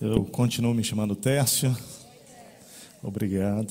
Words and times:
Eu 0.00 0.24
continuo 0.24 0.72
me 0.72 0.82
chamando 0.82 1.14
Tércio. 1.14 1.76
Obrigado. 3.02 3.70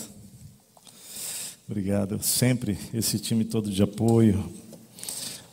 Obrigado. 1.67 2.21
Sempre 2.21 2.77
esse 2.93 3.17
time 3.17 3.43
todo 3.43 3.71
de 3.71 3.81
apoio. 3.81 4.47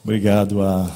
Obrigado 0.04 0.60
a, 0.60 0.94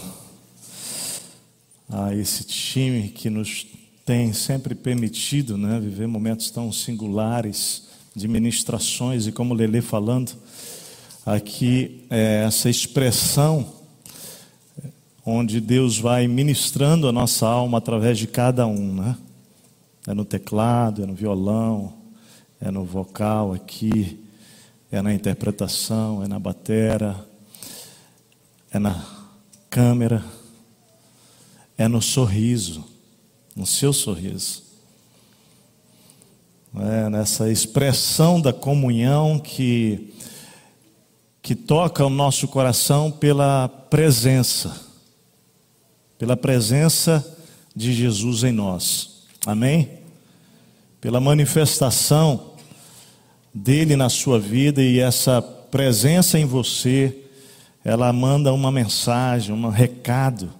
a 1.88 2.14
esse 2.14 2.45
time 2.45 3.08
que 3.08 3.30
nos 3.30 3.66
tem 4.04 4.35
sempre 4.35 4.74
permitido 4.74 5.56
né, 5.56 5.81
viver 5.81 6.07
momentos 6.07 6.51
tão 6.51 6.71
singulares 6.71 7.89
de 8.15 8.29
ministrações 8.29 9.27
e 9.27 9.33
como 9.33 9.55
Lele 9.55 9.81
falando 9.81 10.33
aqui 11.25 12.05
é, 12.11 12.45
essa 12.47 12.69
expressão 12.69 13.77
onde 15.25 15.59
Deus 15.59 15.97
vai 15.97 16.29
ministrando 16.29 17.09
a 17.09 17.12
nossa 17.12 17.47
alma 17.47 17.79
através 17.79 18.19
de 18.19 18.27
cada 18.27 18.67
um, 18.67 18.95
né? 18.95 19.17
É 20.07 20.14
no 20.14 20.25
teclado, 20.25 21.03
é 21.03 21.07
no 21.07 21.14
violão, 21.14 21.93
é 22.61 22.70
no 22.70 22.84
vocal 22.84 23.52
aqui, 23.52 24.24
é 24.91 25.01
na 25.01 25.15
interpretação, 25.15 26.23
é 26.23 26.29
na 26.29 26.38
batera, 26.38 27.27
é 28.71 28.79
na 28.79 29.05
câmera, 29.69 30.24
é 31.79 31.87
no 31.87 32.02
sorriso, 32.02 32.84
no 33.55 33.66
seu 33.66 33.93
sorriso. 33.93 34.65
É 36.77 37.09
nessa 37.09 37.51
expressão 37.51 38.41
da 38.41 38.52
comunhão 38.52 39.38
que, 39.38 40.15
que 41.43 41.55
toca 41.55 42.05
o 42.07 42.10
nosso 42.10 42.46
coração 42.46 43.10
pela 43.10 43.69
presença, 43.69 44.80
pela 46.16 46.37
presença 46.37 47.38
de 47.74 47.93
Jesus 47.93 48.45
em 48.45 48.52
nós. 48.52 49.24
Amém? 49.46 49.99
Pela 51.00 51.18
manifestação 51.18 52.50
dele 53.54 53.96
na 53.96 54.10
sua 54.10 54.38
vida 54.38 54.82
e 54.82 55.01
essa 55.01 55.40
presença 55.40 56.38
em 56.38 56.45
você, 56.45 57.16
ela 57.82 58.12
manda 58.12 58.52
uma 58.52 58.70
mensagem, 58.70 59.54
um 59.54 59.68
recado, 59.70 60.51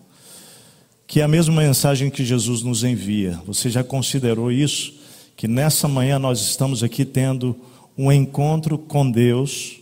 que 1.06 1.20
é 1.20 1.24
a 1.24 1.28
mesma 1.28 1.60
mensagem 1.60 2.08
que 2.08 2.24
Jesus 2.24 2.62
nos 2.62 2.84
envia. 2.84 3.38
Você 3.47 3.69
já 3.69 3.84
considerou 3.84 4.50
isso? 4.50 4.94
Que 5.36 5.47
nessa 5.47 5.86
manhã 5.86 6.19
nós 6.19 6.41
estamos 6.41 6.82
aqui 6.82 7.04
tendo 7.04 7.54
um 7.98 8.10
encontro 8.10 8.78
com 8.78 9.10
Deus 9.10 9.80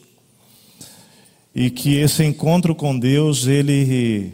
e 1.54 1.70
que 1.70 1.94
esse 1.94 2.24
encontro 2.24 2.74
com 2.74 2.98
Deus 2.98 3.46
ele 3.46 4.32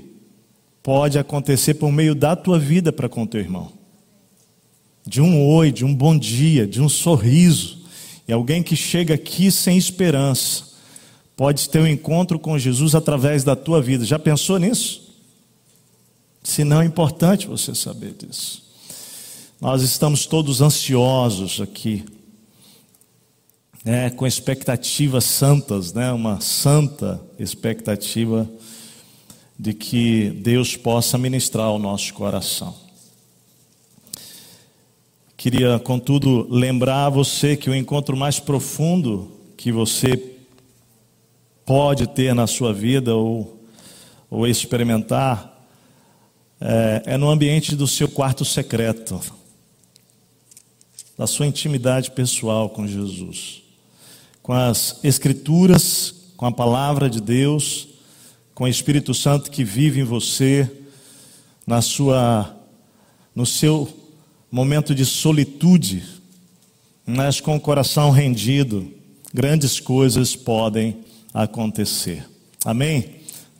pode 0.82 1.18
acontecer 1.18 1.74
por 1.74 1.92
meio 1.92 2.14
da 2.14 2.34
tua 2.34 2.58
vida 2.58 2.90
para 2.90 3.10
com 3.10 3.26
teu 3.26 3.40
irmão 3.40 3.83
de 5.06 5.20
um 5.20 5.46
oi, 5.46 5.70
de 5.70 5.84
um 5.84 5.94
bom 5.94 6.16
dia, 6.16 6.66
de 6.66 6.80
um 6.80 6.88
sorriso. 6.88 7.78
E 8.26 8.32
alguém 8.32 8.62
que 8.62 8.74
chega 8.74 9.14
aqui 9.14 9.50
sem 9.50 9.76
esperança 9.76 10.64
pode 11.36 11.68
ter 11.68 11.80
um 11.80 11.86
encontro 11.86 12.38
com 12.38 12.58
Jesus 12.58 12.94
através 12.94 13.44
da 13.44 13.54
tua 13.54 13.82
vida. 13.82 14.04
Já 14.04 14.18
pensou 14.18 14.58
nisso? 14.58 15.02
Se 16.42 16.64
não 16.64 16.80
é 16.80 16.84
importante 16.84 17.46
você 17.46 17.74
saber 17.74 18.14
disso. 18.14 18.62
Nós 19.60 19.82
estamos 19.82 20.26
todos 20.26 20.60
ansiosos 20.60 21.60
aqui, 21.60 22.04
né, 23.84 24.10
com 24.10 24.26
expectativas 24.26 25.24
santas, 25.24 25.92
né, 25.92 26.12
uma 26.12 26.40
santa 26.40 27.20
expectativa 27.38 28.48
de 29.58 29.72
que 29.72 30.30
Deus 30.42 30.76
possa 30.76 31.16
ministrar 31.16 31.66
ao 31.66 31.78
nosso 31.78 32.12
coração. 32.12 32.83
Queria, 35.44 35.78
contudo, 35.78 36.48
lembrar 36.48 37.04
a 37.04 37.10
você 37.10 37.54
que 37.54 37.68
o 37.68 37.74
encontro 37.74 38.16
mais 38.16 38.40
profundo 38.40 39.30
que 39.58 39.70
você 39.70 40.16
pode 41.66 42.06
ter 42.06 42.34
na 42.34 42.46
sua 42.46 42.72
vida 42.72 43.14
ou, 43.14 43.62
ou 44.30 44.46
experimentar 44.46 45.68
é, 46.58 47.02
é 47.04 47.16
no 47.18 47.28
ambiente 47.28 47.76
do 47.76 47.86
seu 47.86 48.08
quarto 48.08 48.42
secreto, 48.42 49.20
da 51.18 51.26
sua 51.26 51.46
intimidade 51.46 52.12
pessoal 52.12 52.70
com 52.70 52.86
Jesus, 52.86 53.64
com 54.42 54.54
as 54.54 54.98
Escrituras, 55.04 56.32
com 56.38 56.46
a 56.46 56.52
palavra 56.52 57.10
de 57.10 57.20
Deus, 57.20 57.88
com 58.54 58.64
o 58.64 58.68
Espírito 58.68 59.12
Santo 59.12 59.50
que 59.50 59.62
vive 59.62 60.00
em 60.00 60.04
você, 60.04 60.70
na 61.66 61.82
sua, 61.82 62.56
no 63.34 63.44
seu 63.44 64.03
momento 64.54 64.94
de 64.94 65.04
solitude, 65.04 66.04
mas 67.04 67.40
com 67.40 67.56
o 67.56 67.60
coração 67.60 68.12
rendido, 68.12 68.88
grandes 69.34 69.80
coisas 69.80 70.36
podem 70.36 70.98
acontecer. 71.34 72.24
Amém? 72.64 73.16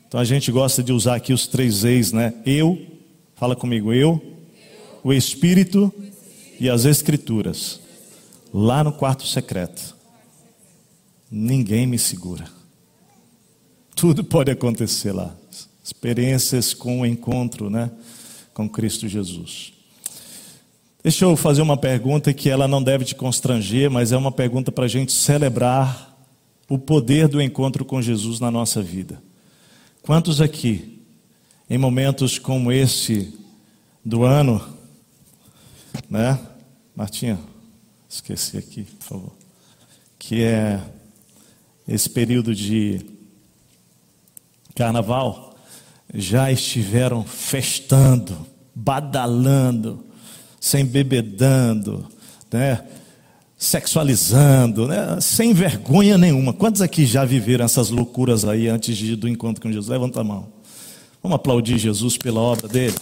Então 0.06 0.20
a 0.20 0.24
gente 0.24 0.52
gosta 0.52 0.84
de 0.84 0.92
usar 0.92 1.16
aqui 1.16 1.32
os 1.32 1.48
três 1.48 1.82
eis, 1.82 2.12
né? 2.12 2.32
Eu, 2.46 2.80
fala 3.34 3.56
comigo, 3.56 3.92
eu, 3.92 4.22
o 5.02 5.12
Espírito 5.12 5.92
e 6.60 6.70
as 6.70 6.84
Escrituras. 6.84 7.80
Lá 8.52 8.84
no 8.84 8.92
quarto 8.92 9.26
secreto. 9.26 9.96
Ninguém 11.28 11.88
me 11.88 11.98
segura. 11.98 12.48
Tudo 13.96 14.22
pode 14.22 14.52
acontecer 14.52 15.10
lá. 15.10 15.34
Experiências 15.82 16.72
com 16.72 17.00
o 17.00 17.06
encontro, 17.06 17.68
né? 17.68 17.90
Com 18.54 18.68
Cristo 18.68 19.08
Jesus. 19.08 19.73
Deixa 21.04 21.26
eu 21.26 21.36
fazer 21.36 21.60
uma 21.60 21.76
pergunta 21.76 22.32
que 22.32 22.48
ela 22.48 22.66
não 22.66 22.82
deve 22.82 23.04
te 23.04 23.14
constranger, 23.14 23.90
mas 23.90 24.10
é 24.10 24.16
uma 24.16 24.32
pergunta 24.32 24.72
para 24.72 24.86
a 24.86 24.88
gente 24.88 25.12
celebrar 25.12 26.18
o 26.66 26.78
poder 26.78 27.28
do 27.28 27.42
encontro 27.42 27.84
com 27.84 28.00
Jesus 28.00 28.40
na 28.40 28.50
nossa 28.50 28.80
vida. 28.80 29.22
Quantos 30.00 30.40
aqui, 30.40 31.02
em 31.68 31.76
momentos 31.76 32.38
como 32.38 32.72
esse 32.72 33.38
do 34.02 34.24
ano, 34.24 34.66
né? 36.08 36.40
Martinha, 36.96 37.38
esqueci 38.08 38.56
aqui, 38.56 38.84
por 38.84 39.04
favor. 39.04 39.32
Que 40.18 40.42
é 40.42 40.80
esse 41.86 42.08
período 42.08 42.54
de 42.54 43.04
carnaval, 44.74 45.54
já 46.14 46.50
estiveram 46.50 47.24
festando, 47.24 48.46
badalando, 48.74 50.13
sem 50.64 50.82
bebedando, 50.82 52.06
né? 52.50 52.82
sexualizando, 53.54 54.88
né? 54.88 55.20
sem 55.20 55.52
vergonha 55.52 56.16
nenhuma. 56.16 56.54
Quantos 56.54 56.80
aqui 56.80 57.04
já 57.04 57.22
viveram 57.22 57.66
essas 57.66 57.90
loucuras 57.90 58.46
aí 58.46 58.66
antes 58.66 58.96
de, 58.96 59.14
do 59.14 59.28
encontro 59.28 59.60
com 59.60 59.68
Jesus? 59.68 59.88
Levanta 59.88 60.22
a 60.22 60.24
mão. 60.24 60.48
Vamos 61.22 61.36
aplaudir 61.36 61.76
Jesus 61.76 62.16
pela 62.16 62.40
obra 62.40 62.66
dele. 62.66 62.94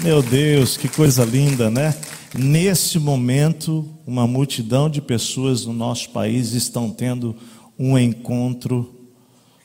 Meu 0.00 0.22
Deus, 0.22 0.76
que 0.76 0.86
coisa 0.86 1.24
linda, 1.24 1.70
né? 1.70 1.94
Nesse 2.34 2.98
momento, 2.98 3.88
uma 4.06 4.26
multidão 4.26 4.90
de 4.90 5.00
pessoas 5.00 5.64
no 5.64 5.72
nosso 5.72 6.10
país 6.10 6.52
estão 6.52 6.90
tendo 6.90 7.34
um 7.78 7.98
encontro 7.98 9.08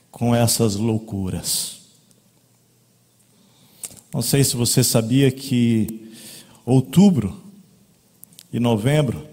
com 0.10 0.34
essas 0.34 0.78
loucuras. 0.78 1.85
Não 4.16 4.22
sei 4.22 4.46
se 4.46 4.56
você 4.56 4.82
sabia 4.82 5.30
que 5.30 6.10
outubro 6.66 7.38
e 8.50 8.62
novembro 8.62 9.28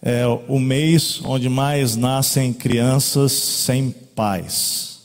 é 0.00 0.26
o 0.26 0.58
mês 0.58 1.20
onde 1.22 1.46
mais 1.46 1.96
nascem 1.96 2.50
crianças 2.50 3.32
sem 3.32 3.90
pais. 3.90 5.00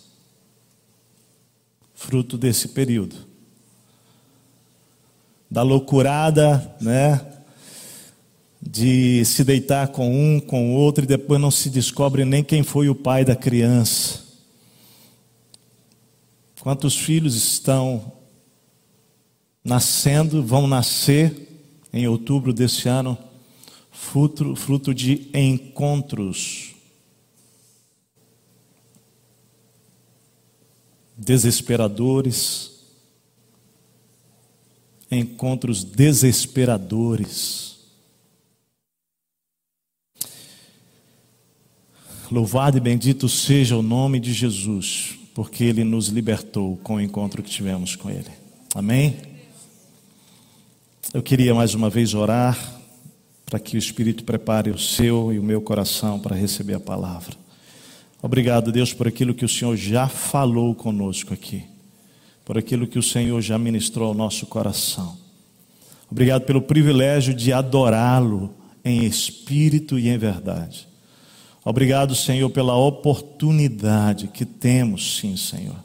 Fruto 1.94 2.38
desse 2.38 2.70
período. 2.70 3.18
Da 5.50 5.62
loucurada, 5.62 6.74
né? 6.80 7.20
De 8.62 9.26
se 9.26 9.44
deitar 9.44 9.90
com 9.90 10.10
um, 10.10 10.40
com 10.40 10.72
o 10.72 10.76
outro 10.78 11.04
e 11.04 11.08
depois 11.08 11.42
não 11.42 11.52
se 11.52 11.70
descobre 11.70 12.24
nem 12.24 12.46
quem 12.46 12.64
foi 12.64 12.88
o 12.88 12.96
pai 12.96 13.26
da 13.26 13.36
criança. 13.36 14.22
Quantos 16.62 16.96
filhos 16.96 17.36
estão 17.36 18.21
nascendo, 19.64 20.44
vão 20.44 20.68
nascer 20.68 21.48
em 21.94 22.08
outubro 22.08 22.54
desse 22.54 22.88
ano, 22.88 23.18
fruto, 23.92 24.56
fruto 24.56 24.94
de 24.94 25.30
encontros 25.34 26.72
desesperadores, 31.22 32.72
encontros 35.12 35.84
desesperadores. 35.84 37.80
Louvado 42.32 42.78
e 42.78 42.80
bendito 42.80 43.28
seja 43.28 43.76
o 43.76 43.82
nome 43.82 44.20
de 44.20 44.34
Jesus, 44.34 45.20
porque 45.36 45.66
Ele 45.66 45.84
nos 45.84 46.08
libertou 46.08 46.78
com 46.78 46.96
o 46.96 47.02
encontro 47.02 47.44
que 47.44 47.50
tivemos 47.50 47.96
com 47.96 48.10
Ele. 48.10 48.32
Amém? 48.74 49.31
Eu 51.14 51.22
queria 51.22 51.54
mais 51.54 51.76
uma 51.76 51.90
vez 51.90 52.14
orar 52.14 52.58
para 53.46 53.60
que 53.60 53.76
o 53.76 53.78
Espírito 53.78 54.24
prepare 54.24 54.72
o 54.72 54.78
seu 54.78 55.34
e 55.34 55.38
o 55.38 55.44
meu 55.44 55.62
coração 55.62 56.18
para 56.18 56.34
receber 56.34 56.76
a 56.76 56.80
palavra. 56.80 57.36
Obrigado, 58.22 58.72
Deus, 58.72 58.94
por 58.94 59.10
aquilo 59.10 59.34
que 59.34 59.44
o 59.44 59.50
Senhor 59.50 59.76
já 59.76 60.08
falou 60.08 60.74
conosco 60.74 61.34
aqui, 61.34 61.66
por 62.46 62.58
aquilo 62.58 62.88
que 62.88 62.98
o 62.98 63.04
Senhor 63.04 63.42
já 63.42 63.58
ministrou 63.58 64.08
ao 64.08 64.14
nosso 64.14 64.46
coração. 64.46 65.18
Obrigado 66.10 66.44
pelo 66.44 66.62
privilégio 66.62 67.34
de 67.34 67.52
adorá-lo 67.52 68.56
em 68.86 69.04
espírito 69.04 70.00
e 70.00 70.08
em 70.08 70.18
verdade. 70.18 70.88
Obrigado, 71.66 72.16
Senhor, 72.16 72.50
pela 72.52 72.78
oportunidade 72.78 74.30
que 74.30 74.46
temos, 74.46 75.18
sim, 75.18 75.36
Senhor, 75.36 75.84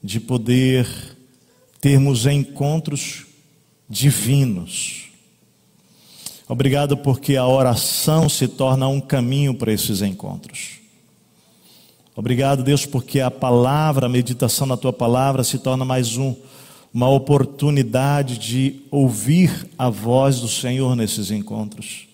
de 0.00 0.20
poder 0.20 0.86
termos 1.80 2.26
encontros 2.26 3.25
divinos. 3.88 5.06
Obrigado 6.48 6.96
porque 6.96 7.36
a 7.36 7.46
oração 7.46 8.28
se 8.28 8.46
torna 8.46 8.86
um 8.86 9.00
caminho 9.00 9.54
para 9.54 9.72
esses 9.72 10.00
encontros. 10.02 10.76
Obrigado, 12.14 12.62
Deus, 12.62 12.86
porque 12.86 13.20
a 13.20 13.30
palavra, 13.30 14.06
a 14.06 14.08
meditação 14.08 14.66
na 14.66 14.76
tua 14.76 14.92
palavra 14.92 15.44
se 15.44 15.58
torna 15.58 15.84
mais 15.84 16.16
um, 16.16 16.34
uma 16.94 17.10
oportunidade 17.10 18.38
de 18.38 18.80
ouvir 18.90 19.68
a 19.76 19.90
voz 19.90 20.40
do 20.40 20.48
Senhor 20.48 20.96
nesses 20.96 21.30
encontros. 21.30 22.08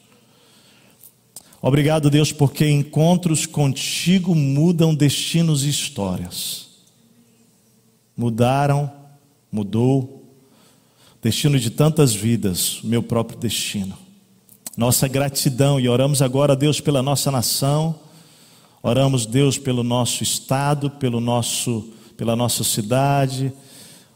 Obrigado, 1.61 2.11
Deus, 2.11 2.33
porque 2.33 2.69
encontros 2.69 3.47
contigo 3.47 4.35
mudam 4.35 4.93
destinos 4.93 5.65
e 5.65 5.69
histórias. 5.69 6.71
Mudaram, 8.17 8.91
mudou, 9.53 10.22
destino 11.23 11.59
de 11.59 11.71
tantas 11.71 12.15
vidas, 12.15 12.81
meu 12.85 13.03
próprio 13.03 13.39
destino. 13.39 13.97
Nossa 14.77 15.09
gratidão 15.09 15.79
e 15.79 15.89
oramos 15.89 16.21
agora, 16.21 16.55
Deus, 16.55 16.81
pela 16.81 17.03
nossa 17.03 17.31
nação, 17.31 17.95
oramos, 18.83 19.25
Deus, 19.25 19.57
pelo 19.57 19.83
nosso 19.83 20.23
estado, 20.23 20.91
pelo 20.91 21.21
nosso, 21.21 21.89
pela 22.17 22.37
nossa 22.37 22.65
cidade, 22.65 23.53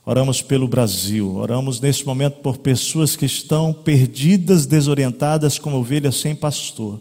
oramos 0.05 0.43
pelo 0.43 0.69
Brasil, 0.69 1.37
oramos 1.37 1.81
nesse 1.81 2.05
momento 2.05 2.41
por 2.41 2.58
pessoas 2.58 3.17
que 3.17 3.25
estão 3.25 3.73
perdidas, 3.73 4.67
desorientadas 4.67 5.58
como 5.58 5.79
ovelhas 5.79 6.17
sem 6.17 6.35
pastor 6.35 7.00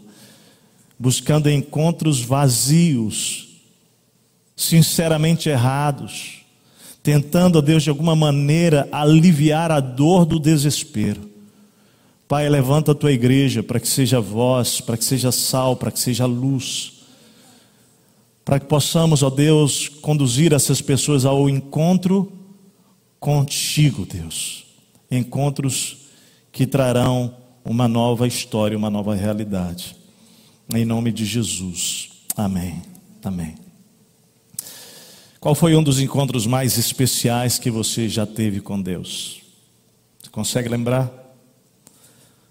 buscando 0.98 1.50
encontros 1.50 2.20
vazios, 2.20 3.48
sinceramente 4.56 5.48
errados, 5.48 6.45
tentando, 7.06 7.58
a 7.58 7.60
Deus, 7.60 7.84
de 7.84 7.88
alguma 7.88 8.16
maneira, 8.16 8.88
aliviar 8.90 9.70
a 9.70 9.78
dor 9.78 10.26
do 10.26 10.40
desespero. 10.40 11.20
Pai, 12.26 12.48
levanta 12.48 12.90
a 12.90 12.94
tua 12.96 13.12
igreja 13.12 13.62
para 13.62 13.78
que 13.78 13.86
seja 13.86 14.20
voz, 14.20 14.80
para 14.80 14.96
que 14.96 15.04
seja 15.04 15.30
sal, 15.30 15.76
para 15.76 15.92
que 15.92 16.00
seja 16.00 16.26
luz, 16.26 16.94
para 18.44 18.58
que 18.58 18.66
possamos, 18.66 19.22
ó 19.22 19.30
Deus, 19.30 19.88
conduzir 19.88 20.52
essas 20.52 20.82
pessoas 20.82 21.24
ao 21.24 21.48
encontro 21.48 22.32
contigo, 23.20 24.04
Deus. 24.04 24.66
Encontros 25.08 26.08
que 26.50 26.66
trarão 26.66 27.36
uma 27.64 27.86
nova 27.86 28.26
história, 28.26 28.76
uma 28.76 28.90
nova 28.90 29.14
realidade. 29.14 29.94
Em 30.74 30.84
nome 30.84 31.12
de 31.12 31.24
Jesus. 31.24 32.08
Amém. 32.36 32.82
Amém. 33.22 33.65
Qual 35.46 35.54
foi 35.54 35.76
um 35.76 35.82
dos 35.84 36.00
encontros 36.00 36.44
mais 36.44 36.76
especiais 36.76 37.56
que 37.56 37.70
você 37.70 38.08
já 38.08 38.26
teve 38.26 38.60
com 38.60 38.82
Deus? 38.82 39.42
Você 40.20 40.28
consegue 40.28 40.68
lembrar? 40.68 41.08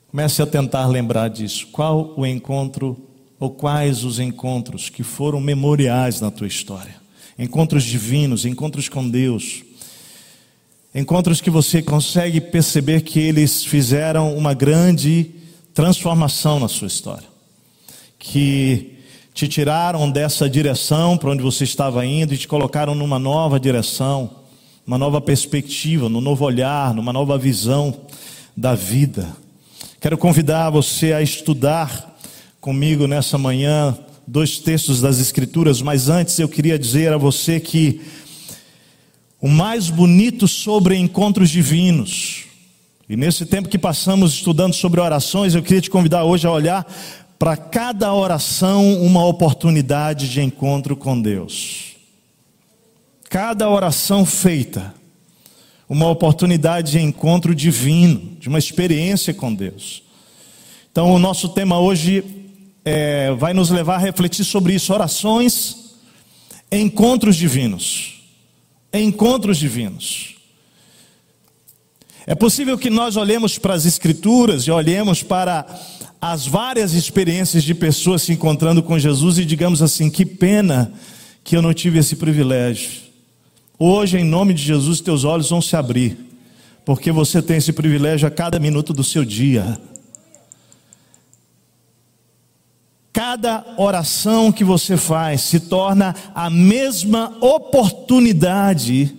Comece 0.08 0.42
a 0.42 0.46
tentar 0.48 0.88
lembrar 0.88 1.28
disso. 1.28 1.68
Qual 1.74 2.14
o 2.16 2.26
encontro 2.26 2.98
ou 3.38 3.50
quais 3.50 4.06
os 4.06 4.18
encontros 4.18 4.88
que 4.88 5.04
foram 5.04 5.42
memoriais 5.42 6.22
na 6.22 6.32
tua 6.32 6.48
história? 6.48 6.96
Encontros 7.38 7.84
divinos, 7.84 8.46
encontros 8.46 8.88
com 8.88 9.06
Deus. 9.10 9.66
Encontros 10.96 11.42
que 11.42 11.50
você 11.50 11.82
consegue 11.82 12.40
perceber 12.40 13.02
que 13.02 13.20
eles 13.20 13.66
fizeram 13.66 14.34
uma 14.38 14.54
grande 14.54 15.32
transformação 15.74 16.62
na 16.62 16.70
sua 16.70 16.88
história 16.88 17.28
que 18.18 18.95
te 19.36 19.50
tiraram 19.50 20.10
dessa 20.10 20.50
direção 20.50 21.18
para 21.18 21.30
onde 21.30 21.44
você 21.44 21.66
estava 21.66 22.06
indo 22.06 22.34
e 22.34 22.38
te 22.38 22.48
colocaram 22.48 22.96
numa 22.96 23.20
nova 23.20 23.60
direção, 23.60 24.30
uma 24.88 24.98
nova 24.98 25.20
perspectiva, 25.20 26.08
num 26.08 26.22
novo 26.22 26.46
olhar, 26.46 26.94
numa 26.94 27.12
nova 27.12 27.38
visão 27.38 27.94
da 28.56 28.74
vida. 28.74 29.36
Quero 30.00 30.18
convidar 30.18 30.70
você 30.70 31.12
a 31.12 31.22
estudar 31.22 32.18
comigo 32.62 33.08
nessa 33.08 33.38
manhã 33.38 33.98
dois 34.26 34.58
textos 34.58 35.02
das 35.02 35.20
Escrituras, 35.20 35.82
mas 35.82 36.08
antes 36.08 36.40
eu 36.40 36.48
queria 36.48 36.80
dizer 36.80 37.12
a 37.12 37.18
você 37.18 37.60
que 37.60 38.00
o 39.42 39.50
mais 39.50 39.90
bonito 39.90 40.48
sobre 40.48 40.96
encontros 40.96 41.50
divinos, 41.50 42.46
e 43.10 43.18
nesse 43.18 43.46
tempo 43.46 43.68
que 43.68 43.78
passamos 43.78 44.32
estudando 44.32 44.74
sobre 44.74 45.02
orações, 45.02 45.54
eu 45.54 45.62
queria 45.62 45.82
te 45.82 45.90
convidar 45.90 46.24
hoje 46.24 46.48
a 46.48 46.52
olhar 46.52 46.88
para 47.46 47.58
cada 47.58 48.12
oração 48.12 49.00
uma 49.04 49.24
oportunidade 49.24 50.28
de 50.28 50.42
encontro 50.42 50.98
com 50.98 51.22
Deus. 51.22 51.96
Cada 53.30 53.70
oração 53.70 54.26
feita, 54.26 54.96
uma 55.88 56.10
oportunidade 56.10 56.94
de 56.94 57.00
encontro 57.00 57.54
divino, 57.54 58.36
de 58.40 58.50
uma 58.50 58.58
experiência 58.58 59.32
com 59.32 59.54
Deus. 59.54 60.02
Então, 60.92 61.14
o 61.14 61.20
nosso 61.20 61.50
tema 61.50 61.80
hoje 61.80 62.24
é, 62.84 63.32
vai 63.34 63.54
nos 63.54 63.70
levar 63.70 63.98
a 63.98 64.00
refletir 64.00 64.44
sobre 64.44 64.74
isso: 64.74 64.92
orações, 64.92 65.94
encontros 66.72 67.36
divinos. 67.36 68.24
Encontros 68.92 69.60
divinos. 69.60 70.34
É 72.26 72.34
possível 72.34 72.76
que 72.76 72.90
nós 72.90 73.16
olhemos 73.16 73.60
para 73.60 73.76
as 73.76 73.86
Escrituras 73.86 74.64
e 74.64 74.72
olhemos 74.72 75.22
para 75.22 75.64
as 76.22 76.48
várias 76.48 76.94
experiências 76.94 77.64
de 77.64 77.74
pessoas 77.74 78.24
se 78.24 78.34
encontrando 78.34 78.82
com 78.82 78.98
Jesus 78.98 79.38
e 79.38 79.46
digamos 79.46 79.82
assim: 79.82 80.10
que 80.10 80.26
pena 80.26 80.92
que 81.44 81.56
eu 81.56 81.62
não 81.62 81.74
tive 81.74 82.00
esse 82.00 82.16
privilégio. 82.16 82.90
Hoje, 83.78 84.18
em 84.18 84.24
nome 84.24 84.54
de 84.54 84.64
Jesus, 84.64 85.02
teus 85.02 85.24
olhos 85.24 85.50
vão 85.50 85.62
se 85.62 85.76
abrir, 85.76 86.18
porque 86.86 87.12
você 87.12 87.42
tem 87.42 87.58
esse 87.58 87.74
privilégio 87.74 88.28
a 88.28 88.32
cada 88.32 88.60
minuto 88.60 88.94
do 88.94 89.04
seu 89.04 89.26
dia. 89.26 89.78
Cada 93.12 93.66
oração 93.78 94.52
que 94.52 94.64
você 94.64 94.98
faz 94.98 95.42
se 95.42 95.60
torna 95.60 96.16
a 96.34 96.50
mesma 96.50 97.38
oportunidade 97.40 99.16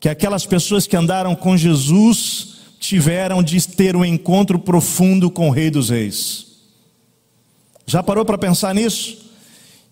que 0.00 0.08
aquelas 0.08 0.46
pessoas 0.46 0.86
que 0.86 0.96
andaram 0.96 1.34
com 1.34 1.56
Jesus 1.56 2.57
tiveram 2.78 3.42
de 3.42 3.66
ter 3.66 3.96
um 3.96 4.04
encontro 4.04 4.58
profundo 4.58 5.30
com 5.30 5.48
o 5.48 5.52
Rei 5.52 5.70
dos 5.70 5.90
Reis. 5.90 6.46
Já 7.86 8.02
parou 8.02 8.24
para 8.24 8.38
pensar 8.38 8.74
nisso? 8.74 9.26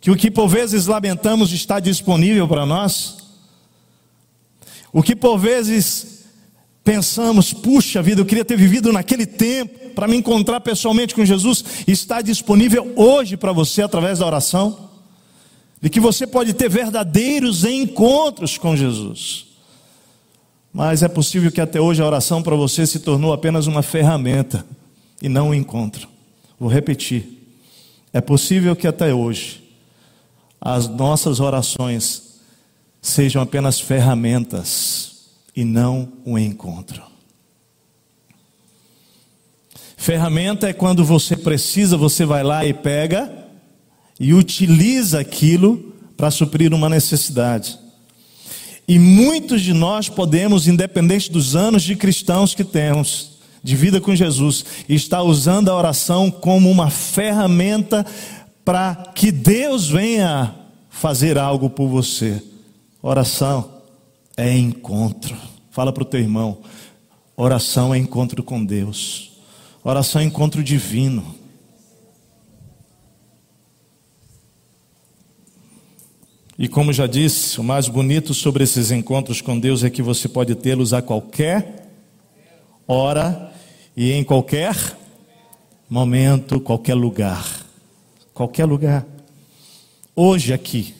Que 0.00 0.10
o 0.10 0.16
que 0.16 0.30
por 0.30 0.48
vezes 0.48 0.86
lamentamos 0.86 1.52
está 1.52 1.80
disponível 1.80 2.46
para 2.46 2.66
nós? 2.66 3.16
O 4.92 5.02
que 5.02 5.16
por 5.16 5.38
vezes 5.38 6.24
pensamos, 6.84 7.52
puxa 7.52 8.00
vida, 8.00 8.20
eu 8.20 8.26
queria 8.26 8.44
ter 8.44 8.56
vivido 8.56 8.92
naquele 8.92 9.26
tempo 9.26 9.90
para 9.90 10.06
me 10.06 10.16
encontrar 10.16 10.60
pessoalmente 10.60 11.14
com 11.14 11.24
Jesus, 11.24 11.64
está 11.86 12.20
disponível 12.20 12.92
hoje 12.94 13.36
para 13.36 13.50
você 13.50 13.82
através 13.82 14.18
da 14.18 14.26
oração? 14.26 14.90
De 15.80 15.90
que 15.90 15.98
você 15.98 16.26
pode 16.26 16.52
ter 16.52 16.68
verdadeiros 16.68 17.64
encontros 17.64 18.56
com 18.58 18.76
Jesus. 18.76 19.45
Mas 20.76 21.02
é 21.02 21.08
possível 21.08 21.50
que 21.50 21.58
até 21.62 21.80
hoje 21.80 22.02
a 22.02 22.06
oração 22.06 22.42
para 22.42 22.54
você 22.54 22.86
se 22.86 22.98
tornou 23.00 23.32
apenas 23.32 23.66
uma 23.66 23.80
ferramenta 23.80 24.62
e 25.22 25.26
não 25.26 25.48
um 25.48 25.54
encontro. 25.54 26.06
Vou 26.60 26.68
repetir. 26.68 27.26
É 28.12 28.20
possível 28.20 28.76
que 28.76 28.86
até 28.86 29.14
hoje 29.14 29.64
as 30.60 30.86
nossas 30.86 31.40
orações 31.40 32.40
sejam 33.00 33.40
apenas 33.40 33.80
ferramentas 33.80 35.30
e 35.56 35.64
não 35.64 36.12
um 36.26 36.36
encontro. 36.36 37.02
Ferramenta 39.96 40.68
é 40.68 40.74
quando 40.74 41.02
você 41.06 41.38
precisa, 41.38 41.96
você 41.96 42.26
vai 42.26 42.44
lá 42.44 42.66
e 42.66 42.74
pega 42.74 43.32
e 44.20 44.34
utiliza 44.34 45.20
aquilo 45.20 45.94
para 46.18 46.30
suprir 46.30 46.74
uma 46.74 46.90
necessidade. 46.90 47.78
E 48.88 48.98
muitos 48.98 49.62
de 49.62 49.72
nós 49.72 50.08
podemos, 50.08 50.68
independente 50.68 51.30
dos 51.30 51.56
anos 51.56 51.82
de 51.82 51.96
cristãos 51.96 52.54
que 52.54 52.62
temos, 52.62 53.32
de 53.62 53.74
vida 53.74 54.00
com 54.00 54.14
Jesus, 54.14 54.64
estar 54.88 55.22
usando 55.22 55.68
a 55.68 55.74
oração 55.74 56.30
como 56.30 56.70
uma 56.70 56.88
ferramenta 56.88 58.06
para 58.64 58.94
que 59.14 59.32
Deus 59.32 59.88
venha 59.88 60.54
fazer 60.88 61.36
algo 61.36 61.68
por 61.68 61.88
você. 61.88 62.42
Oração 63.02 63.68
é 64.36 64.56
encontro. 64.56 65.36
Fala 65.70 65.92
para 65.92 66.02
o 66.02 66.06
teu 66.06 66.20
irmão: 66.20 66.58
oração 67.36 67.94
é 67.94 67.98
encontro 67.98 68.42
com 68.42 68.64
Deus, 68.64 69.32
oração 69.82 70.20
é 70.20 70.24
encontro 70.24 70.62
divino. 70.62 71.35
E 76.58 76.68
como 76.68 76.92
já 76.92 77.06
disse, 77.06 77.60
o 77.60 77.64
mais 77.64 77.86
bonito 77.86 78.32
sobre 78.32 78.64
esses 78.64 78.90
encontros 78.90 79.42
com 79.42 79.58
Deus 79.58 79.84
é 79.84 79.90
que 79.90 80.00
você 80.00 80.26
pode 80.26 80.54
tê-los 80.54 80.94
a 80.94 81.02
qualquer 81.02 81.92
hora 82.86 83.52
e 83.94 84.12
em 84.12 84.24
qualquer 84.24 84.74
momento, 85.88 86.58
qualquer 86.58 86.94
lugar. 86.94 87.66
Qualquer 88.32 88.64
lugar. 88.64 89.06
Hoje 90.14 90.54
aqui, 90.54 90.94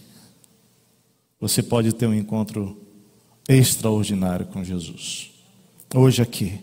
você 1.41 1.63
pode 1.63 1.93
ter 1.95 2.07
um 2.07 2.15
encontro 2.15 2.79
extraordinário 3.49 4.47
com 4.47 4.63
Jesus. 4.63 5.31
Hoje 5.95 6.21
aqui. 6.21 6.61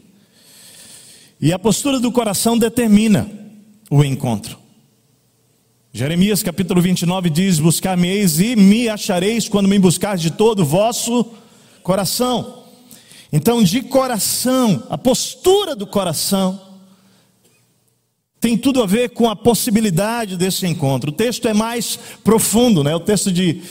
E 1.42 1.52
a 1.52 1.58
postura 1.58 2.00
do 2.00 2.12
coração 2.12 2.58
determina 2.58 3.30
o 3.90 4.04
encontro. 4.04 4.63
Jeremias 5.96 6.42
capítulo 6.42 6.82
29 6.82 7.30
diz: 7.30 7.60
Buscar-me-eis 7.60 8.40
e 8.40 8.56
me 8.56 8.90
achareis 8.90 9.48
quando 9.48 9.70
me 9.70 9.78
buscar 9.78 10.18
de 10.18 10.32
todo 10.32 10.64
o 10.64 10.66
vosso 10.66 11.24
coração. 11.84 12.64
Então, 13.32 13.62
de 13.62 13.84
coração, 13.84 14.88
a 14.90 14.98
postura 14.98 15.76
do 15.76 15.86
coração 15.86 16.60
tem 18.42 18.58
tudo 18.58 18.82
a 18.82 18.88
ver 18.88 19.12
com 19.12 19.30
a 19.30 19.36
possibilidade 19.36 20.36
desse 20.36 20.66
encontro. 20.66 21.12
O 21.12 21.14
texto 21.14 21.48
é 21.48 21.54
mais 21.54 22.00
profundo, 22.24 22.84
né? 22.84 22.96
O 22.96 23.00
texto 23.00 23.32
de 23.32 23.62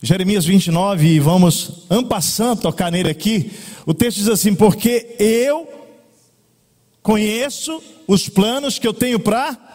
Jeremias 0.00 0.44
29, 0.44 1.08
e 1.08 1.18
vamos 1.18 1.84
ampassando 1.90 2.62
tocar 2.62 2.92
nele 2.92 3.10
aqui. 3.10 3.50
O 3.84 3.92
texto 3.92 4.18
diz 4.18 4.28
assim: 4.28 4.54
Porque 4.54 5.16
eu 5.18 5.68
conheço 7.02 7.82
os 8.06 8.28
planos 8.28 8.78
que 8.78 8.86
eu 8.86 8.94
tenho 8.94 9.18
para 9.18 9.65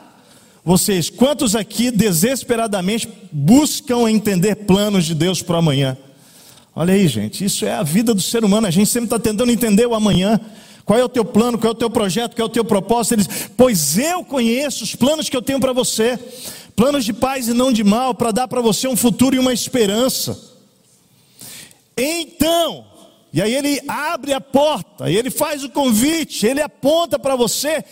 vocês, 0.64 1.10
quantos 1.10 1.56
aqui 1.56 1.90
desesperadamente 1.90 3.10
buscam 3.32 4.10
entender 4.10 4.56
planos 4.56 5.06
de 5.06 5.16
Deus 5.16 5.42
para 5.42 5.56
o 5.56 5.60
amanhã? 5.60 5.98
Olha 6.76 6.94
aí, 6.94 7.08
gente, 7.08 7.44
isso 7.44 7.66
é 7.66 7.74
a 7.74 7.84
vida 7.84 8.14
do 8.14 8.22
ser 8.22 8.46
humano. 8.46 8.68
A 8.68 8.72
gente 8.72 8.90
sempre 8.90 9.08
está 9.08 9.20
tentando 9.20 9.52
entender 9.52 9.86
o 9.86 9.96
amanhã. 9.96 10.40
Qual 10.86 10.98
é 10.98 11.04
o 11.04 11.10
teu 11.10 11.26
plano, 11.26 11.58
qual 11.58 11.70
é 11.70 11.76
o 11.76 11.78
teu 11.78 11.90
projeto, 11.90 12.36
qual 12.36 12.48
é 12.48 12.50
o 12.50 12.54
teu 12.54 12.64
propósito? 12.64 13.24
Pois 13.58 13.98
eu 13.98 14.24
conheço 14.24 14.84
os 14.84 14.96
planos 14.96 15.30
que 15.30 15.36
eu 15.36 15.42
tenho 15.42 15.60
para 15.60 15.74
você, 15.74 16.18
planos 16.76 17.06
de 17.06 17.14
paz 17.14 17.48
e 17.48 17.54
não 17.54 17.72
de 17.72 17.84
mal, 17.84 18.14
para 18.14 18.32
dar 18.32 18.48
para 18.48 18.62
você 18.62 18.88
um 18.88 18.96
futuro 18.96 19.36
e 19.36 19.40
uma 19.40 19.54
esperança. 19.54 20.40
Então, 21.98 22.86
e 23.34 23.42
aí 23.42 23.54
ele 23.54 23.82
abre 23.88 24.34
a 24.34 24.42
porta, 24.42 25.10
ele 25.10 25.30
faz 25.30 25.64
o 25.64 25.70
convite, 25.70 26.46
ele 26.46 26.62
aponta 26.62 27.20
para 27.20 27.36
você, 27.36 27.84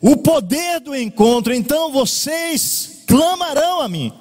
o 0.00 0.16
poder 0.16 0.80
do 0.80 0.94
encontro. 0.96 1.52
Então 1.52 1.92
vocês 1.92 3.02
clamarão 3.06 3.80
a 3.80 3.88
mim, 3.88 4.12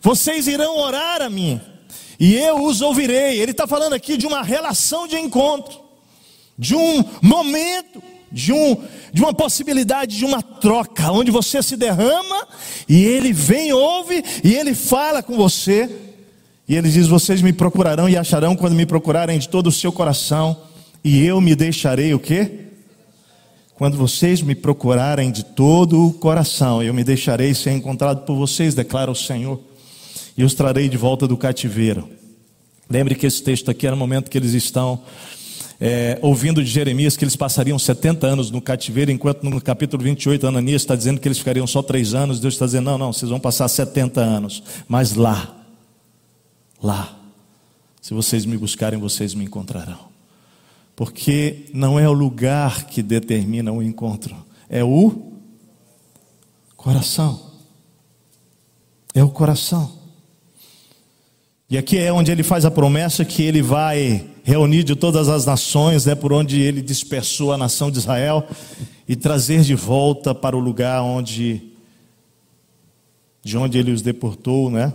vocês 0.00 0.46
irão 0.46 0.78
orar 0.78 1.22
a 1.22 1.30
mim, 1.30 1.60
e 2.18 2.34
eu 2.34 2.62
os 2.64 2.80
ouvirei. 2.80 3.38
Ele 3.38 3.52
está 3.52 3.66
falando 3.66 3.94
aqui 3.94 4.16
de 4.16 4.26
uma 4.26 4.42
relação 4.42 5.06
de 5.06 5.16
encontro, 5.16 5.80
de 6.58 6.74
um 6.74 7.04
momento, 7.22 8.02
de, 8.30 8.52
um, 8.52 8.76
de 9.12 9.22
uma 9.22 9.32
possibilidade 9.32 10.16
de 10.16 10.24
uma 10.24 10.42
troca, 10.42 11.10
onde 11.10 11.30
você 11.30 11.62
se 11.62 11.76
derrama 11.76 12.46
e 12.88 13.04
ele 13.04 13.32
vem, 13.32 13.72
ouve 13.72 14.22
e 14.44 14.54
ele 14.54 14.74
fala 14.74 15.22
com 15.22 15.36
você. 15.36 15.90
E 16.68 16.76
ele 16.76 16.88
diz: 16.88 17.08
Vocês 17.08 17.42
me 17.42 17.52
procurarão 17.52 18.08
e 18.08 18.16
acharão 18.16 18.54
quando 18.54 18.74
me 18.74 18.86
procurarem 18.86 19.38
de 19.38 19.48
todo 19.48 19.68
o 19.68 19.72
seu 19.72 19.90
coração, 19.90 20.56
e 21.02 21.24
eu 21.24 21.40
me 21.40 21.56
deixarei 21.56 22.14
o 22.14 22.18
quê? 22.18 22.69
Quando 23.80 23.96
vocês 23.96 24.42
me 24.42 24.54
procurarem 24.54 25.30
de 25.30 25.42
todo 25.42 26.06
o 26.06 26.12
coração, 26.12 26.82
eu 26.82 26.92
me 26.92 27.02
deixarei 27.02 27.54
ser 27.54 27.70
encontrado 27.70 28.26
por 28.26 28.36
vocês, 28.36 28.74
declara 28.74 29.10
o 29.10 29.14
Senhor, 29.14 29.58
e 30.36 30.44
os 30.44 30.52
trarei 30.52 30.86
de 30.86 30.98
volta 30.98 31.26
do 31.26 31.34
cativeiro. 31.34 32.06
Lembre 32.90 33.14
que 33.14 33.26
esse 33.26 33.42
texto 33.42 33.70
aqui 33.70 33.86
era 33.86 33.96
o 33.96 33.98
momento 33.98 34.30
que 34.30 34.36
eles 34.36 34.52
estão 34.52 35.00
é, 35.80 36.18
ouvindo 36.20 36.62
de 36.62 36.68
Jeremias 36.68 37.16
que 37.16 37.24
eles 37.24 37.36
passariam 37.36 37.78
70 37.78 38.26
anos 38.26 38.50
no 38.50 38.60
cativeiro, 38.60 39.10
enquanto 39.10 39.44
no 39.44 39.58
capítulo 39.62 40.02
28, 40.02 40.46
Ananias 40.46 40.82
está 40.82 40.94
dizendo 40.94 41.18
que 41.18 41.26
eles 41.26 41.38
ficariam 41.38 41.66
só 41.66 41.82
três 41.82 42.12
anos. 42.12 42.38
Deus 42.38 42.52
está 42.52 42.66
dizendo: 42.66 42.84
não, 42.84 42.98
não, 42.98 43.14
vocês 43.14 43.30
vão 43.30 43.40
passar 43.40 43.66
70 43.66 44.20
anos, 44.20 44.62
mas 44.86 45.14
lá, 45.14 45.56
lá, 46.82 47.18
se 48.02 48.12
vocês 48.12 48.44
me 48.44 48.58
buscarem, 48.58 49.00
vocês 49.00 49.32
me 49.32 49.46
encontrarão. 49.46 50.09
Porque 51.00 51.64
não 51.72 51.98
é 51.98 52.06
o 52.06 52.12
lugar 52.12 52.84
que 52.84 53.02
determina 53.02 53.72
o 53.72 53.82
encontro, 53.82 54.36
é 54.68 54.84
o 54.84 55.32
coração. 56.76 57.52
É 59.14 59.24
o 59.24 59.30
coração. 59.30 59.92
E 61.70 61.78
aqui 61.78 61.96
é 61.96 62.12
onde 62.12 62.30
ele 62.30 62.42
faz 62.42 62.66
a 62.66 62.70
promessa 62.70 63.24
que 63.24 63.42
ele 63.42 63.62
vai 63.62 64.28
reunir 64.44 64.84
de 64.84 64.94
todas 64.94 65.30
as 65.30 65.46
nações, 65.46 66.04
né, 66.04 66.14
por 66.14 66.34
onde 66.34 66.60
ele 66.60 66.82
dispersou 66.82 67.50
a 67.50 67.56
nação 67.56 67.90
de 67.90 67.96
Israel, 67.96 68.46
e 69.08 69.16
trazer 69.16 69.62
de 69.62 69.74
volta 69.74 70.34
para 70.34 70.54
o 70.54 70.60
lugar 70.60 71.00
onde 71.00 71.62
de 73.42 73.56
onde 73.56 73.78
ele 73.78 73.90
os 73.90 74.02
deportou, 74.02 74.70
né? 74.70 74.92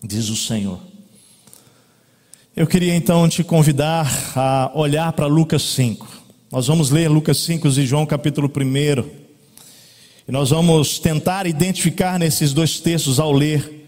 Diz 0.00 0.28
o 0.28 0.36
Senhor. 0.36 0.91
Eu 2.54 2.66
queria 2.66 2.94
então 2.94 3.26
te 3.30 3.42
convidar 3.42 4.06
a 4.36 4.70
olhar 4.74 5.10
para 5.14 5.26
Lucas 5.26 5.62
5. 5.62 6.06
Nós 6.50 6.66
vamos 6.66 6.90
ler 6.90 7.08
Lucas 7.08 7.38
5 7.38 7.66
e 7.66 7.86
João 7.86 8.04
capítulo 8.04 8.46
1. 8.54 9.08
E 10.28 10.30
nós 10.30 10.50
vamos 10.50 10.98
tentar 10.98 11.46
identificar 11.46 12.18
nesses 12.18 12.52
dois 12.52 12.78
textos 12.78 13.18
ao 13.18 13.32
ler 13.32 13.86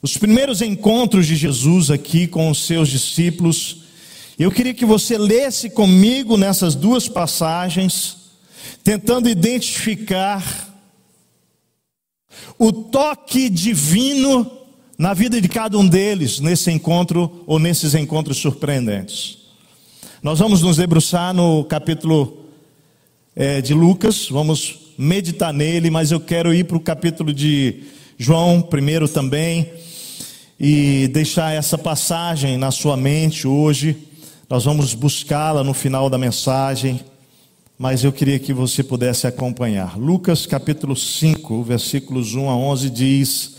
os 0.00 0.16
primeiros 0.16 0.62
encontros 0.62 1.26
de 1.26 1.36
Jesus 1.36 1.90
aqui 1.90 2.26
com 2.26 2.48
os 2.48 2.64
seus 2.64 2.88
discípulos. 2.88 3.82
Eu 4.38 4.50
queria 4.50 4.72
que 4.72 4.86
você 4.86 5.18
lesse 5.18 5.68
comigo 5.68 6.38
nessas 6.38 6.74
duas 6.74 7.06
passagens, 7.06 8.16
tentando 8.82 9.28
identificar 9.28 10.42
o 12.58 12.72
toque 12.72 13.50
divino 13.50 14.65
na 14.98 15.12
vida 15.12 15.40
de 15.40 15.48
cada 15.48 15.76
um 15.76 15.86
deles, 15.86 16.40
nesse 16.40 16.70
encontro 16.70 17.42
ou 17.46 17.58
nesses 17.58 17.94
encontros 17.94 18.38
surpreendentes. 18.38 19.38
Nós 20.22 20.38
vamos 20.38 20.62
nos 20.62 20.78
debruçar 20.78 21.34
no 21.34 21.64
capítulo 21.64 22.46
é, 23.34 23.60
de 23.60 23.74
Lucas, 23.74 24.28
vamos 24.30 24.94
meditar 24.96 25.52
nele, 25.52 25.90
mas 25.90 26.10
eu 26.10 26.18
quero 26.18 26.54
ir 26.54 26.64
para 26.64 26.76
o 26.76 26.80
capítulo 26.80 27.32
de 27.32 27.82
João 28.16 28.62
primeiro 28.62 29.06
também 29.06 29.70
e 30.58 31.08
deixar 31.08 31.52
essa 31.52 31.76
passagem 31.76 32.56
na 32.56 32.70
sua 32.70 32.96
mente 32.96 33.46
hoje. 33.46 33.94
Nós 34.48 34.64
vamos 34.64 34.94
buscá-la 34.94 35.62
no 35.62 35.74
final 35.74 36.08
da 36.08 36.16
mensagem, 36.16 37.00
mas 37.78 38.02
eu 38.02 38.12
queria 38.12 38.38
que 38.38 38.54
você 38.54 38.82
pudesse 38.82 39.26
acompanhar. 39.26 39.98
Lucas 39.98 40.46
capítulo 40.46 40.96
5, 40.96 41.62
versículos 41.62 42.34
1 42.34 42.48
a 42.48 42.56
11 42.56 42.88
diz: 42.88 43.56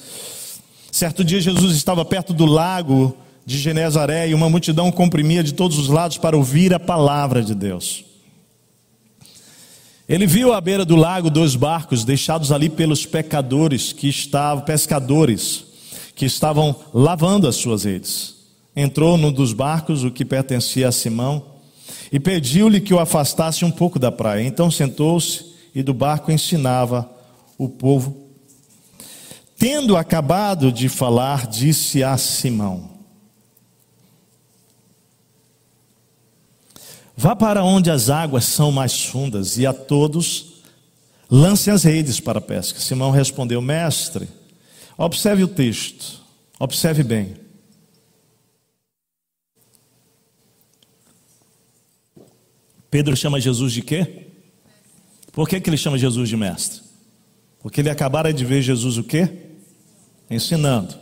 Certo 0.98 1.24
dia 1.24 1.40
Jesus 1.40 1.76
estava 1.76 2.04
perto 2.04 2.34
do 2.34 2.44
lago 2.44 3.16
de 3.46 3.60
Genezaré 3.60 4.30
e 4.30 4.34
uma 4.34 4.50
multidão 4.50 4.92
comprimia 4.92 5.44
de 5.44 5.54
todos 5.54 5.78
os 5.78 5.90
lados 5.90 6.18
para 6.18 6.36
ouvir 6.36 6.74
a 6.74 6.80
palavra 6.80 7.44
de 7.44 7.54
Deus. 7.54 8.04
Ele 10.10 10.26
viu 10.26 10.54
à 10.54 10.60
beira 10.60 10.84
do 10.84 10.96
lago 10.96 11.30
dois 11.30 11.56
barcos 11.56 12.04
deixados 12.04 12.52
ali 12.52 12.68
pelos 12.68 13.06
pecadores 13.06 13.94
que 13.94 14.10
estavam 14.10 14.64
pescadores 14.64 15.66
que 16.16 16.26
estavam 16.26 16.76
lavando 16.92 17.48
as 17.48 17.58
suas 17.58 17.84
redes. 17.84 18.34
Entrou 18.76 19.20
num 19.20 19.32
dos 19.32 19.54
barcos, 19.54 20.04
o 20.04 20.10
que 20.10 20.26
pertencia 20.26 20.88
a 20.88 20.92
Simão, 20.92 21.46
e 22.12 22.20
pediu-lhe 22.20 22.82
que 22.82 22.96
o 22.96 23.00
afastasse 23.00 23.64
um 23.64 23.70
pouco 23.70 24.00
da 24.00 24.12
praia. 24.12 24.42
Então 24.42 24.72
sentou-se 24.72 25.46
e 25.76 25.84
do 25.84 25.94
barco 25.94 26.32
ensinava 26.32 27.08
o 27.56 27.70
povo 27.70 28.27
Tendo 29.58 29.98
acabado 29.98 30.72
de 30.72 30.88
falar, 30.88 31.48
disse 31.48 32.04
a 32.04 32.16
Simão: 32.16 32.92
Vá 37.16 37.36
para 37.36 37.64
onde 37.64 37.90
as 37.90 38.12
águas 38.12 38.46
são 38.46 38.72
mais 38.72 39.04
fundas 39.04 39.58
e 39.58 39.66
a 39.66 39.74
todos 39.74 40.62
lance 41.30 41.72
as 41.72 41.84
redes 41.84 42.20
para 42.20 42.38
a 42.38 42.42
pesca. 42.42 42.80
Simão 42.80 43.10
respondeu: 43.10 43.60
Mestre, 43.60 44.30
observe 44.96 45.44
o 45.44 45.48
texto, 45.48 46.22
observe 46.60 47.02
bem. 47.02 47.36
Pedro 52.92 53.18
chama 53.18 53.42
Jesus 53.42 53.74
de 53.74 53.82
quê? 53.82 54.28
Por 55.32 55.50
que, 55.50 55.60
que 55.60 55.70
ele 55.70 55.78
chama 55.78 55.98
Jesus 55.98 56.30
de 56.30 56.38
mestre? 56.38 56.82
Porque 57.60 57.82
ele 57.82 57.90
acabara 57.90 58.32
de 58.32 58.46
ver 58.46 58.62
Jesus 58.62 58.98
o 58.98 59.04
quê? 59.04 59.47
Ensinando. 60.30 60.96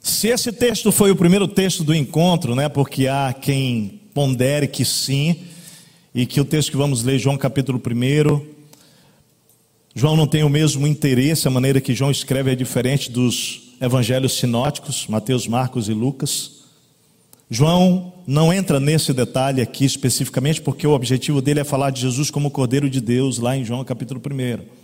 Se 0.00 0.28
esse 0.28 0.52
texto 0.52 0.90
foi 0.90 1.10
o 1.10 1.16
primeiro 1.16 1.46
texto 1.46 1.84
do 1.84 1.94
encontro, 1.94 2.54
né, 2.54 2.68
porque 2.68 3.06
há 3.06 3.32
quem 3.32 4.00
pondere 4.12 4.66
que 4.66 4.84
sim, 4.84 5.36
e 6.14 6.26
que 6.26 6.40
o 6.40 6.44
texto 6.44 6.70
que 6.70 6.76
vamos 6.76 7.02
ler, 7.02 7.18
João 7.18 7.38
capítulo 7.38 7.80
1, 7.80 8.44
João 9.94 10.16
não 10.16 10.26
tem 10.26 10.42
o 10.42 10.48
mesmo 10.48 10.86
interesse, 10.86 11.46
a 11.46 11.50
maneira 11.50 11.80
que 11.80 11.94
João 11.94 12.10
escreve 12.10 12.52
é 12.52 12.54
diferente 12.54 13.10
dos 13.10 13.74
evangelhos 13.80 14.38
sinóticos, 14.38 15.06
Mateus, 15.06 15.46
Marcos 15.46 15.88
e 15.88 15.92
Lucas. 15.92 16.62
João 17.50 18.12
não 18.26 18.52
entra 18.52 18.80
nesse 18.80 19.12
detalhe 19.12 19.60
aqui 19.60 19.84
especificamente, 19.84 20.60
porque 20.60 20.86
o 20.86 20.92
objetivo 20.92 21.42
dele 21.42 21.60
é 21.60 21.64
falar 21.64 21.90
de 21.90 22.00
Jesus 22.00 22.30
como 22.30 22.50
Cordeiro 22.50 22.88
de 22.88 23.00
Deus, 23.00 23.38
lá 23.38 23.56
em 23.56 23.64
João 23.64 23.84
capítulo 23.84 24.20
1. 24.24 24.81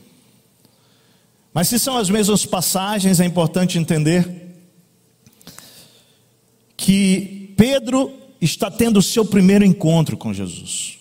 Mas 1.52 1.68
se 1.68 1.78
são 1.78 1.96
as 1.96 2.10
mesmas 2.10 2.44
passagens, 2.44 3.20
é 3.20 3.24
importante 3.24 3.78
entender 3.78 4.48
que 6.76 7.52
Pedro 7.56 8.12
está 8.40 8.70
tendo 8.70 8.98
o 8.98 9.02
seu 9.02 9.24
primeiro 9.24 9.64
encontro 9.64 10.16
com 10.16 10.32
Jesus. 10.32 10.98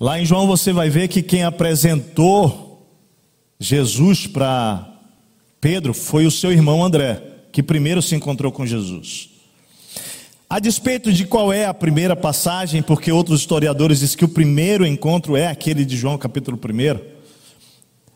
Lá 0.00 0.18
em 0.18 0.24
João 0.24 0.46
você 0.46 0.72
vai 0.72 0.90
ver 0.90 1.08
que 1.08 1.22
quem 1.22 1.44
apresentou 1.44 2.88
Jesus 3.60 4.26
para 4.26 4.88
Pedro 5.60 5.94
foi 5.94 6.26
o 6.26 6.30
seu 6.30 6.50
irmão 6.50 6.82
André, 6.82 7.22
que 7.52 7.62
primeiro 7.62 8.02
se 8.02 8.16
encontrou 8.16 8.50
com 8.50 8.66
Jesus. 8.66 9.30
A 10.50 10.58
despeito 10.58 11.12
de 11.12 11.24
qual 11.24 11.52
é 11.52 11.66
a 11.66 11.72
primeira 11.72 12.16
passagem, 12.16 12.82
porque 12.82 13.12
outros 13.12 13.40
historiadores 13.40 14.00
dizem 14.00 14.18
que 14.18 14.24
o 14.24 14.28
primeiro 14.28 14.84
encontro 14.84 15.36
é 15.36 15.46
aquele 15.46 15.84
de 15.84 15.96
João, 15.96 16.18
capítulo 16.18 16.58
1. 16.58 17.11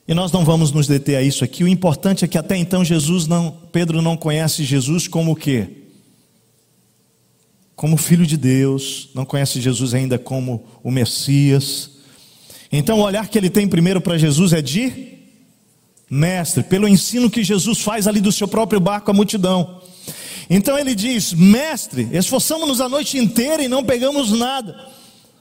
E 0.09 0.15
nós 0.15 0.31
não 0.31 0.45
vamos 0.45 0.71
nos 0.71 0.87
deter 0.87 1.17
a 1.17 1.23
isso 1.23 1.43
aqui. 1.43 1.65
O 1.65 1.69
importante 1.69 2.25
é 2.25 2.29
que 2.29 2.39
até 2.39 2.57
então 2.57 2.85
Jesus 2.85 3.27
não, 3.27 3.51
Pedro 3.73 4.01
não 4.01 4.17
conhece 4.17 4.63
Jesus 4.65 5.09
como 5.09 5.33
o 5.33 5.37
quê? 5.37 5.69
Como 7.75 7.97
filho 7.97 8.25
de 8.25 8.37
Deus, 8.37 9.11
não 9.15 9.25
conhece 9.25 9.61
Jesus 9.61 9.95
ainda 9.95 10.19
como 10.19 10.65
o 10.83 10.91
Messias. 10.91 11.91
Então 12.71 13.01
o 13.01 13.03
olhar 13.03 13.29
que 13.29 13.37
ele 13.37 13.51
tem 13.51 13.67
primeiro 13.67 14.01
para 14.01 14.17
Jesus 14.17 14.53
é 14.53 14.63
de 14.63 15.15
mestre, 16.09 16.63
pelo 16.63 16.87
ensino 16.87 17.29
que 17.29 17.43
Jesus 17.43 17.81
faz 17.81 18.07
ali 18.07 18.21
do 18.21 18.31
seu 18.31 18.47
próprio 18.47 18.79
barco 18.79 19.11
à 19.11 19.15
multidão. 19.15 19.83
Então 20.49 20.79
ele 20.79 20.95
diz: 20.95 21.33
Mestre, 21.33 22.09
esforçamos-nos 22.13 22.81
a 22.81 22.89
noite 22.89 23.19
inteira 23.19 23.63
e 23.63 23.69
não 23.69 23.85
pegamos 23.85 24.31
nada. 24.31 24.96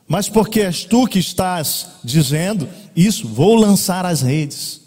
Mas 0.07 0.29
porque 0.29 0.61
és 0.61 0.83
tu 0.83 1.07
que 1.07 1.19
estás 1.19 1.87
dizendo 2.03 2.69
isso, 2.95 3.27
vou 3.27 3.55
lançar 3.55 4.05
as 4.05 4.21
redes. 4.21 4.81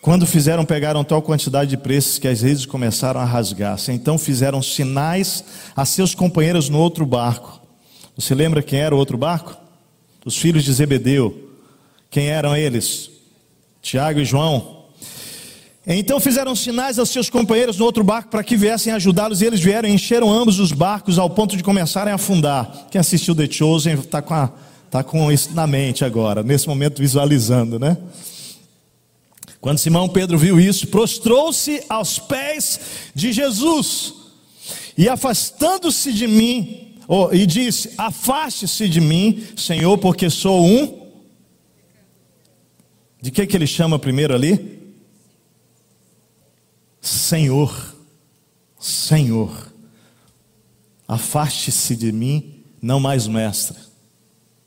Quando 0.00 0.24
fizeram, 0.24 0.64
pegaram 0.64 1.02
tal 1.02 1.20
quantidade 1.20 1.70
de 1.70 1.76
preços 1.76 2.18
que 2.18 2.28
as 2.28 2.40
redes 2.40 2.64
começaram 2.64 3.20
a 3.20 3.24
rasgar-se. 3.24 3.90
Então 3.90 4.16
fizeram 4.16 4.62
sinais 4.62 5.42
a 5.74 5.84
seus 5.84 6.14
companheiros 6.14 6.68
no 6.68 6.78
outro 6.78 7.04
barco. 7.04 7.60
Você 8.16 8.32
lembra 8.32 8.62
quem 8.62 8.78
era 8.78 8.94
o 8.94 8.98
outro 8.98 9.18
barco? 9.18 9.56
Os 10.24 10.36
filhos 10.36 10.62
de 10.62 10.72
Zebedeu. 10.72 11.50
Quem 12.08 12.28
eram 12.28 12.56
eles? 12.56 13.10
Tiago 13.82 14.20
e 14.20 14.24
João. 14.24 14.75
Então 15.86 16.18
fizeram 16.18 16.56
sinais 16.56 16.98
aos 16.98 17.10
seus 17.10 17.30
companheiros 17.30 17.78
no 17.78 17.84
outro 17.84 18.02
barco 18.02 18.28
para 18.28 18.42
que 18.42 18.56
viessem 18.56 18.92
ajudá-los, 18.92 19.40
e 19.40 19.44
eles 19.44 19.60
vieram 19.60 19.88
e 19.88 19.92
encheram 19.92 20.32
ambos 20.32 20.58
os 20.58 20.72
barcos 20.72 21.16
ao 21.16 21.30
ponto 21.30 21.56
de 21.56 21.62
começarem 21.62 22.12
a 22.12 22.16
afundar. 22.16 22.88
Quem 22.90 22.98
assistiu 22.98 23.36
The 23.36 23.48
Chosen 23.48 23.94
está 23.94 24.20
com, 24.20 24.48
tá 24.90 25.04
com 25.04 25.30
isso 25.30 25.54
na 25.54 25.64
mente 25.64 26.04
agora, 26.04 26.42
nesse 26.42 26.66
momento 26.66 26.98
visualizando, 26.98 27.78
né? 27.78 27.96
Quando 29.60 29.78
Simão 29.78 30.08
Pedro 30.08 30.36
viu 30.36 30.58
isso, 30.58 30.88
prostrou-se 30.88 31.82
aos 31.88 32.18
pés 32.18 32.80
de 33.14 33.32
Jesus 33.32 34.12
e 34.98 35.08
afastando-se 35.08 36.12
de 36.12 36.26
mim, 36.26 36.94
oh, 37.06 37.28
e 37.32 37.46
disse: 37.46 37.92
Afaste-se 37.96 38.88
de 38.88 39.00
mim, 39.00 39.44
Senhor, 39.56 39.96
porque 39.98 40.30
sou 40.30 40.64
um. 40.64 41.06
De 43.22 43.30
que 43.30 43.46
que 43.46 43.56
ele 43.56 43.66
chama 43.66 43.98
primeiro 43.98 44.34
ali? 44.34 44.75
Senhor, 47.06 47.94
Senhor, 48.80 49.72
afaste-se 51.06 51.94
de 51.94 52.10
mim, 52.10 52.64
não 52.82 52.98
mais 52.98 53.28
mestre, 53.28 53.76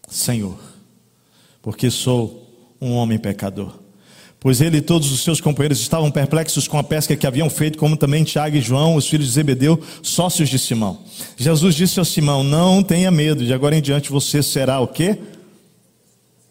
Senhor, 0.08 0.58
porque 1.62 1.92
sou 1.92 2.76
um 2.80 2.94
homem 2.94 3.20
pecador. 3.20 3.78
Pois 4.40 4.62
ele 4.62 4.78
e 4.78 4.82
todos 4.82 5.12
os 5.12 5.22
seus 5.22 5.42
companheiros 5.42 5.82
estavam 5.82 6.10
perplexos 6.10 6.66
com 6.66 6.78
a 6.78 6.84
pesca 6.84 7.14
que 7.14 7.28
haviam 7.28 7.50
feito, 7.50 7.78
como 7.78 7.98
também 7.98 8.24
Tiago 8.24 8.56
e 8.56 8.62
João, 8.62 8.96
os 8.96 9.06
filhos 9.06 9.28
de 9.28 9.34
Zebedeu, 9.34 9.84
sócios 10.02 10.48
de 10.48 10.58
Simão. 10.58 11.02
Jesus 11.36 11.76
disse 11.76 12.00
ao 12.00 12.06
Simão: 12.06 12.42
Não 12.42 12.82
tenha 12.82 13.12
medo, 13.12 13.46
de 13.46 13.54
agora 13.54 13.76
em 13.76 13.82
diante 13.82 14.10
você 14.10 14.42
será 14.42 14.80
o 14.80 14.88
quê? 14.88 15.20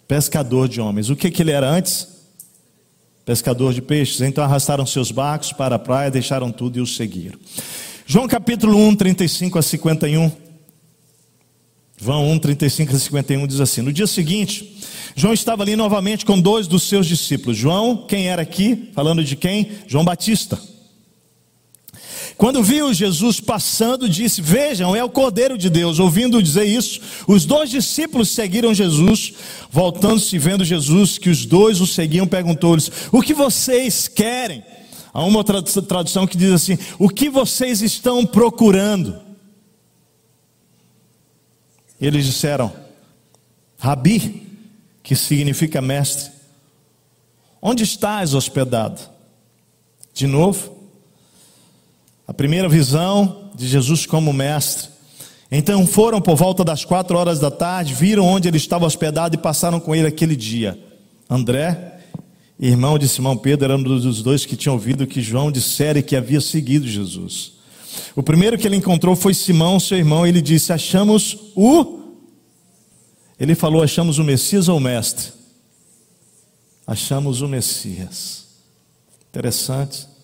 Pescador 0.07 0.69
de 0.69 0.83
homens. 0.83 1.09
O 1.09 1.17
que, 1.17 1.31
que 1.31 1.41
ele 1.41 1.53
era 1.53 1.67
antes? 1.67 2.18
Pescador 3.29 3.75
de 3.75 3.83
peixes. 3.83 4.23
Então 4.23 4.43
arrastaram 4.43 4.87
seus 4.87 5.11
barcos 5.11 5.53
para 5.53 5.77
a 5.77 5.79
praia, 5.79 6.11
deixaram 6.11 6.51
tudo 6.51 6.79
e 6.79 6.81
os 6.81 6.97
seguiram. 6.97 7.39
João 8.07 8.27
capítulo 8.27 8.75
1, 8.75 8.97
35 8.97 9.59
a 9.59 9.63
51. 9.63 10.33
João 12.01 12.31
1, 12.31 12.39
35 12.39 12.97
a 12.97 12.99
51 12.99 13.47
diz 13.47 13.61
assim: 13.61 13.83
No 13.83 13.93
dia 13.93 14.07
seguinte, 14.07 14.79
João 15.15 15.35
estava 15.35 15.63
ali 15.63 15.77
novamente 15.77 16.25
com 16.25 16.41
dois 16.41 16.67
dos 16.67 16.85
seus 16.85 17.07
discípulos. 17.07 17.59
João, 17.59 18.07
quem 18.09 18.29
era 18.29 18.41
aqui? 18.41 18.89
Falando 18.95 19.23
de 19.23 19.37
quem? 19.37 19.73
João 19.87 20.07
Batista. 20.07 20.59
Quando 22.39 22.63
viu 22.63 22.95
Jesus 22.95 23.41
passando, 23.41 24.09
disse: 24.09 24.41
Vejam, 24.41 24.95
é 24.95 25.03
o 25.03 25.11
Cordeiro 25.11 25.59
de 25.59 25.69
Deus. 25.69 25.99
Ouvindo 25.99 26.41
dizer 26.41 26.65
isso, 26.65 27.01
os 27.27 27.45
dois 27.45 27.69
discípulos 27.69 28.29
seguiram 28.29 28.73
Jesus. 28.73 29.35
Voltando-se 29.69 30.39
vendo 30.39 30.65
Jesus, 30.65 31.19
que 31.19 31.29
os 31.29 31.45
dois 31.45 31.81
o 31.81 31.87
seguiam, 31.87 32.29
perguntou-lhes: 32.29 32.93
O 33.11 33.21
que 33.21 33.35
vocês 33.35 34.07
querem? 34.07 34.63
Há 35.13 35.25
uma 35.25 35.43
tradução 35.43 36.29
que 36.29 36.39
diz 36.39 36.53
assim: 36.53 36.79
O 36.97 37.09
que 37.09 37.29
vocês 37.29 37.83
estão 37.83 38.25
procurando? 38.25 39.21
Eles 42.01 42.25
disseram: 42.25 42.73
Rabi, 43.81 44.47
que 45.03 45.17
significa 45.17 45.83
mestre, 45.83 46.31
onde 47.61 47.83
estás 47.83 48.33
hospedado? 48.33 49.01
De 50.15 50.29
novo, 50.29 50.78
a 52.29 52.35
primeira 52.35 52.69
visão 52.69 53.51
de 53.57 53.67
Jesus 53.67 54.05
como 54.05 54.35
mestre. 54.35 54.91
Então 55.51 55.87
foram 55.87 56.21
por 56.21 56.37
volta 56.37 56.63
das 56.63 56.85
quatro 56.85 57.17
horas 57.17 57.41
da 57.41 57.51
tarde, 57.51 57.95
viram 57.95 58.27
onde 58.27 58.47
ele 58.47 58.59
estava 58.59 58.85
hospedado 58.85 59.35
e 59.35 59.39
passaram 59.39 59.81
com 59.81 59.95
ele 59.95 60.07
aquele 60.07 60.37
dia. 60.37 60.79
André, 61.29 62.01
irmão 62.61 62.99
de 62.99 63.09
Simão 63.09 63.35
Pedro, 63.35 63.65
era 63.65 63.77
um 63.79 63.83
dos 63.83 64.23
dois 64.23 64.45
que 64.45 64.57
tinham 64.57 64.75
ouvido 64.75 65.07
que 65.07 65.23
João 65.23 65.51
dissera 65.51 66.03
que 66.03 66.15
havia 66.15 66.41
seguido 66.43 66.87
Jesus. 66.87 67.55
O 68.15 68.23
primeiro 68.23 68.59
que 68.59 68.67
ele 68.67 68.77
encontrou 68.77 69.17
foi 69.17 69.33
Simão, 69.33 69.81
seu 69.81 69.97
irmão, 69.97 70.27
e 70.27 70.29
ele 70.29 70.43
disse: 70.43 70.71
Achamos 70.71 71.53
o. 71.57 71.99
Ele 73.41 73.55
falou: 73.55 73.83
Achamos 73.83 74.19
o 74.19 74.25
Messias 74.25 74.69
ou 74.69 74.77
o 74.77 74.81
Mestre? 74.81 75.33
Achamos 76.87 77.41
o 77.41 77.49
Messias. 77.49 78.49
Interessante. 79.31 80.18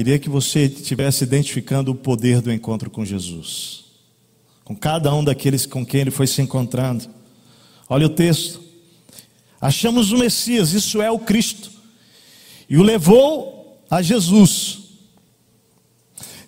Queria 0.00 0.18
que 0.18 0.30
você 0.30 0.60
estivesse 0.60 1.24
identificando 1.24 1.90
o 1.90 1.94
poder 1.94 2.40
do 2.40 2.50
encontro 2.50 2.88
com 2.88 3.04
Jesus, 3.04 3.84
com 4.64 4.74
cada 4.74 5.14
um 5.14 5.22
daqueles 5.22 5.66
com 5.66 5.84
quem 5.84 6.00
ele 6.00 6.10
foi 6.10 6.26
se 6.26 6.40
encontrando. 6.40 7.06
Olha 7.86 8.06
o 8.06 8.08
texto. 8.08 8.62
Achamos 9.60 10.10
o 10.10 10.16
Messias, 10.16 10.72
isso 10.72 11.02
é 11.02 11.10
o 11.10 11.18
Cristo, 11.18 11.70
e 12.66 12.78
o 12.78 12.82
levou 12.82 13.78
a 13.90 14.00
Jesus. 14.00 14.78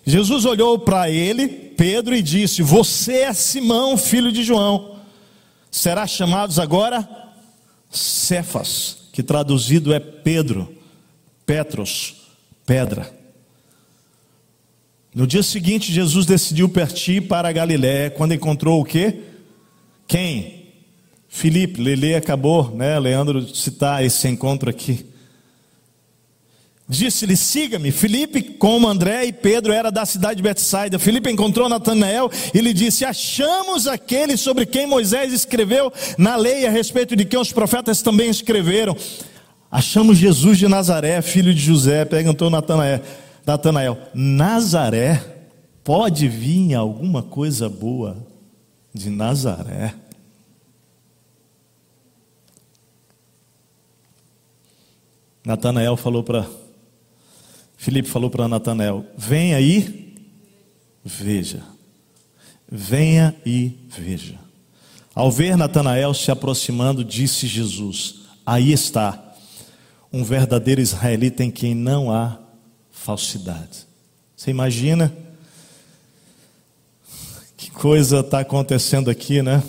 Jesus 0.03 0.45
olhou 0.45 0.79
para 0.79 1.11
ele, 1.11 1.47
Pedro, 1.47 2.15
e 2.15 2.23
disse: 2.23 2.63
Você 2.63 3.17
é 3.17 3.33
Simão, 3.33 3.95
filho 3.97 4.31
de 4.31 4.41
João. 4.41 4.97
Será 5.69 6.07
chamados 6.07 6.57
agora 6.57 7.07
Cefas, 7.91 9.09
que 9.13 9.21
traduzido 9.21 9.93
é 9.93 9.99
Pedro, 9.99 10.75
Petros, 11.45 12.15
pedra. 12.65 13.21
No 15.13 15.27
dia 15.27 15.43
seguinte, 15.43 15.91
Jesus 15.91 16.25
decidiu 16.25 16.67
partir 16.67 17.21
para 17.21 17.51
Galiléia, 17.51 18.09
quando 18.09 18.33
encontrou 18.33 18.81
o 18.81 18.85
quê? 18.85 19.19
Quem? 20.07 20.63
Filipe, 21.27 21.81
Lele 21.81 22.15
acabou, 22.15 22.75
né, 22.75 22.99
Leandro, 22.99 23.55
citar 23.55 24.03
esse 24.03 24.27
encontro 24.27 24.69
aqui. 24.69 25.05
Disse-lhe: 26.87 27.37
siga-me. 27.37 27.91
Filipe, 27.91 28.41
como 28.41 28.87
André 28.87 29.25
e 29.25 29.33
Pedro, 29.33 29.71
era 29.71 29.91
da 29.91 30.05
cidade 30.05 30.37
de 30.37 30.43
Betsaida. 30.43 30.99
Filipe 30.99 31.29
encontrou 31.29 31.69
Natanael 31.69 32.29
e 32.53 32.59
lhe 32.59 32.73
disse: 32.73 33.05
Achamos 33.05 33.87
aquele 33.87 34.35
sobre 34.35 34.65
quem 34.65 34.85
Moisés 34.85 35.31
escreveu 35.31 35.91
na 36.17 36.35
lei, 36.35 36.67
a 36.67 36.69
respeito 36.69 37.15
de 37.15 37.25
quem 37.25 37.39
os 37.39 37.51
profetas 37.51 38.01
também 38.01 38.29
escreveram. 38.29 38.95
Achamos 39.71 40.17
Jesus 40.17 40.57
de 40.57 40.67
Nazaré, 40.67 41.21
filho 41.21 41.53
de 41.53 41.61
José. 41.61 42.05
Perguntou 42.05 42.49
Natanael, 42.49 43.01
Natanael: 43.45 43.97
Nazaré? 44.13 45.31
Pode 45.83 46.29
vir 46.29 46.75
alguma 46.75 47.21
coisa 47.21 47.67
boa 47.67 48.25
de 48.93 49.09
Nazaré? 49.09 49.93
Natanael 55.45 55.97
falou 55.97 56.23
para 56.23 56.47
Filipe 57.75 58.07
falou 58.07 58.29
para 58.29 58.47
Natanael: 58.47 59.05
Vem 59.17 59.53
aí, 59.53 60.15
veja. 61.03 61.61
Venha 62.75 63.35
e 63.45 63.77
veja. 63.89 64.39
Ao 65.13 65.29
ver 65.29 65.57
Natanael 65.57 66.13
se 66.13 66.31
aproximando, 66.31 67.03
disse 67.03 67.45
Jesus: 67.45 68.21
Aí 68.45 68.71
está, 68.71 69.35
um 70.13 70.23
verdadeiro 70.23 70.79
israelita 70.79 71.43
em 71.43 71.51
quem 71.51 71.75
não 71.75 72.09
há 72.09 72.39
falsidade. 73.03 73.85
Você 74.33 74.49
imagina? 74.49 75.13
Que 77.57 77.69
coisa 77.69 78.21
está 78.21 78.39
acontecendo 78.39 79.09
aqui, 79.09 79.41
né? 79.41 79.61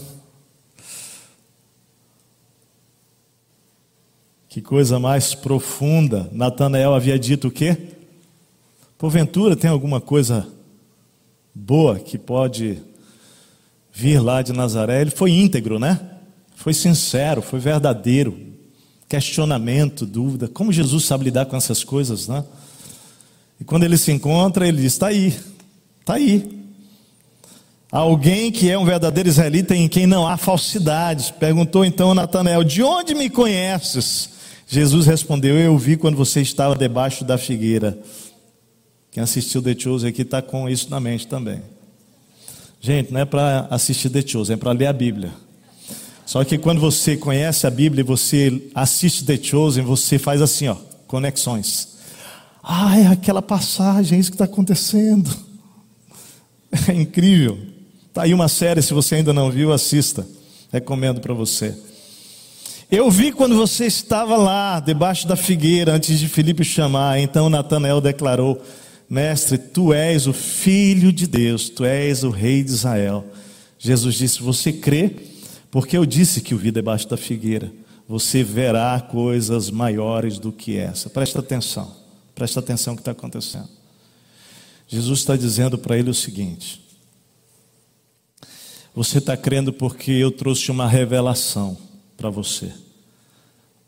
Que 4.49 4.62
coisa 4.62 5.01
mais 5.01 5.35
profunda. 5.35 6.31
Natanael 6.31 6.94
havia 6.94 7.18
dito 7.18 7.49
o 7.49 7.51
quê? 7.51 7.77
Porventura 8.97 9.57
tem 9.57 9.68
alguma 9.68 10.01
coisa 10.01 10.47
boa 11.53 11.99
que 11.99 12.16
pode 12.16 12.81
vir 13.92 14.20
lá 14.20 14.42
de 14.42 14.53
Nazaré? 14.53 15.01
Ele 15.01 15.11
foi 15.11 15.33
íntegro, 15.33 15.81
né? 15.81 15.99
Foi 16.55 16.73
sincero, 16.73 17.42
foi 17.42 17.59
verdadeiro. 17.59 18.38
Questionamento, 19.09 20.07
dúvida. 20.07 20.47
Como 20.47 20.73
Jesus 20.73 21.05
sabe 21.05 21.25
lidar 21.25 21.47
com 21.47 21.57
essas 21.57 21.83
coisas, 21.83 22.29
né? 22.29 22.44
E 23.64 23.66
quando 23.66 23.85
ele 23.85 23.96
se 23.96 24.12
encontra, 24.12 24.68
ele 24.68 24.83
diz: 24.83 24.92
está 24.92 25.07
aí, 25.07 25.35
está 25.98 26.14
aí. 26.16 26.62
Alguém 27.90 28.53
que 28.53 28.70
é 28.70 28.79
um 28.79 28.85
verdadeiro 28.85 29.27
israelita 29.27 29.74
em 29.74 29.88
quem 29.88 30.07
não 30.07 30.29
há 30.29 30.37
falsidade. 30.37 31.33
Perguntou 31.40 31.83
então 31.83 32.11
a 32.11 32.14
Natanael: 32.14 32.62
De 32.62 32.83
onde 32.83 33.14
me 33.14 33.31
conheces? 33.31 34.29
Jesus 34.68 35.07
respondeu: 35.07 35.59
Eu 35.59 35.79
vi 35.79 35.96
quando 35.96 36.14
você 36.14 36.42
estava 36.42 36.77
debaixo 36.77 37.24
da 37.24 37.38
figueira. 37.38 37.98
Quem 39.11 39.22
assistiu 39.22 39.62
The 39.62 39.74
Chosen 39.79 40.11
aqui 40.11 40.20
está 40.20 40.42
com 40.42 40.68
isso 40.68 40.90
na 40.90 41.00
mente 41.00 41.27
também. 41.27 41.62
Gente, 42.83 43.14
não 43.14 43.20
é 43.20 43.24
para 43.24 43.66
assistir 43.70 44.11
The 44.11 44.27
Chosen, 44.27 44.55
é 44.55 44.57
para 44.59 44.72
ler 44.72 44.88
a 44.88 44.92
Bíblia. 44.92 45.33
Só 46.27 46.44
que 46.44 46.59
quando 46.59 46.83
você 46.83 47.16
conhece 47.16 47.66
a 47.66 47.70
Bíblia 47.70 48.03
e 48.03 48.05
você 48.05 48.68
assiste 48.74 49.24
The 49.24 49.38
Chosen, 49.42 49.85
você 49.85 50.18
faz 50.18 50.42
assim, 50.42 50.68
ó, 50.68 50.77
conexões. 51.07 51.93
Ah, 52.66 52.98
é 52.98 53.07
aquela 53.09 53.42
passagem, 53.42 54.16
é 54.16 54.20
isso 54.20 54.31
que 54.31 54.37
está 54.37 54.46
acontecendo. 54.46 55.31
É 56.88 56.92
incrível. 56.92 57.57
Está 58.09 58.22
aí 58.22 58.35
uma 58.35 58.48
série, 58.48 58.83
se 58.83 58.92
você 58.92 59.16
ainda 59.16 59.33
não 59.33 59.50
viu, 59.50 59.72
assista. 59.72 60.27
Recomendo 60.72 61.20
para 61.20 61.33
você. 61.33 61.77
Eu 62.90 63.11
vi 63.11 63.31
quando 63.33 63.57
você 63.57 63.87
estava 63.87 64.37
lá, 64.37 64.81
debaixo 64.81 65.27
da 65.29 65.37
figueira, 65.37 65.92
antes 65.92 66.18
de 66.18 66.29
Filipe 66.29 66.64
chamar. 66.64 67.20
Então 67.20 67.48
Natanael 67.48 68.00
declarou: 68.00 68.61
Mestre, 69.09 69.59
tu 69.59 69.92
és 69.92 70.27
o 70.27 70.33
filho 70.33 71.12
de 71.12 71.27
Deus, 71.27 71.68
tu 71.68 71.85
és 71.85 72.24
o 72.24 72.31
rei 72.31 72.62
de 72.64 72.70
Israel. 72.70 73.24
Jesus 73.79 74.14
disse: 74.16 74.42
Você 74.42 74.72
crê? 74.72 75.11
Porque 75.70 75.96
eu 75.96 76.07
disse 76.07 76.40
que 76.40 76.55
o 76.55 76.59
vi 76.59 76.70
debaixo 76.70 77.09
da 77.09 77.16
figueira. 77.16 77.72
Você 78.09 78.42
verá 78.42 79.00
coisas 79.00 79.70
maiores 79.70 80.38
do 80.38 80.53
que 80.53 80.77
essa. 80.77 81.11
Presta 81.11 81.40
atenção, 81.40 81.90
presta 82.35 82.61
atenção 82.61 82.92
no 82.92 82.97
que 82.97 83.03
está 83.03 83.12
acontecendo. 83.12 83.68
Jesus 84.88 85.20
está 85.20 85.37
dizendo 85.37 85.79
para 85.79 85.99
ele 85.99 86.11
o 86.11 86.14
seguinte: 86.14 86.83
Você 88.94 89.18
está 89.18 89.37
crendo 89.37 89.73
porque 89.73 90.11
eu 90.11 90.31
trouxe 90.31 90.70
uma 90.70 90.88
revelação 90.88 91.77
para 92.16 92.31
você 92.31 92.73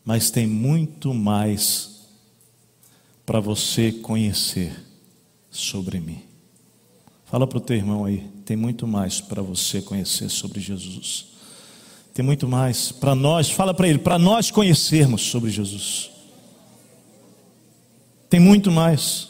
mas 0.06 0.30
tem 0.30 0.46
muito 0.46 1.12
mais 1.12 2.06
para 3.26 3.40
você 3.40 3.90
conhecer 3.90 4.72
sobre 5.50 5.98
mim. 5.98 6.22
Fala 7.24 7.44
para 7.44 7.58
o 7.58 7.60
teu 7.60 7.76
irmão 7.76 8.04
aí, 8.04 8.24
tem 8.44 8.56
muito 8.56 8.86
mais 8.86 9.20
para 9.20 9.42
você 9.42 9.82
conhecer 9.82 10.30
sobre 10.30 10.60
Jesus. 10.60 11.26
Tem 12.14 12.24
muito 12.24 12.46
mais 12.46 12.92
para 12.92 13.16
nós, 13.16 13.50
fala 13.50 13.74
para 13.74 13.88
ele, 13.88 13.98
para 13.98 14.16
nós 14.16 14.48
conhecermos 14.48 15.22
sobre 15.22 15.50
Jesus. 15.50 16.08
Tem 18.28 18.40
muito 18.40 18.70
mais. 18.70 19.28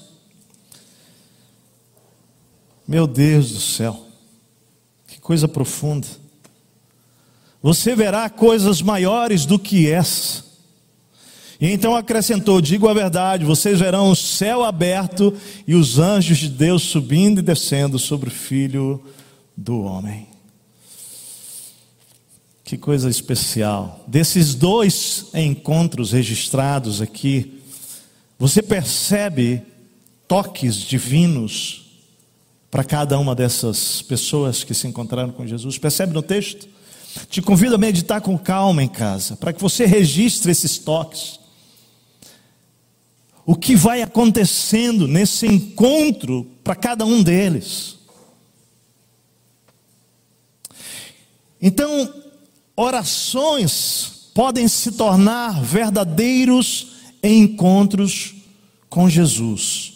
Meu 2.86 3.06
Deus 3.06 3.50
do 3.50 3.60
céu, 3.60 4.06
que 5.06 5.20
coisa 5.20 5.48
profunda. 5.48 6.06
Você 7.62 7.96
verá 7.96 8.30
coisas 8.30 8.80
maiores 8.80 9.44
do 9.44 9.58
que 9.58 9.90
essa. 9.90 10.44
E 11.60 11.68
então 11.70 11.96
acrescentou: 11.96 12.60
Digo 12.60 12.88
a 12.88 12.94
verdade, 12.94 13.44
vocês 13.44 13.80
verão 13.80 14.10
o 14.10 14.16
céu 14.16 14.62
aberto 14.62 15.34
e 15.66 15.74
os 15.74 15.98
anjos 15.98 16.38
de 16.38 16.48
Deus 16.48 16.82
subindo 16.82 17.40
e 17.40 17.42
descendo 17.42 17.98
sobre 17.98 18.28
o 18.28 18.32
filho 18.32 19.02
do 19.56 19.82
homem. 19.82 20.28
Que 22.62 22.76
coisa 22.76 23.08
especial. 23.08 24.04
Desses 24.06 24.54
dois 24.54 25.26
encontros 25.34 26.12
registrados 26.12 27.00
aqui, 27.00 27.55
você 28.38 28.62
percebe 28.62 29.62
toques 30.28 30.76
divinos 30.76 31.84
para 32.70 32.84
cada 32.84 33.18
uma 33.18 33.34
dessas 33.34 34.02
pessoas 34.02 34.64
que 34.64 34.74
se 34.74 34.86
encontraram 34.86 35.32
com 35.32 35.46
Jesus. 35.46 35.78
Percebe 35.78 36.12
no 36.12 36.22
texto? 36.22 36.68
Te 37.30 37.40
convido 37.40 37.76
a 37.76 37.78
meditar 37.78 38.20
com 38.20 38.36
calma 38.36 38.82
em 38.82 38.88
casa, 38.88 39.36
para 39.36 39.52
que 39.52 39.60
você 39.60 39.86
registre 39.86 40.52
esses 40.52 40.78
toques 40.78 41.40
o 43.46 43.54
que 43.54 43.76
vai 43.76 44.02
acontecendo 44.02 45.06
nesse 45.06 45.46
encontro 45.46 46.50
para 46.64 46.74
cada 46.74 47.06
um 47.06 47.22
deles. 47.22 47.96
Então, 51.62 52.12
orações 52.74 54.30
podem 54.34 54.66
se 54.66 54.92
tornar 54.92 55.62
verdadeiros 55.62 56.95
encontros 57.22 58.34
com 58.88 59.08
Jesus. 59.08 59.94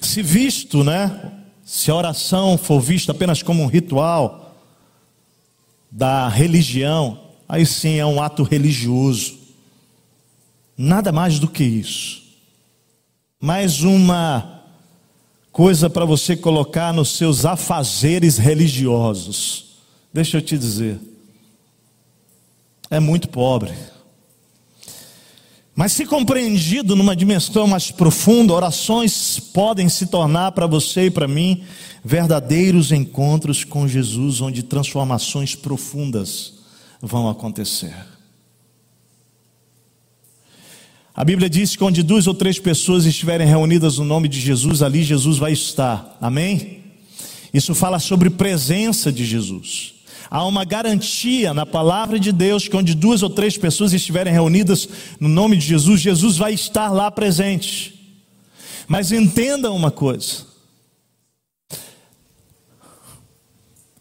Se 0.00 0.22
visto, 0.22 0.84
né? 0.84 1.32
Se 1.64 1.90
a 1.90 1.94
oração 1.94 2.58
for 2.58 2.80
vista 2.80 3.12
apenas 3.12 3.42
como 3.42 3.62
um 3.62 3.66
ritual 3.66 4.56
da 5.90 6.28
religião, 6.28 7.20
aí 7.48 7.64
sim 7.64 7.96
é 7.96 8.06
um 8.06 8.20
ato 8.20 8.42
religioso. 8.42 9.38
Nada 10.76 11.12
mais 11.12 11.38
do 11.38 11.48
que 11.48 11.64
isso. 11.64 12.22
Mais 13.40 13.82
uma 13.82 14.62
coisa 15.52 15.88
para 15.88 16.04
você 16.04 16.36
colocar 16.36 16.92
nos 16.92 17.16
seus 17.16 17.44
afazeres 17.44 18.38
religiosos. 18.38 19.76
Deixa 20.12 20.38
eu 20.38 20.42
te 20.42 20.58
dizer. 20.58 20.98
É 22.90 22.98
muito 22.98 23.28
pobre. 23.28 23.72
Mas 25.76 25.92
se 25.92 26.06
compreendido 26.06 26.94
numa 26.94 27.16
dimensão 27.16 27.66
mais 27.66 27.90
profunda, 27.90 28.52
orações 28.52 29.40
podem 29.40 29.88
se 29.88 30.06
tornar 30.06 30.52
para 30.52 30.68
você 30.68 31.06
e 31.06 31.10
para 31.10 31.26
mim 31.26 31.64
verdadeiros 32.04 32.92
encontros 32.92 33.64
com 33.64 33.88
Jesus, 33.88 34.40
onde 34.40 34.62
transformações 34.62 35.56
profundas 35.56 36.54
vão 37.02 37.28
acontecer. 37.28 37.94
A 41.12 41.24
Bíblia 41.24 41.48
diz 41.48 41.74
que 41.74 41.84
onde 41.84 42.02
duas 42.02 42.26
ou 42.26 42.34
três 42.34 42.58
pessoas 42.58 43.04
estiverem 43.04 43.46
reunidas 43.46 43.98
no 43.98 44.04
nome 44.04 44.28
de 44.28 44.40
Jesus, 44.40 44.82
ali 44.82 45.02
Jesus 45.02 45.38
vai 45.38 45.52
estar. 45.52 46.16
Amém? 46.20 46.82
Isso 47.52 47.74
fala 47.74 47.98
sobre 47.98 48.30
presença 48.30 49.12
de 49.12 49.24
Jesus. 49.24 49.93
Há 50.34 50.44
uma 50.44 50.64
garantia 50.64 51.54
na 51.54 51.64
palavra 51.64 52.18
de 52.18 52.32
Deus 52.32 52.66
que 52.66 52.76
onde 52.76 52.92
duas 52.92 53.22
ou 53.22 53.30
três 53.30 53.56
pessoas 53.56 53.92
estiverem 53.92 54.32
reunidas 54.32 54.88
no 55.20 55.28
nome 55.28 55.56
de 55.56 55.64
Jesus, 55.64 56.00
Jesus 56.00 56.36
vai 56.36 56.52
estar 56.52 56.90
lá 56.90 57.08
presente. 57.08 58.18
Mas 58.88 59.12
entenda 59.12 59.70
uma 59.70 59.92
coisa: 59.92 60.44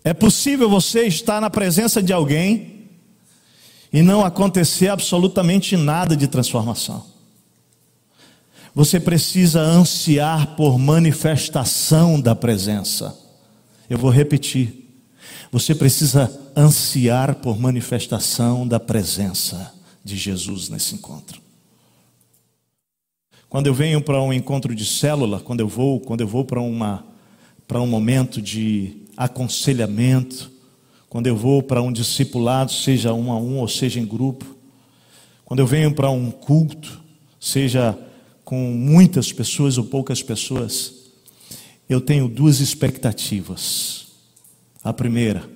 é 0.03 0.11
possível 0.11 0.67
você 0.67 1.05
estar 1.05 1.39
na 1.39 1.51
presença 1.51 2.01
de 2.01 2.11
alguém 2.11 2.87
e 3.93 4.01
não 4.01 4.25
acontecer 4.25 4.87
absolutamente 4.87 5.77
nada 5.77 6.17
de 6.17 6.27
transformação. 6.27 7.05
Você 8.73 8.99
precisa 8.99 9.61
ansiar 9.61 10.55
por 10.55 10.79
manifestação 10.79 12.19
da 12.19 12.35
presença. 12.35 13.15
Eu 13.87 13.99
vou 13.99 14.09
repetir. 14.09 14.82
Você 15.53 15.75
precisa 15.75 16.35
ansiar 16.57 17.35
por 17.35 17.59
manifestação 17.59 18.67
da 18.67 18.79
presença 18.79 19.71
de 20.03 20.17
Jesus 20.17 20.67
nesse 20.67 20.95
encontro. 20.95 21.39
Quando 23.47 23.67
eu 23.67 23.73
venho 23.75 24.01
para 24.01 24.19
um 24.19 24.33
encontro 24.33 24.73
de 24.73 24.83
célula, 24.83 25.39
quando 25.39 25.59
eu 25.59 25.67
vou, 25.67 25.99
quando 25.99 26.21
eu 26.21 26.27
vou 26.27 26.43
para 26.43 26.59
uma 26.59 27.05
para 27.67 27.79
um 27.79 27.85
momento 27.85 28.41
de 28.41 29.03
aconselhamento, 29.15 30.51
quando 31.07 31.27
eu 31.27 31.37
vou 31.37 31.61
para 31.61 31.83
um 31.83 31.91
discipulado, 31.91 32.71
seja 32.71 33.13
um 33.13 33.31
a 33.31 33.37
um 33.37 33.59
ou 33.59 33.67
seja 33.67 33.99
em 33.99 34.05
grupo, 34.07 34.57
quando 35.45 35.59
eu 35.59 35.67
venho 35.67 35.93
para 35.93 36.09
um 36.09 36.31
culto, 36.31 36.99
seja 37.39 37.95
com 38.43 38.73
muitas 38.73 39.31
pessoas 39.31 39.77
ou 39.77 39.85
poucas 39.85 40.23
pessoas, 40.23 41.11
eu 41.87 42.01
tenho 42.01 42.27
duas 42.27 42.59
expectativas. 42.59 44.02
A 44.83 44.91
primeira 44.91 45.49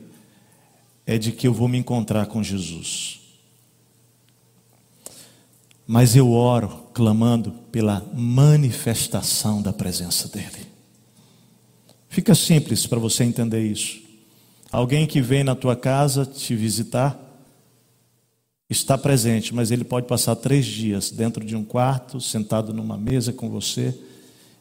é 1.06 1.18
de 1.18 1.32
que 1.32 1.48
eu 1.48 1.54
vou 1.54 1.68
me 1.68 1.78
encontrar 1.78 2.28
com 2.28 2.42
Jesus. 2.42 3.20
Mas 5.86 6.16
eu 6.16 6.32
oro 6.32 6.86
clamando 6.94 7.52
pela 7.72 8.06
manifestação 8.14 9.62
da 9.62 9.74
presença 9.74 10.28
dEle. 10.30 10.68
Fica 12.10 12.34
simples 12.34 12.88
para 12.88 13.00
você 13.00 13.24
entender 13.24 13.66
isso. 13.66 14.02
Alguém 14.72 15.06
que 15.06 15.22
vem 15.22 15.44
na 15.44 15.56
tua 15.56 15.76
casa 15.76 16.26
te 16.26 16.56
visitar 16.56 17.18
está 18.70 18.98
presente, 18.98 19.54
mas 19.54 19.72
ele 19.72 19.84
pode 19.84 20.08
passar 20.08 20.36
três 20.36 20.66
dias 20.66 21.10
dentro 21.10 21.44
de 21.46 21.56
um 21.56 21.64
quarto, 21.64 22.20
sentado 22.20 22.74
numa 22.74 22.98
mesa 22.98 23.32
com 23.32 23.50
você 23.50 23.98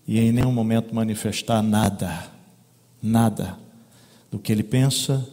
e 0.07 0.21
em 0.21 0.31
nenhum 0.31 0.53
momento 0.53 0.95
manifestar 0.95 1.61
nada, 1.61 2.31
nada 3.03 3.66
do 4.31 4.39
que 4.39 4.53
ele 4.53 4.63
pensa, 4.63 5.27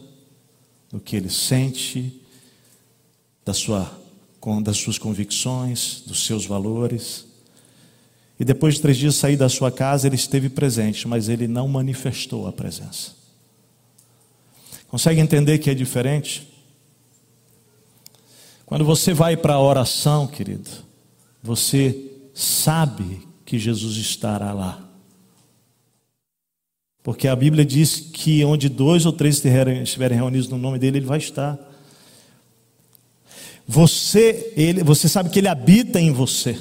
do 0.90 1.00
que 1.00 1.16
ele 1.16 1.30
sente, 1.30 2.20
da 3.44 3.52
sua, 3.52 4.00
das 4.62 4.76
suas 4.76 4.98
convicções, 4.98 6.02
dos 6.06 6.24
seus 6.24 6.46
valores. 6.46 7.26
E 8.38 8.44
depois 8.44 8.74
de 8.74 8.80
três 8.80 8.96
dias 8.96 9.14
sair 9.14 9.36
da 9.36 9.48
sua 9.48 9.70
casa, 9.70 10.06
ele 10.06 10.16
esteve 10.16 10.48
presente, 10.48 11.06
mas 11.06 11.28
ele 11.28 11.46
não 11.46 11.68
manifestou 11.68 12.46
a 12.46 12.52
presença. 12.52 13.12
Consegue 14.88 15.20
entender 15.20 15.58
que 15.58 15.70
é 15.70 15.74
diferente? 15.74 16.48
Quando 18.64 18.84
você 18.84 19.12
vai 19.12 19.36
para 19.36 19.54
a 19.54 19.60
oração, 19.60 20.26
querido, 20.26 20.70
você 21.42 22.12
sabe 22.32 23.26
que 23.44 23.58
Jesus 23.58 23.96
estará 23.96 24.52
lá. 24.52 24.83
Porque 27.04 27.28
a 27.28 27.36
Bíblia 27.36 27.66
diz 27.66 28.00
que 28.00 28.42
onde 28.46 28.66
dois 28.70 29.04
ou 29.04 29.12
três 29.12 29.36
estiverem 29.44 30.16
reunidos 30.16 30.48
no 30.48 30.56
nome 30.56 30.78
dele, 30.78 30.98
ele 30.98 31.06
vai 31.06 31.18
estar. 31.18 31.58
Você, 33.68 34.54
ele, 34.56 34.82
você 34.82 35.06
sabe 35.06 35.28
que 35.28 35.38
ele 35.38 35.46
habita 35.46 36.00
em 36.00 36.10
você. 36.10 36.58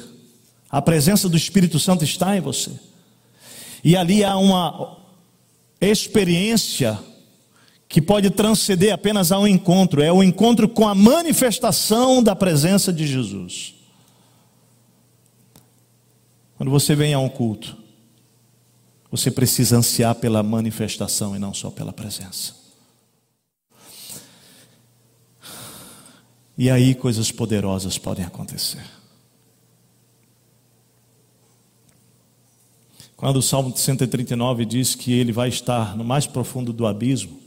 A 0.70 0.82
presença 0.82 1.30
do 1.30 1.38
Espírito 1.38 1.80
Santo 1.80 2.04
está 2.04 2.36
em 2.36 2.42
você. 2.42 2.72
E 3.86 3.96
ali 3.96 4.22
há 4.22 4.36
uma 4.36 4.98
experiência 5.80 7.00
que 7.88 8.02
pode 8.02 8.30
transcender 8.30 8.94
apenas 8.94 9.32
a 9.32 9.40
um 9.40 9.48
encontro, 9.48 10.02
é 10.02 10.12
o 10.12 10.22
encontro 10.22 10.68
com 10.68 10.90
a 10.90 10.96
manifestação 10.96 12.22
da 12.22 12.36
presença 12.36 12.92
de 12.92 13.08
Jesus. 13.08 13.76
Quando 16.58 16.70
você 16.70 16.96
vem 16.96 17.14
a 17.14 17.20
um 17.20 17.30
culto, 17.30 17.83
você 19.13 19.30
precisa 19.30 19.78
ansiar 19.78 20.15
pela 20.15 20.41
manifestação 20.41 21.36
e 21.36 21.39
não 21.39 21.54
só 21.54 21.69
pela 21.69 21.93
presença. 21.93 22.56
E 26.58 26.67
aí 26.67 26.95
coisas 26.95 27.32
poderosas 27.32 27.95
podem 27.99 28.26
acontecer. 28.26 28.84
Quando 33.15 33.38
o 33.38 33.41
Salmo 33.43 33.78
139 33.78 34.65
diz 34.65 34.95
que 34.95 35.13
ele 35.13 35.32
vai 35.32 35.49
estar 35.49 35.95
no 35.95 36.04
mais 36.04 36.26
profundo 36.26 36.73
do 36.73 36.88
abismo, 36.88 37.39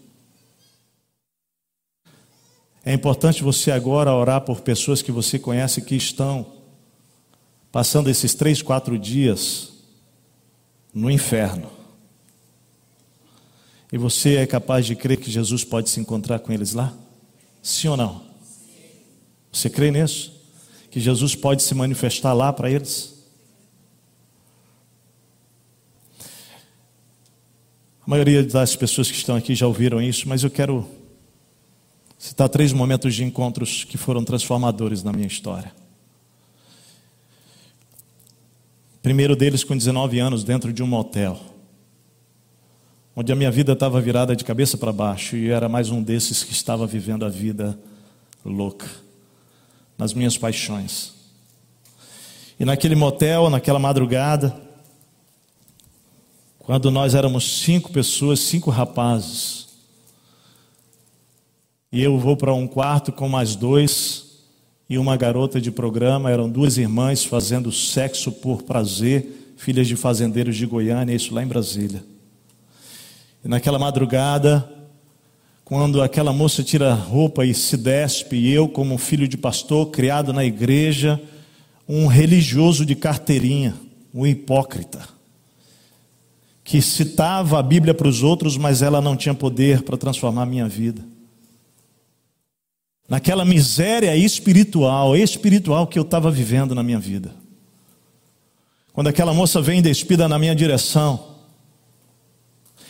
é 2.84 2.94
importante 2.94 3.42
você 3.42 3.72
agora 3.72 4.14
orar 4.14 4.42
por 4.42 4.60
pessoas 4.60 5.02
que 5.02 5.10
você 5.10 5.36
conhece 5.36 5.82
que 5.82 5.96
estão 5.96 6.46
passando 7.72 8.08
esses 8.08 8.34
três, 8.34 8.62
quatro 8.62 8.96
dias 8.96 9.75
no 10.96 11.10
inferno. 11.10 11.70
E 13.92 13.98
você 13.98 14.36
é 14.36 14.46
capaz 14.46 14.86
de 14.86 14.96
crer 14.96 15.18
que 15.18 15.30
Jesus 15.30 15.62
pode 15.62 15.90
se 15.90 16.00
encontrar 16.00 16.38
com 16.38 16.50
eles 16.50 16.72
lá? 16.72 16.96
Sim 17.62 17.88
ou 17.88 17.98
não? 17.98 18.22
Você 19.52 19.68
crê 19.68 19.90
nisso? 19.90 20.32
Que 20.90 20.98
Jesus 20.98 21.34
pode 21.34 21.62
se 21.62 21.74
manifestar 21.74 22.32
lá 22.32 22.50
para 22.50 22.70
eles? 22.70 23.14
A 26.18 28.08
maioria 28.08 28.42
das 28.42 28.74
pessoas 28.74 29.10
que 29.10 29.18
estão 29.18 29.36
aqui 29.36 29.54
já 29.54 29.66
ouviram 29.66 30.00
isso, 30.00 30.26
mas 30.26 30.44
eu 30.44 30.50
quero 30.50 30.88
citar 32.18 32.48
três 32.48 32.72
momentos 32.72 33.14
de 33.14 33.22
encontros 33.22 33.84
que 33.84 33.98
foram 33.98 34.24
transformadores 34.24 35.02
na 35.02 35.12
minha 35.12 35.26
história. 35.26 35.74
Primeiro 39.06 39.36
deles 39.36 39.62
com 39.62 39.76
19 39.76 40.18
anos, 40.18 40.42
dentro 40.42 40.72
de 40.72 40.82
um 40.82 40.86
motel, 40.88 41.38
onde 43.14 43.30
a 43.30 43.36
minha 43.36 43.52
vida 43.52 43.72
estava 43.72 44.00
virada 44.00 44.34
de 44.34 44.42
cabeça 44.42 44.76
para 44.76 44.92
baixo 44.92 45.36
e 45.36 45.46
eu 45.46 45.54
era 45.54 45.68
mais 45.68 45.90
um 45.90 46.02
desses 46.02 46.42
que 46.42 46.50
estava 46.50 46.88
vivendo 46.88 47.24
a 47.24 47.28
vida 47.28 47.78
louca, 48.44 48.88
nas 49.96 50.12
minhas 50.12 50.36
paixões. 50.36 51.14
E 52.58 52.64
naquele 52.64 52.96
motel, 52.96 53.48
naquela 53.48 53.78
madrugada, 53.78 54.60
quando 56.58 56.90
nós 56.90 57.14
éramos 57.14 57.60
cinco 57.60 57.92
pessoas, 57.92 58.40
cinco 58.40 58.72
rapazes, 58.72 59.68
e 61.92 62.02
eu 62.02 62.18
vou 62.18 62.36
para 62.36 62.52
um 62.52 62.66
quarto 62.66 63.12
com 63.12 63.28
mais 63.28 63.54
dois 63.54 64.25
e 64.88 64.98
uma 64.98 65.16
garota 65.16 65.60
de 65.60 65.70
programa. 65.70 66.30
Eram 66.30 66.48
duas 66.48 66.78
irmãs 66.78 67.24
fazendo 67.24 67.72
sexo 67.72 68.30
por 68.30 68.62
prazer, 68.62 69.54
filhas 69.56 69.86
de 69.86 69.96
fazendeiros 69.96 70.56
de 70.56 70.66
Goiânia, 70.66 71.14
isso 71.14 71.34
lá 71.34 71.42
em 71.42 71.46
Brasília. 71.46 72.04
E 73.44 73.48
naquela 73.48 73.78
madrugada, 73.78 74.68
quando 75.64 76.02
aquela 76.02 76.32
moça 76.32 76.62
tira 76.62 76.92
a 76.92 76.94
roupa 76.94 77.44
e 77.44 77.52
se 77.52 77.76
despe, 77.76 78.36
e 78.36 78.52
eu, 78.52 78.68
como 78.68 78.98
filho 78.98 79.26
de 79.26 79.36
pastor, 79.36 79.90
criado 79.90 80.32
na 80.32 80.44
igreja, 80.44 81.20
um 81.88 82.06
religioso 82.06 82.84
de 82.84 82.94
carteirinha, 82.94 83.74
um 84.14 84.26
hipócrita, 84.26 85.08
que 86.62 86.82
citava 86.82 87.60
a 87.60 87.62
Bíblia 87.62 87.94
para 87.94 88.08
os 88.08 88.24
outros, 88.24 88.56
mas 88.56 88.82
ela 88.82 89.00
não 89.00 89.16
tinha 89.16 89.34
poder 89.34 89.82
para 89.82 89.96
transformar 89.96 90.42
a 90.42 90.46
minha 90.46 90.68
vida 90.68 91.15
naquela 93.08 93.44
miséria 93.44 94.16
espiritual, 94.16 95.16
espiritual 95.16 95.86
que 95.86 95.98
eu 95.98 96.02
estava 96.02 96.30
vivendo 96.30 96.74
na 96.74 96.82
minha 96.82 96.98
vida. 96.98 97.34
Quando 98.92 99.08
aquela 99.08 99.34
moça 99.34 99.60
vem 99.60 99.82
despida 99.82 100.28
na 100.28 100.38
minha 100.38 100.54
direção, 100.54 101.36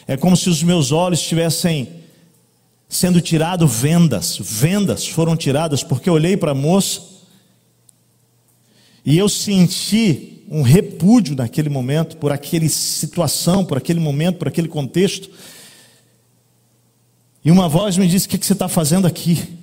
é 0.06 0.16
como 0.16 0.36
se 0.36 0.48
os 0.48 0.62
meus 0.62 0.92
olhos 0.92 1.20
estivessem 1.20 1.88
sendo 2.88 3.20
tirado 3.20 3.66
vendas, 3.66 4.38
vendas 4.40 5.06
foram 5.06 5.36
tiradas 5.36 5.82
porque 5.82 6.08
eu 6.08 6.14
olhei 6.14 6.36
para 6.36 6.52
a 6.52 6.54
moça 6.54 7.02
e 9.04 9.18
eu 9.18 9.28
senti 9.28 10.44
um 10.48 10.62
repúdio 10.62 11.34
naquele 11.34 11.68
momento 11.68 12.16
por 12.16 12.30
aquela 12.30 12.68
situação, 12.68 13.64
por 13.64 13.76
aquele 13.76 13.98
momento, 13.98 14.38
por 14.38 14.48
aquele 14.48 14.68
contexto. 14.68 15.28
E 17.44 17.50
uma 17.50 17.68
voz 17.68 17.96
me 17.96 18.06
disse: 18.06 18.26
O 18.26 18.30
que 18.30 18.44
você 18.44 18.52
está 18.52 18.68
fazendo 18.68 19.06
aqui? 19.06 19.55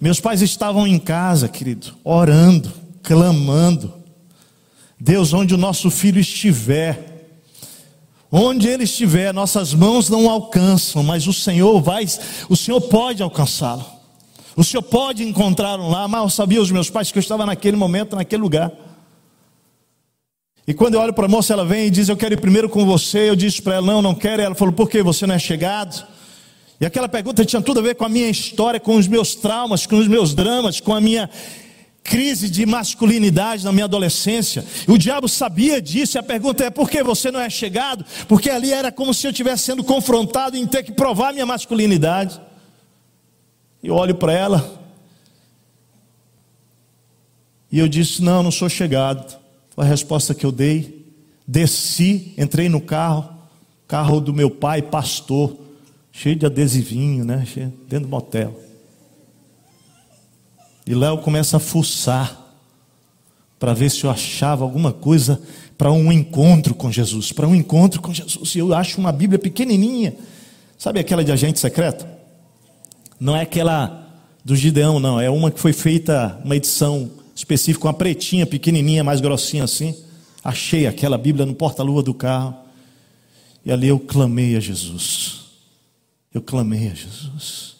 Meus 0.00 0.20
pais 0.20 0.42
estavam 0.42 0.86
em 0.86 0.98
casa, 0.98 1.48
querido, 1.48 1.94
orando, 2.02 2.72
clamando. 3.02 3.94
Deus, 4.98 5.32
onde 5.32 5.54
o 5.54 5.58
nosso 5.58 5.90
filho 5.90 6.20
estiver, 6.20 7.28
onde 8.30 8.68
ele 8.68 8.84
estiver, 8.84 9.32
nossas 9.32 9.74
mãos 9.74 10.08
não 10.08 10.28
alcançam, 10.28 11.02
mas 11.02 11.26
o 11.26 11.32
Senhor 11.32 11.80
vai, 11.80 12.06
o 12.48 12.56
Senhor 12.56 12.80
pode 12.80 13.22
alcançá-lo. 13.22 13.84
O 14.56 14.62
Senhor 14.62 14.82
pode 14.82 15.22
encontrá-lo 15.24 15.88
lá, 15.90 16.06
mas 16.06 16.34
sabia 16.34 16.62
os 16.62 16.70
meus 16.70 16.88
pais 16.88 17.10
que 17.10 17.18
eu 17.18 17.20
estava 17.20 17.44
naquele 17.44 17.76
momento, 17.76 18.14
naquele 18.14 18.42
lugar. 18.42 18.72
E 20.66 20.72
quando 20.72 20.94
eu 20.94 21.00
olho 21.00 21.12
para 21.12 21.26
a 21.26 21.28
moça, 21.28 21.52
ela 21.52 21.64
vem 21.64 21.86
e 21.86 21.90
diz: 21.90 22.08
Eu 22.08 22.16
quero 22.16 22.34
ir 22.34 22.40
primeiro 22.40 22.68
com 22.68 22.86
você. 22.86 23.28
Eu 23.28 23.36
disse 23.36 23.60
para 23.60 23.74
ela: 23.74 23.86
Não, 23.86 24.00
não 24.00 24.14
quero. 24.14 24.40
Ela 24.40 24.54
falou: 24.54 24.72
Por 24.72 24.88
que 24.88 25.02
você 25.02 25.26
não 25.26 25.34
é 25.34 25.38
chegado? 25.38 26.06
E 26.80 26.86
aquela 26.86 27.08
pergunta 27.08 27.44
tinha 27.44 27.62
tudo 27.62 27.80
a 27.80 27.82
ver 27.82 27.94
com 27.94 28.04
a 28.04 28.08
minha 28.08 28.28
história, 28.28 28.80
com 28.80 28.96
os 28.96 29.06
meus 29.06 29.34
traumas, 29.34 29.86
com 29.86 29.96
os 29.96 30.08
meus 30.08 30.34
dramas, 30.34 30.80
com 30.80 30.94
a 30.94 31.00
minha 31.00 31.30
crise 32.02 32.50
de 32.50 32.66
masculinidade 32.66 33.64
na 33.64 33.72
minha 33.72 33.86
adolescência. 33.86 34.64
O 34.86 34.98
diabo 34.98 35.28
sabia 35.28 35.80
disso, 35.80 36.16
e 36.16 36.18
a 36.18 36.22
pergunta 36.22 36.64
é: 36.64 36.70
por 36.70 36.90
que 36.90 37.02
você 37.02 37.30
não 37.30 37.40
é 37.40 37.48
chegado? 37.48 38.04
Porque 38.28 38.50
ali 38.50 38.72
era 38.72 38.92
como 38.92 39.14
se 39.14 39.26
eu 39.26 39.30
estivesse 39.30 39.64
sendo 39.64 39.82
confrontado 39.82 40.56
em 40.56 40.66
ter 40.66 40.82
que 40.82 40.92
provar 40.92 41.32
minha 41.32 41.46
masculinidade. 41.46 42.40
E 43.82 43.88
eu 43.88 43.94
olho 43.94 44.14
para 44.14 44.32
ela, 44.32 44.84
E 47.74 47.78
eu 47.80 47.88
disse: 47.88 48.22
Não, 48.22 48.40
não 48.40 48.52
sou 48.52 48.68
chegado. 48.68 49.36
Foi 49.70 49.84
a 49.84 49.88
resposta 49.88 50.32
que 50.32 50.46
eu 50.46 50.52
dei. 50.52 51.04
Desci, 51.44 52.32
entrei 52.38 52.68
no 52.68 52.80
carro, 52.80 53.28
carro 53.88 54.20
do 54.20 54.32
meu 54.32 54.48
pai, 54.48 54.80
pastor, 54.80 55.56
cheio 56.14 56.36
de 56.36 56.46
adesivinho, 56.46 57.24
né? 57.24 57.44
Dentro 57.88 58.06
do 58.06 58.08
motel. 58.08 58.58
E 60.86 60.94
Léo 60.94 61.18
começa 61.18 61.56
a 61.56 61.60
fuçar 61.60 62.40
para 63.58 63.74
ver 63.74 63.90
se 63.90 64.04
eu 64.04 64.10
achava 64.10 64.62
alguma 64.62 64.92
coisa 64.92 65.42
para 65.76 65.90
um 65.90 66.12
encontro 66.12 66.74
com 66.74 66.92
Jesus, 66.92 67.32
para 67.32 67.48
um 67.48 67.54
encontro 67.54 68.00
com 68.00 68.14
Jesus. 68.14 68.54
E 68.54 68.60
eu 68.60 68.72
acho 68.72 69.00
uma 69.00 69.10
Bíblia 69.10 69.38
pequenininha, 69.38 70.14
sabe 70.78 71.00
aquela 71.00 71.24
de 71.24 71.32
agente 71.32 71.58
secreto? 71.58 72.06
Não 73.18 73.34
é 73.34 73.40
aquela 73.40 74.06
do 74.44 74.54
Gideão, 74.54 75.00
não, 75.00 75.20
é 75.20 75.28
uma 75.28 75.50
que 75.50 75.58
foi 75.58 75.72
feita, 75.72 76.38
uma 76.44 76.54
edição 76.54 77.10
específica, 77.34 77.86
uma 77.86 77.94
pretinha, 77.94 78.46
pequenininha, 78.46 79.02
mais 79.02 79.20
grossinha 79.20 79.64
assim. 79.64 79.96
Achei 80.44 80.86
aquela 80.86 81.18
Bíblia 81.18 81.46
no 81.46 81.54
porta-luva 81.54 82.02
do 82.02 82.14
carro. 82.14 82.54
E 83.64 83.72
ali 83.72 83.88
eu 83.88 83.98
clamei 83.98 84.54
a 84.56 84.60
Jesus. 84.60 85.43
Eu 86.34 86.42
clamei 86.42 86.88
a 86.88 86.94
Jesus. 86.94 87.76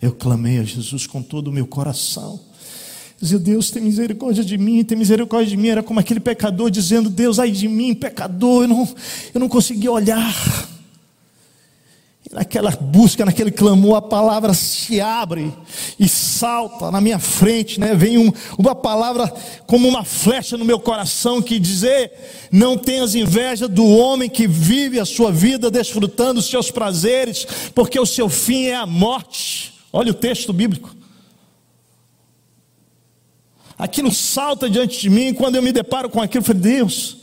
Eu 0.00 0.12
clamei 0.12 0.58
a 0.58 0.64
Jesus 0.64 1.06
com 1.06 1.22
todo 1.22 1.48
o 1.48 1.52
meu 1.52 1.66
coração. 1.66 2.40
Dizia, 3.20 3.38
Deus, 3.38 3.70
tem 3.70 3.82
misericórdia 3.82 4.42
de 4.42 4.56
mim, 4.56 4.82
tem 4.82 4.96
misericórdia 4.96 5.50
de 5.50 5.56
mim. 5.58 5.68
Era 5.68 5.82
como 5.82 6.00
aquele 6.00 6.20
pecador 6.20 6.70
dizendo, 6.70 7.10
Deus, 7.10 7.38
ai 7.38 7.50
de 7.50 7.68
mim, 7.68 7.94
pecador, 7.94 8.62
eu 8.62 8.68
não, 8.68 8.96
eu 9.34 9.40
não 9.40 9.48
conseguia 9.48 9.92
olhar. 9.92 10.34
Naquela 12.32 12.70
busca, 12.70 13.24
naquele 13.24 13.50
clamor, 13.50 13.96
a 13.96 14.02
palavra 14.02 14.54
se 14.54 15.00
abre 15.00 15.52
e 15.98 16.08
salta 16.08 16.88
na 16.88 17.00
minha 17.00 17.18
frente, 17.18 17.80
né? 17.80 17.92
Vem 17.92 18.18
um, 18.18 18.32
uma 18.56 18.72
palavra 18.72 19.26
como 19.66 19.88
uma 19.88 20.04
flecha 20.04 20.56
no 20.56 20.64
meu 20.64 20.78
coração 20.78 21.42
que 21.42 21.58
dizer: 21.58 22.12
não 22.52 22.78
tenhas 22.78 23.16
inveja 23.16 23.66
do 23.66 23.84
homem 23.84 24.30
que 24.30 24.46
vive 24.46 25.00
a 25.00 25.04
sua 25.04 25.32
vida 25.32 25.72
desfrutando 25.72 26.38
os 26.38 26.46
seus 26.48 26.70
prazeres, 26.70 27.44
porque 27.74 27.98
o 27.98 28.06
seu 28.06 28.28
fim 28.28 28.66
é 28.66 28.76
a 28.76 28.86
morte. 28.86 29.74
Olha 29.92 30.12
o 30.12 30.14
texto 30.14 30.52
bíblico. 30.52 30.94
Aquilo 33.76 34.12
salta 34.12 34.70
diante 34.70 35.00
de 35.00 35.10
mim, 35.10 35.34
quando 35.34 35.56
eu 35.56 35.62
me 35.62 35.72
deparo 35.72 36.08
com 36.08 36.20
aquilo, 36.20 36.42
eu 36.42 36.46
falei, 36.46 36.62
Deus. 36.62 37.16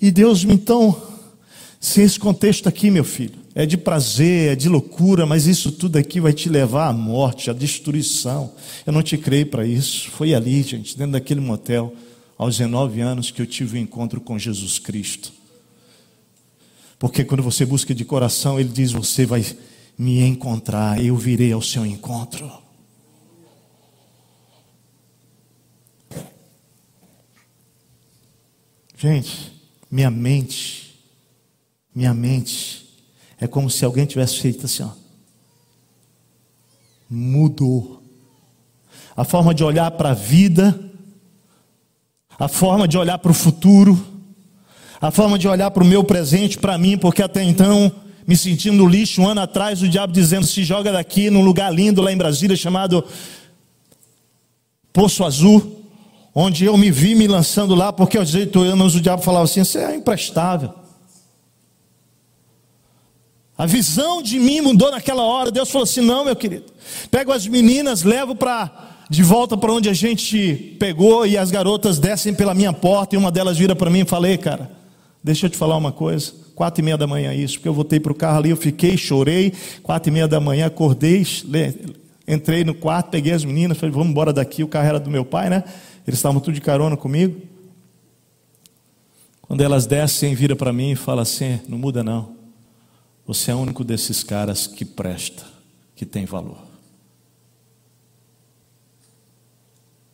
E 0.00 0.10
Deus 0.10 0.42
me 0.42 0.54
então, 0.54 1.00
se 1.78 2.00
esse 2.00 2.18
contexto 2.18 2.68
aqui, 2.68 2.90
meu 2.90 3.04
filho, 3.04 3.45
é 3.58 3.64
de 3.64 3.78
prazer, 3.78 4.52
é 4.52 4.54
de 4.54 4.68
loucura, 4.68 5.24
mas 5.24 5.46
isso 5.46 5.72
tudo 5.72 5.96
aqui 5.96 6.20
vai 6.20 6.34
te 6.34 6.46
levar 6.46 6.88
à 6.88 6.92
morte, 6.92 7.48
à 7.48 7.54
destruição. 7.54 8.52
Eu 8.86 8.92
não 8.92 9.02
te 9.02 9.16
creio 9.16 9.46
para 9.46 9.66
isso. 9.66 10.10
Foi 10.10 10.34
ali, 10.34 10.62
gente, 10.62 10.94
dentro 10.94 11.12
daquele 11.12 11.40
motel, 11.40 11.96
aos 12.36 12.58
19 12.58 13.00
anos, 13.00 13.30
que 13.30 13.40
eu 13.40 13.46
tive 13.46 13.78
o 13.78 13.80
um 13.80 13.82
encontro 13.82 14.20
com 14.20 14.38
Jesus 14.38 14.78
Cristo. 14.78 15.32
Porque 16.98 17.24
quando 17.24 17.42
você 17.42 17.64
busca 17.64 17.94
de 17.94 18.04
coração, 18.04 18.60
Ele 18.60 18.68
diz: 18.68 18.92
Você 18.92 19.24
vai 19.24 19.42
me 19.96 20.20
encontrar, 20.20 21.02
eu 21.02 21.16
virei 21.16 21.50
ao 21.50 21.62
seu 21.62 21.86
encontro. 21.86 22.52
Gente, 28.98 29.50
minha 29.90 30.10
mente, 30.10 31.00
minha 31.94 32.12
mente, 32.12 32.85
é 33.40 33.46
como 33.46 33.70
se 33.70 33.84
alguém 33.84 34.06
tivesse 34.06 34.38
feito 34.38 34.66
assim, 34.66 34.82
ó. 34.82 34.90
Mudou. 37.08 38.02
A 39.16 39.24
forma 39.24 39.54
de 39.54 39.62
olhar 39.62 39.90
para 39.92 40.10
a 40.10 40.14
vida, 40.14 40.78
a 42.38 42.48
forma 42.48 42.86
de 42.88 42.98
olhar 42.98 43.18
para 43.18 43.30
o 43.30 43.34
futuro, 43.34 44.04
a 45.00 45.10
forma 45.10 45.38
de 45.38 45.46
olhar 45.46 45.70
para 45.70 45.82
o 45.82 45.86
meu 45.86 46.02
presente, 46.02 46.58
para 46.58 46.76
mim, 46.76 46.98
porque 46.98 47.22
até 47.22 47.42
então, 47.42 47.92
me 48.26 48.36
sentindo 48.36 48.86
lixo, 48.86 49.22
um 49.22 49.28
ano 49.28 49.40
atrás, 49.40 49.80
o 49.82 49.88
diabo 49.88 50.12
dizendo: 50.12 50.46
se 50.46 50.64
joga 50.64 50.92
daqui 50.92 51.30
num 51.30 51.44
lugar 51.44 51.72
lindo 51.72 52.02
lá 52.02 52.12
em 52.12 52.16
Brasília 52.16 52.56
chamado 52.56 53.04
Poço 54.92 55.24
Azul 55.24 55.76
onde 56.38 56.66
eu 56.66 56.76
me 56.76 56.90
vi 56.90 57.14
me 57.14 57.26
lançando 57.26 57.74
lá, 57.74 57.90
porque 57.90 58.18
aos 58.18 58.28
18 58.28 58.60
anos 58.60 58.94
o 58.94 59.00
diabo 59.00 59.22
falava 59.22 59.46
assim: 59.46 59.64
você 59.64 59.78
é 59.78 59.96
imprestável. 59.96 60.70
A 63.58 63.64
visão 63.64 64.22
de 64.22 64.38
mim 64.38 64.60
mudou 64.60 64.90
naquela 64.90 65.22
hora. 65.22 65.50
Deus 65.50 65.70
falou 65.70 65.84
assim: 65.84 66.00
não, 66.00 66.24
meu 66.24 66.36
querido, 66.36 66.64
pego 67.10 67.32
as 67.32 67.46
meninas, 67.46 68.02
levo 68.02 68.34
para 68.34 68.94
de 69.08 69.22
volta 69.22 69.56
para 69.56 69.72
onde 69.72 69.88
a 69.88 69.92
gente 69.92 70.76
pegou, 70.80 71.26
e 71.26 71.38
as 71.38 71.50
garotas 71.50 71.98
descem 71.98 72.34
pela 72.34 72.52
minha 72.54 72.72
porta, 72.72 73.14
e 73.14 73.18
uma 73.18 73.30
delas 73.30 73.56
vira 73.56 73.74
para 73.76 73.88
mim 73.88 74.00
e 74.00 74.04
falei, 74.04 74.36
cara, 74.36 74.70
deixa 75.22 75.46
eu 75.46 75.50
te 75.50 75.56
falar 75.56 75.76
uma 75.76 75.92
coisa. 75.92 76.32
Quatro 76.56 76.80
e 76.80 76.84
meia 76.84 76.96
da 76.96 77.06
manhã 77.06 77.32
isso, 77.34 77.54
porque 77.54 77.68
eu 77.68 77.74
voltei 77.74 78.00
para 78.00 78.10
o 78.10 78.14
carro 78.14 78.38
ali, 78.38 78.50
eu 78.50 78.56
fiquei, 78.56 78.96
chorei. 78.96 79.52
Quatro 79.82 80.10
e 80.10 80.12
meia 80.12 80.26
da 80.26 80.40
manhã, 80.40 80.66
acordei, 80.66 81.24
entrei 82.26 82.64
no 82.64 82.74
quarto, 82.74 83.10
peguei 83.10 83.32
as 83.32 83.44
meninas, 83.44 83.76
falei, 83.78 83.92
vamos 83.92 84.08
embora 84.08 84.32
daqui. 84.32 84.64
O 84.64 84.68
carro 84.68 84.88
era 84.88 84.98
do 84.98 85.10
meu 85.10 85.24
pai, 85.24 85.50
né? 85.50 85.62
Eles 86.06 86.18
estavam 86.18 86.40
tudo 86.40 86.54
de 86.54 86.60
carona 86.60 86.96
comigo. 86.96 87.40
Quando 89.42 89.60
elas 89.60 89.86
descem, 89.86 90.34
vira 90.34 90.56
para 90.56 90.72
mim 90.72 90.92
e 90.92 90.96
fala 90.96 91.22
assim: 91.22 91.60
não 91.68 91.78
muda 91.78 92.02
não. 92.02 92.35
Você 93.26 93.50
é 93.50 93.54
o 93.54 93.58
único 93.58 93.82
desses 93.82 94.22
caras 94.22 94.66
que 94.66 94.84
presta, 94.84 95.44
que 95.94 96.06
tem 96.06 96.24
valor. 96.24 96.64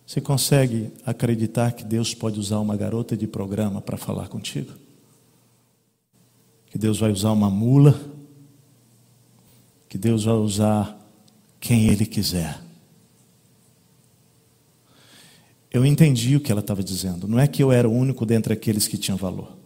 Você 0.06 0.20
consegue 0.20 0.90
acreditar 1.04 1.72
que 1.72 1.84
Deus 1.84 2.14
pode 2.14 2.38
usar 2.38 2.58
uma 2.58 2.76
garota 2.76 3.16
de 3.16 3.26
programa 3.26 3.80
para 3.80 3.96
falar 3.96 4.28
contigo? 4.28 4.72
Que 6.66 6.78
Deus 6.78 6.98
vai 6.98 7.10
usar 7.10 7.32
uma 7.32 7.50
mula? 7.50 8.00
Que 9.88 9.98
Deus 9.98 10.24
vai 10.24 10.34
usar 10.34 10.98
quem 11.60 11.88
Ele 11.88 12.06
quiser? 12.06 12.62
eu 15.72 15.86
entendi 15.86 16.36
o 16.36 16.40
que 16.40 16.52
ela 16.52 16.60
estava 16.60 16.82
dizendo. 16.82 17.26
Não 17.26 17.38
é 17.38 17.48
que 17.48 17.62
eu 17.62 17.72
era 17.72 17.88
o 17.88 17.92
único 17.92 18.26
dentre 18.26 18.52
aqueles 18.52 18.86
que 18.86 18.98
tinham 18.98 19.16
valor. 19.16 19.56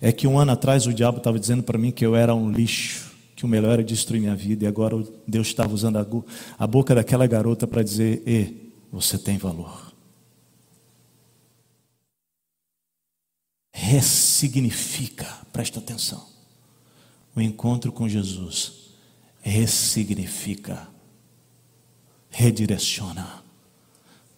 É 0.00 0.12
que 0.12 0.26
um 0.26 0.38
ano 0.38 0.52
atrás 0.52 0.86
o 0.86 0.92
diabo 0.92 1.18
estava 1.18 1.38
dizendo 1.38 1.62
para 1.62 1.78
mim 1.78 1.90
que 1.90 2.04
eu 2.04 2.14
era 2.14 2.34
um 2.34 2.50
lixo, 2.50 3.12
que 3.34 3.44
o 3.44 3.48
melhor 3.48 3.74
era 3.74 3.84
destruir 3.84 4.20
minha 4.20 4.36
vida, 4.36 4.64
e 4.64 4.66
agora 4.66 4.96
Deus 5.26 5.48
estava 5.48 5.74
usando 5.74 6.24
a 6.58 6.66
boca 6.66 6.94
daquela 6.94 7.26
garota 7.26 7.66
para 7.66 7.82
dizer: 7.82 8.22
E, 8.26 8.72
você 8.90 9.18
tem 9.18 9.38
valor. 9.38 9.92
Ressignifica, 13.72 15.26
presta 15.52 15.78
atenção. 15.78 16.26
O 17.34 17.40
encontro 17.40 17.92
com 17.92 18.08
Jesus 18.08 18.90
ressignifica, 19.42 20.88
redireciona 22.30 23.46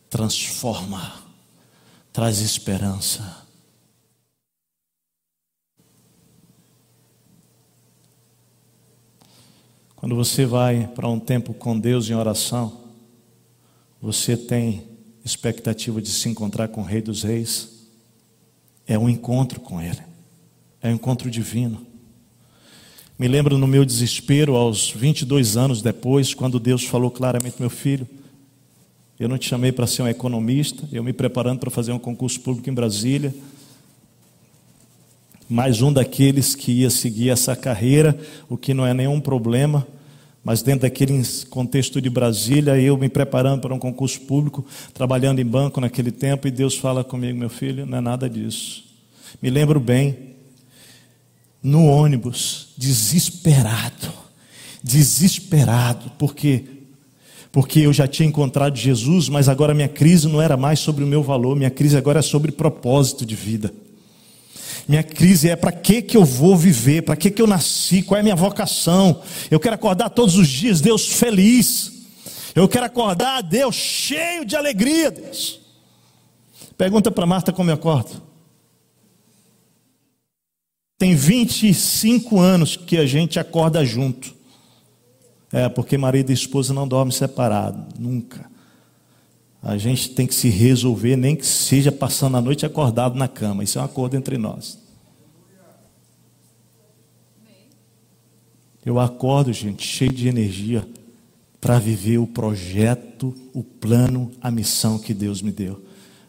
transforma, 0.09 1.23
traz 2.13 2.39
esperança. 2.39 3.48
Quando 9.99 10.15
você 10.15 10.47
vai 10.47 10.87
para 10.95 11.09
um 11.09 11.19
tempo 11.19 11.53
com 11.53 11.77
Deus 11.77 12.09
em 12.09 12.15
oração, 12.15 12.85
você 14.01 14.37
tem 14.37 14.85
expectativa 15.25 16.01
de 16.01 16.09
se 16.09 16.29
encontrar 16.29 16.69
com 16.69 16.83
o 16.83 16.85
Rei 16.85 17.03
dos 17.03 17.25
Reis. 17.25 17.89
É 18.87 18.97
um 18.97 19.09
encontro 19.09 19.59
com 19.59 19.83
Ele, 19.83 19.99
é 20.81 20.89
um 20.89 20.95
encontro 20.95 21.29
divino. 21.29 21.85
Me 23.19 23.27
lembro 23.27 23.59
no 23.59 23.67
meu 23.67 23.85
desespero, 23.85 24.55
aos 24.55 24.89
22 24.93 25.57
anos 25.57 25.83
depois, 25.83 26.33
quando 26.33 26.61
Deus 26.61 26.85
falou 26.85 27.11
claramente: 27.11 27.57
Meu 27.59 27.69
filho, 27.69 28.07
eu 29.19 29.29
não 29.29 29.37
te 29.37 29.49
chamei 29.49 29.73
para 29.73 29.89
ser 29.89 30.03
um 30.03 30.09
economista, 30.09 30.89
eu 30.93 31.03
me 31.03 31.13
preparando 31.13 31.59
para 31.59 31.71
fazer 31.71 31.91
um 31.91 31.99
concurso 31.99 32.41
público 32.41 32.71
em 32.71 32.75
Brasília. 32.75 33.35
Mais 35.49 35.81
um 35.81 35.91
daqueles 35.91 36.55
que 36.55 36.71
ia 36.73 36.91
seguir 36.91 37.31
essa 37.31 37.57
carreira, 37.57 38.19
o 38.51 38.57
que 38.57 38.75
não 38.75 38.87
é 38.87 38.93
nenhum 38.93 39.19
problema, 39.19 39.87
mas 40.45 40.61
dentro 40.61 40.83
daquele 40.83 41.23
contexto 41.49 42.03
de 42.03 42.11
Brasília, 42.11 42.79
eu 42.79 42.97
me 42.99 43.09
preparando 43.09 43.63
para 43.63 43.75
um 43.75 43.79
concurso 43.79 44.21
público, 44.23 44.65
trabalhando 44.93 45.41
em 45.41 45.47
banco 45.47 45.81
naquele 45.81 46.11
tempo, 46.11 46.47
e 46.47 46.51
Deus 46.51 46.77
fala 46.77 47.03
comigo, 47.03 47.39
meu 47.39 47.49
filho, 47.49 47.87
não 47.87 47.97
é 47.97 48.01
nada 48.01 48.29
disso. 48.29 48.85
Me 49.41 49.49
lembro 49.49 49.81
bem, 49.81 50.17
no 51.63 51.87
ônibus, 51.87 52.69
desesperado, 52.77 54.13
desesperado, 54.83 56.13
porque 56.19 56.65
porque 57.51 57.81
eu 57.81 57.93
já 57.95 58.07
tinha 58.07 58.29
encontrado 58.29 58.77
Jesus, 58.77 59.29
mas 59.31 59.49
agora 59.49 59.73
minha 59.73 59.89
crise 59.89 60.29
não 60.29 60.41
era 60.41 60.55
mais 60.55 60.79
sobre 60.79 61.03
o 61.03 61.07
meu 61.07 61.23
valor, 61.23 61.57
minha 61.57 61.71
crise 61.71 61.97
agora 61.97 62.19
é 62.19 62.23
sobre 62.23 62.53
propósito 62.53 63.25
de 63.25 63.35
vida. 63.35 63.73
Minha 64.89 65.03
crise 65.03 65.51
é 65.51 65.55
para 65.55 65.71
que 65.71 66.01
que 66.01 66.17
eu 66.17 66.25
vou 66.25 66.57
viver, 66.57 67.03
para 67.03 67.15
que 67.15 67.31
que 67.31 67.43
eu 67.43 67.47
nasci, 67.47 68.03
qual 68.03 68.17
é 68.17 68.21
a 68.21 68.23
minha 68.23 68.35
vocação. 68.35 69.23
Eu 69.51 69.61
quero 69.61 69.75
acordar 69.75 70.09
todos 70.09 70.35
os 70.37 70.49
dias, 70.49 70.81
Deus 70.81 71.07
feliz. 71.07 71.93
Eu 72.55 72.67
quero 72.67 72.87
acordar, 72.87 73.43
Deus 73.43 73.75
cheio 73.77 74.47
de 74.47 74.57
alegria, 74.57 75.11
Deus. 75.11 75.61
Pergunta 76.79 77.11
para 77.11 77.27
Marta 77.27 77.53
como 77.53 77.71
eu 77.71 77.75
acordo. 77.75 78.23
Tem 80.97 81.15
25 81.15 82.41
anos 82.41 82.75
que 82.75 82.97
a 82.97 83.05
gente 83.05 83.39
acorda 83.39 83.85
junto. 83.85 84.35
É, 85.53 85.69
porque 85.69 85.99
marido 85.99 86.31
e 86.31 86.35
esposa 86.35 86.73
não 86.73 86.89
dormem 86.89 87.13
separado, 87.13 87.87
nunca. 87.99 88.48
A 89.63 89.77
gente 89.77 90.11
tem 90.11 90.27
que 90.27 90.35
se 90.35 90.49
resolver, 90.49 91.17
nem 91.17 91.35
que 91.35 91.47
seja 91.47 91.91
passando 91.91 92.37
a 92.37 92.41
noite 92.41 92.65
acordado 92.65 93.17
na 93.17 93.27
cama. 93.27 93.65
Isso 93.65 93.79
é 93.79 93.83
um 93.83 93.85
acordo 93.85 94.17
entre 94.17 94.39
nós. 94.39 94.79
Eu 98.85 98.99
acordo, 98.99 99.53
gente, 99.53 99.87
cheio 99.87 100.13
de 100.13 100.29
energia 100.29 100.89
para 101.61 101.79
viver 101.79 102.19
o 102.19 102.27
projeto, 102.27 103.35
o 103.53 103.63
plano, 103.63 104.31
a 104.41 104.51
missão 104.51 104.99
que 104.99 105.13
Deus 105.13 105.43
me 105.43 105.51
deu. 105.51 105.83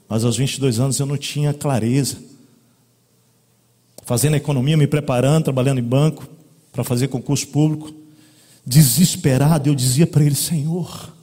Mas 0.07 0.25
aos 0.25 0.35
22 0.35 0.79
anos 0.79 0.99
eu 0.99 1.05
não 1.05 1.17
tinha 1.17 1.53
clareza. 1.53 2.17
Fazendo 4.03 4.35
economia, 4.35 4.75
me 4.75 4.87
preparando, 4.87 5.43
trabalhando 5.43 5.79
em 5.79 5.83
banco 5.83 6.27
para 6.71 6.83
fazer 6.83 7.07
concurso 7.07 7.47
público. 7.47 7.93
Desesperado, 8.65 9.69
eu 9.69 9.75
dizia 9.75 10.07
para 10.07 10.23
ele: 10.23 10.35
Senhor, 10.35 11.13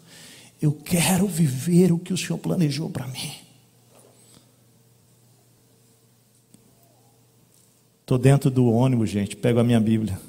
eu 0.67 0.73
quero 0.73 1.27
viver 1.27 1.93
o 1.93 1.99
que 1.99 2.13
o 2.13 2.17
Senhor 2.17 2.39
planejou 2.39 2.91
para 2.91 3.07
mim. 3.07 3.33
Estou 8.01 8.19
dentro 8.19 8.51
do 8.51 8.67
ônibus, 8.67 9.11
gente, 9.11 9.35
pego 9.35 9.59
a 9.59 9.65
minha 9.65 9.81
Bíblia 9.81 10.21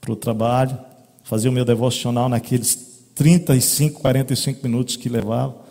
para 0.00 0.12
o 0.12 0.16
trabalho, 0.16 0.78
fazer 1.24 1.48
o 1.48 1.52
meu 1.52 1.64
devocional 1.64 2.28
naqueles 2.28 3.10
35, 3.14 4.00
45 4.00 4.62
minutos 4.62 4.96
que 4.96 5.08
levava. 5.08 5.62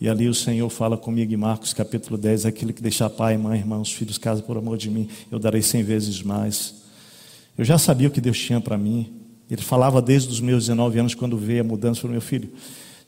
E 0.00 0.08
ali 0.08 0.28
o 0.28 0.34
Senhor 0.34 0.68
fala 0.68 0.96
comigo 0.96 1.32
em 1.32 1.36
Marcos 1.36 1.72
capítulo 1.72 2.16
10: 2.18 2.46
aquele 2.46 2.72
que 2.72 2.82
deixar 2.82 3.10
pai, 3.10 3.36
mãe, 3.36 3.58
irmãos, 3.58 3.92
filhos, 3.92 4.18
casa 4.18 4.42
por 4.42 4.56
amor 4.56 4.76
de 4.76 4.90
mim, 4.90 5.08
eu 5.30 5.38
darei 5.38 5.62
cem 5.62 5.82
vezes 5.82 6.22
mais. 6.22 6.82
Eu 7.56 7.64
já 7.64 7.78
sabia 7.78 8.08
o 8.08 8.10
que 8.10 8.20
Deus 8.20 8.38
tinha 8.38 8.60
para 8.60 8.76
mim. 8.76 9.23
Ele 9.50 9.62
falava 9.62 10.00
desde 10.00 10.30
os 10.30 10.40
meus 10.40 10.64
19 10.64 10.98
anos, 10.98 11.14
quando 11.14 11.36
veio 11.36 11.60
a 11.60 11.64
mudança, 11.64 12.00
para 12.00 12.10
meu 12.10 12.20
filho: 12.20 12.52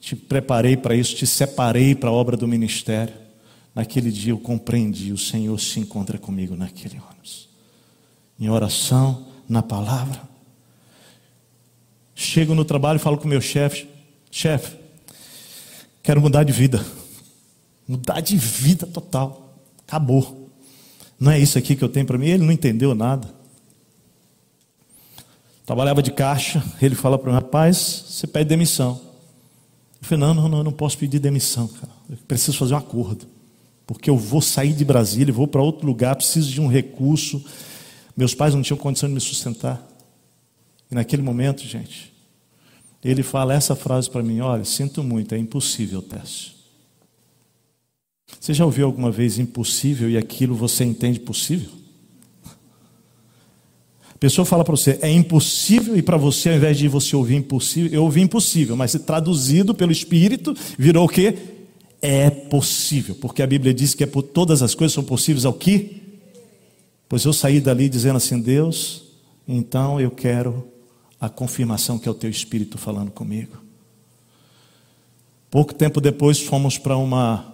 te 0.00 0.14
preparei 0.14 0.76
para 0.76 0.94
isso, 0.94 1.16
te 1.16 1.26
separei 1.26 1.94
para 1.94 2.10
a 2.10 2.12
obra 2.12 2.36
do 2.36 2.46
ministério. 2.46 3.14
Naquele 3.74 4.10
dia 4.10 4.32
eu 4.32 4.38
compreendi: 4.38 5.12
o 5.12 5.18
Senhor 5.18 5.58
se 5.58 5.80
encontra 5.80 6.18
comigo 6.18 6.54
naquele 6.56 6.98
ônibus. 6.98 7.48
Em 8.38 8.48
oração, 8.48 9.26
na 9.48 9.62
palavra. 9.62 10.20
Chego 12.14 12.54
no 12.54 12.64
trabalho 12.64 12.96
e 12.96 13.00
falo 13.00 13.18
com 13.18 13.28
meu 13.28 13.40
chefe: 13.40 13.86
chefe, 14.30 14.76
quero 16.02 16.20
mudar 16.20 16.44
de 16.44 16.52
vida. 16.52 16.84
Mudar 17.86 18.20
de 18.20 18.36
vida 18.36 18.86
total. 18.86 19.54
Acabou. 19.86 20.50
Não 21.18 21.30
é 21.30 21.38
isso 21.38 21.56
aqui 21.56 21.76
que 21.76 21.84
eu 21.84 21.88
tenho 21.88 22.06
para 22.06 22.18
mim. 22.18 22.26
Ele 22.26 22.44
não 22.44 22.52
entendeu 22.52 22.94
nada. 22.94 23.35
Trabalhava 25.66 26.00
de 26.00 26.12
caixa. 26.12 26.64
Ele 26.80 26.94
fala 26.94 27.18
para 27.18 27.30
mim: 27.30 27.34
rapaz, 27.34 28.04
você 28.08 28.26
pede 28.26 28.48
demissão. 28.48 29.00
Eu 30.00 30.08
falei: 30.08 30.24
não, 30.24 30.32
não, 30.32 30.48
não, 30.48 30.58
eu 30.58 30.64
não 30.64 30.72
posso 30.72 30.96
pedir 30.96 31.18
demissão, 31.18 31.66
cara. 31.66 31.92
Eu 32.08 32.16
preciso 32.28 32.56
fazer 32.56 32.74
um 32.74 32.78
acordo. 32.78 33.26
Porque 33.84 34.08
eu 34.08 34.16
vou 34.16 34.40
sair 34.40 34.72
de 34.72 34.84
Brasília, 34.84 35.34
vou 35.34 35.46
para 35.46 35.60
outro 35.60 35.86
lugar, 35.86 36.14
preciso 36.14 36.50
de 36.50 36.60
um 36.60 36.68
recurso. 36.68 37.44
Meus 38.16 38.34
pais 38.34 38.54
não 38.54 38.62
tinham 38.62 38.78
condição 38.78 39.08
de 39.08 39.14
me 39.14 39.20
sustentar. 39.20 39.84
E 40.90 40.94
naquele 40.94 41.22
momento, 41.22 41.62
gente, 41.64 42.12
ele 43.04 43.24
fala 43.24 43.52
essa 43.52 43.74
frase 43.74 44.08
para 44.08 44.22
mim: 44.22 44.40
Olha, 44.40 44.64
sinto 44.64 45.02
muito, 45.02 45.34
é 45.34 45.38
impossível, 45.38 46.00
Técio. 46.00 46.54
Você 48.40 48.54
já 48.54 48.64
ouviu 48.64 48.86
alguma 48.86 49.10
vez 49.10 49.38
impossível 49.38 50.08
e 50.08 50.16
aquilo 50.16 50.54
você 50.54 50.84
entende 50.84 51.18
possível? 51.18 51.70
A 54.16 54.18
pessoa 54.18 54.46
fala 54.46 54.64
para 54.64 54.74
você, 54.74 54.98
é 55.02 55.12
impossível, 55.12 55.94
e 55.94 56.00
para 56.00 56.16
você, 56.16 56.48
ao 56.48 56.56
invés 56.56 56.78
de 56.78 56.88
você 56.88 57.14
ouvir 57.14 57.34
impossível, 57.34 57.92
eu 57.92 58.02
ouvi 58.02 58.22
impossível, 58.22 58.74
mas 58.74 58.94
traduzido 58.94 59.74
pelo 59.74 59.92
Espírito, 59.92 60.56
virou 60.78 61.04
o 61.04 61.08
quê? 61.08 61.36
É 62.00 62.30
possível, 62.30 63.14
porque 63.16 63.42
a 63.42 63.46
Bíblia 63.46 63.74
diz 63.74 63.92
que 63.92 64.02
é 64.02 64.06
por 64.06 64.22
todas 64.22 64.62
as 64.62 64.74
coisas 64.74 64.94
são 64.94 65.04
possíveis 65.04 65.44
ao 65.44 65.52
que? 65.52 66.02
Pois 67.06 67.26
eu 67.26 67.32
saí 67.34 67.60
dali 67.60 67.90
dizendo 67.90 68.16
assim, 68.16 68.40
Deus, 68.40 69.04
então 69.46 70.00
eu 70.00 70.10
quero 70.10 70.66
a 71.20 71.28
confirmação 71.28 71.98
que 71.98 72.08
é 72.08 72.10
o 72.10 72.14
teu 72.14 72.30
espírito 72.30 72.78
falando 72.78 73.10
comigo. 73.10 73.58
Pouco 75.50 75.74
tempo 75.74 76.00
depois 76.00 76.40
fomos 76.40 76.78
para 76.78 76.96
uma 76.96 77.52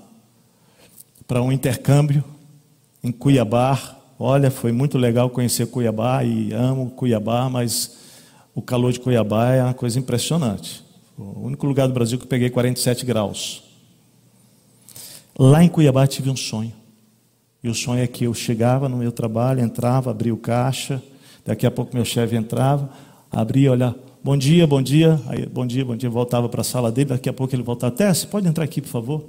para 1.27 1.43
um 1.43 1.51
intercâmbio 1.51 2.23
em 3.03 3.11
Cuiabá. 3.11 3.99
Olha, 4.25 4.53
foi 4.53 4.71
muito 4.71 4.97
legal 4.99 5.29
conhecer 5.31 5.67
Cuiabá 5.67 6.23
e 6.23 6.53
amo 6.53 6.91
Cuiabá, 6.91 7.51
mas 7.51 7.99
o 8.55 8.63
calor 8.63 8.93
de 8.93 9.01
Cuiabá 9.01 9.51
é 9.51 9.65
uma 9.65 9.75
coisa 9.75 9.99
impressionante. 9.99 10.85
O 11.19 11.41
único 11.41 11.67
lugar 11.67 11.89
do 11.89 11.93
Brasil 11.93 12.17
que 12.17 12.27
peguei 12.29 12.49
47 12.49 13.05
graus. 13.05 13.65
Lá 15.37 15.65
em 15.65 15.69
Cuiabá 15.69 16.07
tive 16.07 16.31
um 16.31 16.37
sonho. 16.37 16.73
E 17.65 17.69
o 17.69 17.75
sonho 17.75 18.01
é 18.01 18.07
que 18.07 18.23
eu 18.23 18.33
chegava 18.33 18.89
no 18.89 18.97
meu 18.97 19.11
trabalho, 19.11 19.61
entrava, 19.61 20.13
abria 20.13 20.33
o 20.33 20.37
caixa, 20.37 21.03
daqui 21.45 21.67
a 21.67 21.71
pouco 21.73 21.93
meu 21.93 22.05
chefe 22.05 22.37
entrava, 22.37 22.91
abria, 23.29 23.73
olha, 23.73 23.93
bom 24.23 24.37
dia, 24.37 24.69
bom 24.69 24.81
dia, 24.81 25.21
aí, 25.27 25.47
bom 25.47 25.67
dia, 25.67 25.85
bom 25.85 25.97
dia, 25.97 26.09
voltava 26.09 26.49
para 26.49 26.61
a 26.61 26.65
sala 26.65 26.93
dele, 26.93 27.09
daqui 27.09 27.29
a 27.29 27.33
pouco 27.33 27.57
ele 27.57 27.65
voltava, 27.65 28.15
você 28.15 28.25
pode 28.29 28.47
entrar 28.47 28.63
aqui, 28.63 28.81
por 28.81 28.89
favor? 28.89 29.25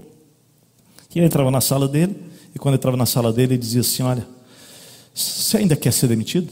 E 1.15 1.17
ele 1.17 1.25
entrava 1.25 1.49
na 1.49 1.61
sala 1.61 1.87
dele, 1.87 2.15
e 2.53 2.59
quando 2.59 2.75
entrava 2.75 2.95
na 2.95 3.07
sala 3.07 3.33
dele, 3.33 3.53
ele 3.53 3.57
dizia 3.59 3.81
assim, 3.81 4.03
olha, 4.03 4.27
você 5.13 5.57
ainda 5.57 5.75
quer 5.75 5.93
ser 5.93 6.07
demitido? 6.07 6.51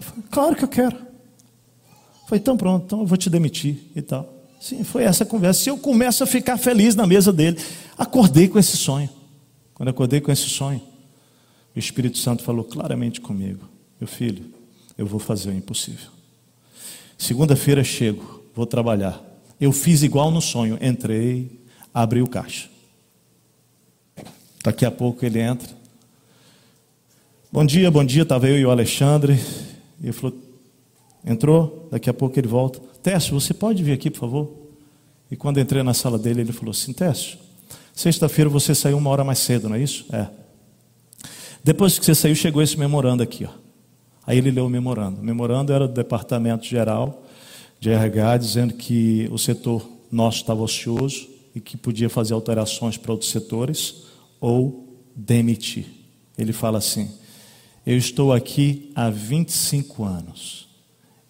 Falei, 0.00 0.24
claro 0.30 0.56
que 0.56 0.64
eu 0.64 0.68
quero. 0.68 0.96
Eu 0.96 2.28
falei, 2.28 2.40
então 2.40 2.56
pronto, 2.56 2.84
então 2.84 3.00
eu 3.00 3.06
vou 3.06 3.16
te 3.16 3.30
demitir 3.30 3.78
e 3.94 4.02
tal. 4.02 4.32
Sim, 4.60 4.82
foi 4.82 5.04
essa 5.04 5.24
conversa. 5.24 5.68
E 5.68 5.70
eu 5.70 5.78
começo 5.78 6.24
a 6.24 6.26
ficar 6.26 6.56
feliz 6.56 6.94
na 6.94 7.06
mesa 7.06 7.32
dele. 7.32 7.58
Acordei 7.98 8.48
com 8.48 8.58
esse 8.58 8.76
sonho. 8.76 9.08
Quando 9.74 9.88
acordei 9.88 10.20
com 10.20 10.32
esse 10.32 10.48
sonho, 10.48 10.80
o 11.74 11.78
Espírito 11.78 12.18
Santo 12.18 12.42
falou 12.42 12.64
claramente 12.64 13.20
comigo: 13.20 13.68
Meu 14.00 14.08
filho, 14.08 14.44
eu 14.96 15.06
vou 15.06 15.20
fazer 15.20 15.50
o 15.50 15.52
impossível. 15.52 16.10
Segunda-feira 17.18 17.84
chego, 17.84 18.42
vou 18.54 18.66
trabalhar. 18.66 19.22
Eu 19.60 19.72
fiz 19.72 20.02
igual 20.02 20.30
no 20.30 20.40
sonho, 20.40 20.78
entrei, 20.80 21.60
abri 21.92 22.22
o 22.22 22.26
caixa. 22.26 22.68
Daqui 24.62 24.84
a 24.84 24.90
pouco 24.90 25.24
ele 25.24 25.40
entra. 25.40 25.83
Bom 27.54 27.64
dia, 27.64 27.88
bom 27.88 28.04
dia, 28.04 28.22
estava 28.24 28.48
eu 28.48 28.58
e 28.58 28.66
o 28.66 28.70
Alexandre. 28.72 29.38
E 30.00 30.06
ele 30.06 30.12
falou, 30.12 30.36
entrou, 31.24 31.88
daqui 31.88 32.10
a 32.10 32.12
pouco 32.12 32.36
ele 32.36 32.48
volta. 32.48 32.80
Técio, 33.00 33.32
você 33.32 33.54
pode 33.54 33.80
vir 33.80 33.92
aqui, 33.92 34.10
por 34.10 34.18
favor? 34.18 34.52
E 35.30 35.36
quando 35.36 35.60
entrei 35.60 35.80
na 35.84 35.94
sala 35.94 36.18
dele, 36.18 36.40
ele 36.40 36.52
falou 36.52 36.72
assim, 36.72 36.92
Técio, 36.92 37.38
sexta-feira 37.94 38.50
você 38.50 38.74
saiu 38.74 38.98
uma 38.98 39.08
hora 39.08 39.22
mais 39.22 39.38
cedo, 39.38 39.68
não 39.68 39.76
é 39.76 39.80
isso? 39.80 40.04
É. 40.12 40.26
Depois 41.62 41.96
que 41.96 42.04
você 42.04 42.12
saiu, 42.12 42.34
chegou 42.34 42.60
esse 42.60 42.76
memorando 42.76 43.22
aqui, 43.22 43.44
ó. 43.44 43.50
Aí 44.26 44.36
ele 44.36 44.50
leu 44.50 44.66
o 44.66 44.68
memorando. 44.68 45.20
O 45.20 45.24
memorando 45.24 45.72
era 45.72 45.86
do 45.86 45.94
Departamento 45.94 46.64
Geral 46.64 47.22
de 47.78 47.88
RH, 47.88 48.36
dizendo 48.38 48.74
que 48.74 49.28
o 49.30 49.38
setor 49.38 49.88
nosso 50.10 50.38
estava 50.38 50.60
ocioso 50.60 51.28
e 51.54 51.60
que 51.60 51.76
podia 51.76 52.10
fazer 52.10 52.34
alterações 52.34 52.96
para 52.96 53.12
outros 53.12 53.30
setores 53.30 54.06
ou 54.40 54.98
demitir. 55.14 55.86
Ele 56.36 56.52
fala 56.52 56.78
assim: 56.78 57.08
Eu 57.86 57.96
estou 57.96 58.32
aqui 58.32 58.90
há 58.94 59.10
25 59.10 60.04
anos. 60.04 60.68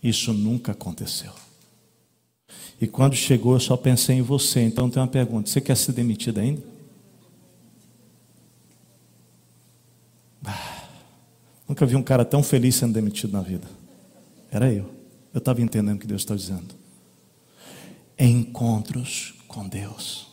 Isso 0.02 0.32
nunca 0.32 0.72
aconteceu. 0.72 1.32
E 2.80 2.86
quando 2.86 3.14
chegou, 3.14 3.54
eu 3.54 3.60
só 3.60 3.76
pensei 3.76 4.16
em 4.16 4.22
você. 4.22 4.60
Então 4.60 4.90
tem 4.90 5.00
uma 5.02 5.08
pergunta: 5.08 5.48
você 5.48 5.60
quer 5.60 5.76
ser 5.76 5.92
demitido 5.92 6.38
ainda? 6.38 6.62
Ah. 10.44 10.84
Nunca 11.66 11.86
vi 11.86 11.96
um 11.96 12.02
cara 12.02 12.24
tão 12.24 12.42
feliz 12.42 12.74
sendo 12.74 12.92
demitido 12.92 13.32
na 13.32 13.40
vida. 13.40 13.66
Era 14.50 14.72
eu. 14.72 14.90
Eu 15.32 15.38
estava 15.38 15.60
entendendo 15.60 15.96
o 15.96 15.98
que 15.98 16.06
Deus 16.06 16.22
está 16.22 16.36
dizendo. 16.36 16.74
Encontros 18.18 19.34
com 19.48 19.66
Deus. 19.66 20.28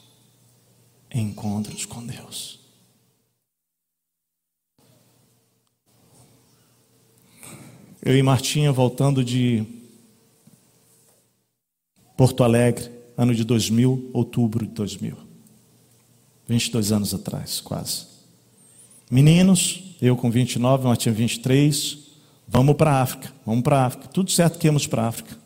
Encontros 1.13 1.85
com 1.85 2.05
Deus. 2.05 2.60
Eu 8.03 8.17
e 8.17 8.23
Martinha 8.23 8.71
voltando 8.71 9.23
de 9.23 9.63
Porto 12.17 12.43
Alegre, 12.43 12.89
ano 13.15 13.35
de 13.35 13.43
2000, 13.43 14.09
outubro 14.11 14.65
de 14.65 14.73
2000. 14.73 15.15
22 16.47 16.91
anos 16.91 17.13
atrás, 17.13 17.61
quase. 17.61 18.07
Meninos, 19.09 19.95
eu 20.01 20.17
com 20.17 20.31
29, 20.31 20.85
ela 20.85 20.95
tinha 20.95 21.13
23. 21.13 21.99
Vamos 22.47 22.75
para 22.75 22.91
a 22.91 23.01
África, 23.03 23.31
vamos 23.45 23.61
para 23.61 23.81
a 23.81 23.85
África. 23.85 24.07
Tudo 24.07 24.31
certo 24.31 24.57
que 24.57 24.65
íamos 24.65 24.87
para 24.87 25.03
a 25.03 25.07
África. 25.07 25.37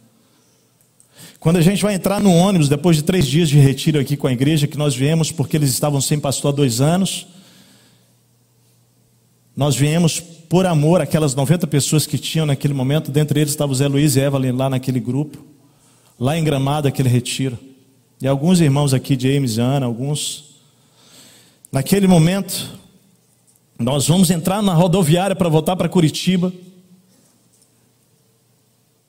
Quando 1.38 1.58
a 1.58 1.62
gente 1.62 1.84
vai 1.84 1.94
entrar 1.94 2.22
no 2.22 2.32
ônibus, 2.34 2.70
depois 2.70 2.96
de 2.96 3.04
três 3.04 3.28
dias 3.28 3.50
de 3.50 3.60
retiro 3.60 4.00
aqui 4.00 4.16
com 4.16 4.28
a 4.28 4.32
igreja, 4.32 4.66
que 4.66 4.78
nós 4.78 4.96
viemos 4.96 5.30
porque 5.30 5.58
eles 5.58 5.72
estavam 5.72 6.00
sem 6.00 6.20
pastor 6.20 6.54
há 6.54 6.56
dois 6.56 6.80
anos, 6.80 7.28
nós 9.56 9.76
viemos 9.76 10.35
por 10.50 10.66
amor 10.66 11.02
aquelas 11.02 11.36
90 11.36 11.68
pessoas 11.68 12.06
que 12.06 12.18
tinham 12.18 12.46
naquele 12.46 12.74
momento, 12.74 13.12
dentre 13.12 13.40
eles 13.40 13.52
estava 13.52 13.72
o 13.72 13.76
Zé 13.76 13.88
Luiz 13.88 14.16
e 14.16 14.20
Evelyn 14.20 14.52
lá 14.52 14.70
naquele 14.70 15.00
grupo, 15.00 15.44
lá 16.20 16.38
em 16.38 16.44
Gramado, 16.44 16.88
aquele 16.88 17.10
retiro. 17.10 17.58
E 18.22 18.28
alguns 18.28 18.62
irmãos 18.62 18.94
aqui, 18.94 19.18
James 19.20 19.58
e 19.58 19.62
Ana, 19.62 19.86
alguns. 19.86 20.56
Naquele 21.72 22.08
momento, 22.08 22.80
nós 23.78 24.08
vamos 24.08 24.30
entrar 24.30 24.62
na 24.62 24.74
rodoviária 24.74 25.36
para 25.36 25.50
voltar 25.50 25.76
para 25.76 25.90
Curitiba. 25.90 26.54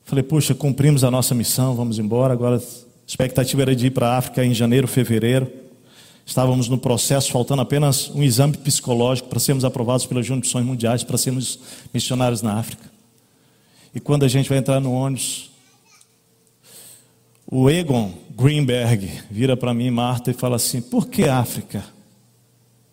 Falei, 0.05 0.22
puxa, 0.22 0.55
cumprimos 0.55 1.05
a 1.05 1.11
nossa 1.11 1.34
missão, 1.34 1.74
vamos 1.74 1.99
embora. 1.99 2.32
Agora 2.32 2.57
a 2.57 2.61
expectativa 3.07 3.62
era 3.62 3.76
de 3.76 3.87
ir 3.87 3.91
para 3.91 4.09
a 4.09 4.18
África 4.18 4.45
em 4.45 4.53
janeiro, 4.53 4.89
fevereiro. 4.89 5.65
Estávamos 6.27 6.68
no 6.68 6.77
processo, 6.77 7.31
faltando 7.31 7.62
apenas 7.62 8.11
um 8.11 8.20
exame 8.20 8.57
psicológico 8.57 9.29
para 9.29 9.39
sermos 9.39 9.64
aprovados 9.64 10.07
pelas 10.07 10.27
Junções 10.27 10.66
Mundiais, 10.66 11.05
para 11.05 11.16
sermos 11.16 11.61
missionários 11.95 12.43
na 12.43 12.55
África. 12.59 12.91
E 13.95 14.01
quando 14.01 14.24
a 14.24 14.29
gente 14.29 14.49
vai 14.49 14.59
entrar 14.59 14.81
no 14.81 14.93
ônibus, 14.93 15.53
o 17.47 17.70
Egon 17.70 18.12
Greenberg 18.37 19.09
vira 19.31 19.57
para 19.57 19.72
mim, 19.72 19.89
Marta, 19.89 20.33
e 20.33 20.35
fala 20.35 20.57
assim: 20.57 20.83
por 20.83 21.07
que 21.07 21.29
África? 21.29 21.85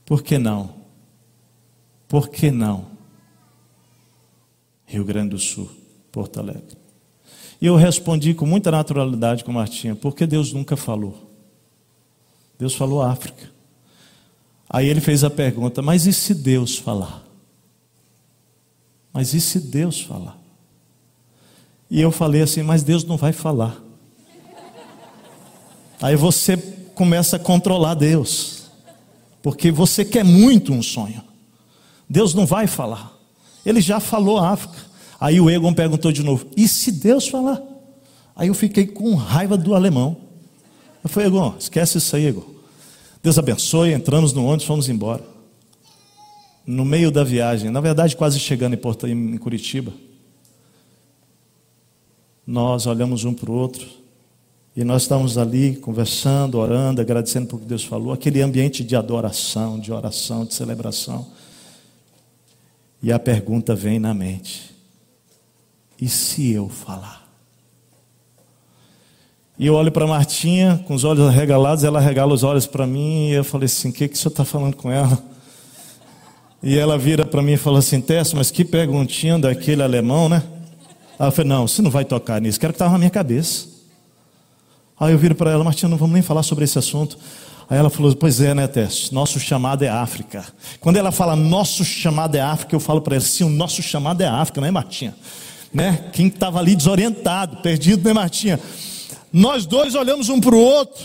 Por 0.06 0.22
que 0.22 0.38
não? 0.38 0.76
Por 2.08 2.30
que 2.30 2.52
não? 2.52 2.86
Rio 4.86 5.04
Grande 5.04 5.30
do 5.30 5.40
Sul, 5.40 5.72
Porto 6.12 6.40
Alegre. 6.40 6.78
E 7.60 7.66
eu 7.66 7.76
respondi 7.76 8.36
com 8.36 8.46
muita 8.46 8.70
naturalidade 8.70 9.44
com 9.44 9.52
Martinha, 9.52 9.96
porque 9.96 10.28
Deus 10.28 10.54
nunca 10.54 10.78
falou. 10.78 11.33
Deus 12.58 12.76
falou 12.76 13.02
África. 13.02 13.52
Aí 14.70 14.88
ele 14.88 15.02
fez 15.02 15.24
a 15.24 15.30
pergunta: 15.30 15.82
mas 15.82 16.06
e 16.06 16.14
se 16.14 16.34
Deus 16.34 16.78
falar? 16.78 17.24
Mas 19.12 19.34
e 19.34 19.42
se 19.42 19.60
Deus 19.60 20.02
falar? 20.02 20.38
E 21.90 22.02
eu 22.02 22.12
falei 22.12 22.42
assim: 22.42 22.64
mas 22.64 22.84
Deus 22.84 23.04
não 23.04 23.18
vai 23.18 23.32
falar. 23.32 23.82
Aí 26.02 26.16
você 26.16 26.58
começa 26.96 27.36
a 27.36 27.40
controlar 27.40 27.94
Deus, 27.94 28.64
porque 29.42 29.72
você 29.72 30.04
quer 30.04 30.26
muito 30.26 30.74
um 30.74 30.82
sonho. 30.82 31.24
Deus 32.10 32.34
não 32.34 32.46
vai 32.46 32.68
falar. 32.68 33.18
Ele 33.66 33.80
já 33.80 34.00
falou 34.00 34.40
África. 34.40 34.78
Aí 35.20 35.40
o 35.40 35.50
Egon 35.50 35.74
perguntou 35.74 36.12
de 36.12 36.24
novo: 36.24 36.48
e 36.58 36.68
se 36.68 36.92
Deus 36.92 37.28
falar? 37.28 37.62
Aí 38.36 38.48
eu 38.48 38.54
fiquei 38.54 38.88
com 38.88 39.14
raiva 39.16 39.56
do 39.56 39.76
alemão. 39.76 40.18
Eu 41.04 41.10
falei, 41.10 41.28
Egon, 41.28 41.56
esquece 41.60 41.98
isso 41.98 42.16
aí, 42.16 42.28
Egon. 42.28 42.46
Deus 43.22 43.38
abençoe, 43.38 43.94
entramos 43.94 44.34
no 44.34 44.46
ônibus, 44.46 44.66
fomos 44.66 44.90
embora. 44.90 45.24
No 46.66 46.86
meio 46.86 47.12
da 47.12 47.24
viagem, 47.24 47.70
na 47.70 47.82
verdade, 47.82 48.16
quase 48.16 48.40
chegando 48.40 48.74
em, 48.74 48.78
Porto, 48.78 49.06
em 49.08 49.38
Curitiba, 49.38 49.94
nós 52.46 52.86
olhamos 52.86 53.26
um 53.26 53.34
para 53.34 53.52
o 53.52 53.54
outro 53.54 53.86
e 54.76 54.84
nós 54.84 55.04
estávamos 55.04 55.38
ali 55.38 55.76
conversando, 55.76 56.58
orando, 56.58 57.00
agradecendo 57.00 57.48
por 57.48 57.60
que 57.60 57.66
Deus 57.66 57.84
falou, 57.84 58.12
aquele 58.12 58.42
ambiente 58.42 58.84
de 58.84 58.96
adoração, 58.96 59.80
de 59.80 59.92
oração, 59.92 60.46
de 60.46 60.54
celebração. 60.54 61.28
E 63.02 63.12
a 63.12 63.20
pergunta 63.20 63.76
vem 63.76 64.00
na 64.00 64.14
mente: 64.14 64.74
e 66.00 66.08
se 66.08 66.52
eu 66.52 66.70
falar? 66.70 67.23
E 69.58 69.68
eu 69.68 69.76
olho 69.76 69.92
para 69.92 70.08
Martinha, 70.08 70.84
com 70.88 70.96
os 70.96 71.04
olhos 71.04 71.28
arregalados, 71.28 71.84
ela 71.84 72.00
regala 72.00 72.34
os 72.34 72.44
olhos 72.44 72.66
para 72.66 72.88
mim, 72.88 73.30
e 73.30 73.34
eu 73.34 73.44
falei 73.44 73.66
assim: 73.66 73.90
o 73.90 73.94
que, 73.94 74.08
que 74.08 74.16
o 74.16 74.18
senhor 74.18 74.32
está 74.32 74.44
falando 74.44 74.76
com 74.76 74.92
ela? 74.92 75.22
E 76.62 76.78
ela 76.78 76.98
vira 76.98 77.26
para 77.26 77.42
mim 77.42 77.54
e 77.54 77.58
fala 77.58 77.80
assim: 77.80 78.02
Tess, 78.02 78.34
mas 78.34 78.50
que 78.50 78.66
perguntinha 78.66 79.38
daquele 79.38 79.84
alemão, 79.84 80.28
né? 80.28 80.42
Eu 81.20 81.32
falei: 81.32 81.50
não, 81.50 81.68
você 81.68 81.82
não 81.82 81.92
vai 81.92 82.04
tocar 82.04 82.42
nisso, 82.42 82.60
quero 82.60 82.74
que 82.74 82.76
estava 82.76 82.92
na 82.92 82.98
minha 82.98 83.12
cabeça. 83.12 83.68
Aí 85.00 85.14
eu 85.14 85.18
viro 85.18 85.36
para 85.36 85.52
ela: 85.52 85.64
Martinha, 85.64 85.90
não 85.90 85.98
vamos 85.98 86.14
nem 86.14 86.24
falar 86.24 86.44
sobre 86.44 86.64
esse 86.64 86.80
assunto. 86.80 87.18
Aí 87.70 87.78
ela 87.78 87.92
falou: 87.92 88.16
Pois 88.16 88.42
é, 88.42 88.56
né, 88.56 88.66
Tess? 88.66 89.12
Nosso 89.12 89.40
chamado 89.40 89.84
é 89.84 89.90
África. 89.90 90.46
Quando 90.80 90.98
ela 90.98 91.12
fala 91.12 91.36
nosso 91.36 91.86
chamado 91.86 92.36
é 92.36 92.42
África, 92.42 92.76
eu 92.76 92.80
falo 92.80 93.02
para 93.02 93.16
ela: 93.16 93.24
Sim, 93.24 93.44
o 93.44 93.50
nosso 93.50 93.84
chamado 93.84 94.22
é 94.22 94.28
África, 94.28 94.60
não 94.60 94.68
é, 94.68 94.72
Martinha? 94.72 95.14
né? 95.74 96.06
Quem 96.14 96.28
estava 96.28 96.60
ali 96.60 96.76
desorientado, 96.76 97.58
perdido, 97.58 98.08
né, 98.08 98.14
Martinha? 98.14 98.60
Nós 99.34 99.66
dois 99.66 99.96
olhamos 99.96 100.30
um 100.30 100.40
para 100.40 100.54
o 100.54 100.60
outro. 100.60 101.04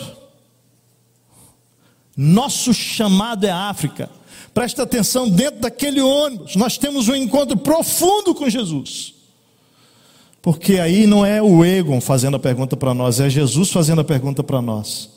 Nosso 2.15 2.75
chamado 2.75 3.47
é 3.47 3.51
África. 3.51 4.11
Presta 4.53 4.83
atenção, 4.83 5.31
dentro 5.31 5.61
daquele 5.61 6.03
ônibus, 6.03 6.55
nós 6.55 6.77
temos 6.77 7.09
um 7.09 7.15
encontro 7.15 7.57
profundo 7.57 8.35
com 8.35 8.51
Jesus. 8.51 9.15
Porque 10.43 10.79
aí 10.79 11.07
não 11.07 11.25
é 11.25 11.41
o 11.41 11.65
Egon 11.65 12.01
fazendo 12.01 12.37
a 12.37 12.41
pergunta 12.41 12.77
para 12.77 12.93
nós, 12.93 13.19
é 13.19 13.31
Jesus 13.31 13.71
fazendo 13.71 14.01
a 14.03 14.05
pergunta 14.05 14.43
para 14.43 14.61
nós. 14.61 15.09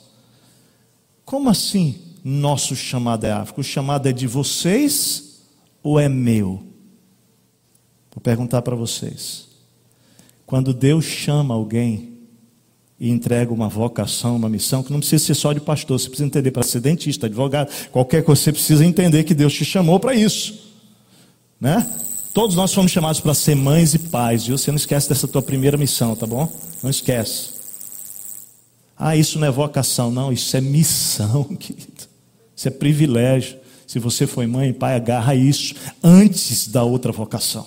Como 1.26 1.50
assim 1.50 2.00
nosso 2.24 2.76
chamado 2.76 3.26
é 3.26 3.32
África? 3.32 3.60
O 3.60 3.64
chamado 3.64 4.08
é 4.08 4.14
de 4.14 4.28
vocês 4.28 5.42
ou 5.84 6.00
é 6.00 6.08
meu? 6.08 6.64
Vou 8.14 8.22
perguntar 8.22 8.62
para 8.62 8.76
vocês. 8.76 9.48
Quando 10.46 10.74
Deus 10.74 11.06
chama 11.06 11.54
alguém 11.54 12.11
e 13.02 13.10
entrega 13.10 13.52
uma 13.52 13.68
vocação, 13.68 14.36
uma 14.36 14.48
missão, 14.48 14.84
que 14.84 14.92
não 14.92 15.00
precisa 15.00 15.26
ser 15.26 15.34
só 15.34 15.52
de 15.54 15.60
pastor, 15.60 16.00
você 16.00 16.08
precisa 16.08 16.28
entender 16.28 16.52
para 16.52 16.62
ser 16.62 16.80
dentista, 16.80 17.26
advogado, 17.26 17.68
qualquer 17.92 18.24
coisa, 18.24 18.40
você 18.40 18.52
precisa 18.52 18.86
entender 18.86 19.24
que 19.24 19.34
Deus 19.34 19.52
te 19.54 19.66
chamou 19.66 20.00
para 20.00 20.14
isso. 20.14 20.72
Né? 21.60 21.84
Todos 22.32 22.56
nós 22.56 22.72
fomos 22.72 22.92
chamados 22.92 23.20
para 23.20 23.34
ser 23.34 23.56
mães 23.56 23.96
e 23.96 24.00
pais, 24.00 24.46
viu? 24.46 24.56
Você 24.56 24.70
não 24.70 24.78
esquece 24.78 25.10
dessa 25.10 25.28
tua 25.28 25.42
primeira 25.42 25.78
missão, 25.78 26.16
tá 26.16 26.28
bom? 26.28 26.48
Não 26.84 26.92
esquece. 26.92 27.50
Ah, 28.96 29.16
isso 29.16 29.40
não 29.40 29.48
é 29.48 29.52
vocação, 29.52 30.12
não, 30.12 30.32
isso 30.32 30.56
é 30.56 30.62
missão, 30.62 31.44
querido. 31.58 32.08
Isso 32.56 32.68
é 32.68 32.72
privilégio. 32.72 33.58
Se 33.88 33.98
você 33.98 34.28
foi 34.28 34.46
mãe 34.46 34.70
e 34.70 34.74
pai, 34.74 34.94
agarra 34.94 35.34
isso 35.34 35.74
antes 36.04 36.68
da 36.68 36.84
outra 36.84 37.12
vocação. 37.12 37.66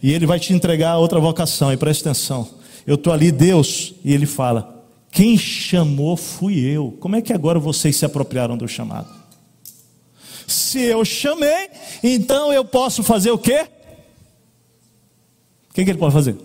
E 0.00 0.12
ele 0.12 0.26
vai 0.26 0.38
te 0.38 0.52
entregar 0.52 0.92
a 0.92 0.98
outra 0.98 1.18
vocação. 1.18 1.72
E 1.72 1.76
presta 1.76 2.10
atenção. 2.10 2.62
Eu 2.86 2.96
estou 2.96 3.12
ali, 3.12 3.32
Deus, 3.32 3.94
e 4.04 4.12
ele 4.12 4.26
fala: 4.26 4.84
Quem 5.10 5.38
chamou 5.38 6.16
fui 6.16 6.58
eu. 6.58 6.96
Como 7.00 7.16
é 7.16 7.22
que 7.22 7.32
agora 7.32 7.58
vocês 7.58 7.96
se 7.96 8.04
apropriaram 8.04 8.56
do 8.56 8.68
chamado? 8.68 9.08
Se 10.46 10.80
eu 10.80 11.04
chamei, 11.04 11.70
então 12.02 12.52
eu 12.52 12.64
posso 12.64 13.02
fazer 13.02 13.30
o 13.30 13.38
quê? 13.38 13.66
O 15.70 15.74
que, 15.74 15.84
que 15.84 15.90
ele 15.90 15.98
pode 15.98 16.12
fazer? 16.12 16.36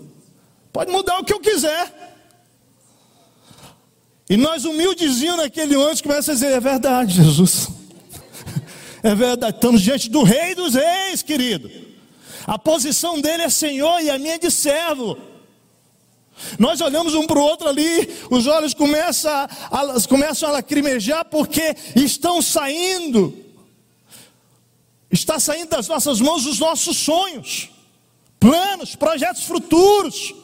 Pode 0.72 0.90
mudar 0.90 1.18
o 1.18 1.24
que 1.24 1.32
eu 1.32 1.40
quiser. 1.40 2.00
E 4.28 4.36
nós 4.36 4.64
humildezinho 4.64 5.36
naquele 5.36 5.74
antes 5.74 6.00
começa 6.00 6.30
a 6.30 6.34
dizer: 6.34 6.52
é 6.52 6.60
verdade, 6.60 7.14
Jesus. 7.14 7.68
É 9.02 9.14
verdade, 9.14 9.56
estamos 9.56 9.80
diante 9.80 10.10
do 10.10 10.22
Rei 10.22 10.54
dos 10.54 10.74
Reis, 10.74 11.22
querido. 11.22 11.70
A 12.46 12.58
posição 12.58 13.18
dele 13.18 13.44
é 13.44 13.48
Senhor 13.48 13.98
e 14.02 14.10
a 14.10 14.18
minha 14.18 14.34
é 14.34 14.38
de 14.38 14.50
servo. 14.50 15.16
Nós 16.58 16.80
olhamos 16.80 17.14
um 17.14 17.26
para 17.26 17.38
o 17.38 17.42
outro 17.42 17.68
ali, 17.68 18.08
os 18.30 18.46
olhos 18.46 18.74
começam 18.74 19.32
a, 19.32 19.48
começam 20.08 20.48
a 20.48 20.52
lacrimejar 20.52 21.24
porque 21.24 21.76
estão 21.94 22.40
saindo, 22.40 23.36
está 25.10 25.38
saindo 25.38 25.70
das 25.70 25.88
nossas 25.88 26.20
mãos 26.20 26.46
os 26.46 26.58
nossos 26.58 26.96
sonhos, 26.96 27.70
planos, 28.38 28.94
projetos 28.94 29.42
futuros. 29.44 30.34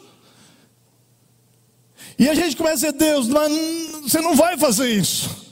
E 2.18 2.28
a 2.28 2.34
gente 2.34 2.56
começa 2.56 2.88
a 2.88 2.92
dizer, 2.92 2.98
Deus, 2.98 3.28
mas 3.28 3.52
você 4.02 4.20
não 4.20 4.34
vai 4.34 4.56
fazer 4.56 4.88
isso. 4.88 5.45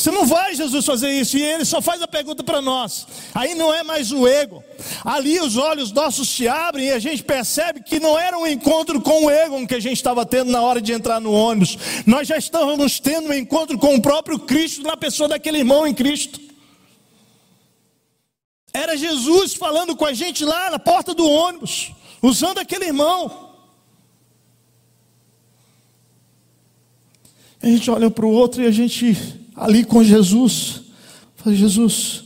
Você 0.00 0.10
não 0.10 0.24
vai, 0.24 0.54
Jesus, 0.54 0.86
fazer 0.86 1.10
isso. 1.10 1.36
E 1.36 1.42
ele 1.42 1.62
só 1.62 1.82
faz 1.82 2.00
a 2.00 2.08
pergunta 2.08 2.42
para 2.42 2.62
nós. 2.62 3.06
Aí 3.34 3.54
não 3.54 3.70
é 3.70 3.82
mais 3.82 4.10
o 4.10 4.26
ego. 4.26 4.64
Ali 5.04 5.38
os 5.38 5.58
olhos 5.58 5.92
nossos 5.92 6.26
se 6.30 6.48
abrem 6.48 6.86
e 6.86 6.92
a 6.92 6.98
gente 6.98 7.22
percebe 7.22 7.82
que 7.82 8.00
não 8.00 8.18
era 8.18 8.38
um 8.38 8.46
encontro 8.46 8.98
com 9.02 9.26
o 9.26 9.30
ego 9.30 9.66
que 9.66 9.74
a 9.74 9.80
gente 9.80 9.98
estava 9.98 10.24
tendo 10.24 10.50
na 10.50 10.62
hora 10.62 10.80
de 10.80 10.90
entrar 10.90 11.20
no 11.20 11.30
ônibus. 11.30 11.76
Nós 12.06 12.26
já 12.26 12.38
estávamos 12.38 12.98
tendo 12.98 13.28
um 13.28 13.34
encontro 13.34 13.76
com 13.78 13.94
o 13.94 14.00
próprio 14.00 14.38
Cristo 14.38 14.82
na 14.82 14.96
pessoa 14.96 15.28
daquele 15.28 15.58
irmão 15.58 15.86
em 15.86 15.92
Cristo. 15.92 16.40
Era 18.72 18.96
Jesus 18.96 19.52
falando 19.52 19.94
com 19.94 20.06
a 20.06 20.14
gente 20.14 20.46
lá 20.46 20.70
na 20.70 20.78
porta 20.78 21.12
do 21.12 21.28
ônibus, 21.28 21.92
usando 22.22 22.56
aquele 22.56 22.86
irmão. 22.86 23.50
A 27.62 27.66
gente 27.66 27.90
olha 27.90 28.10
para 28.10 28.24
o 28.24 28.32
outro 28.32 28.62
e 28.62 28.66
a 28.66 28.70
gente 28.70 29.40
ali 29.54 29.84
com 29.84 30.02
Jesus. 30.02 30.82
Falei, 31.36 31.58
Jesus, 31.58 32.24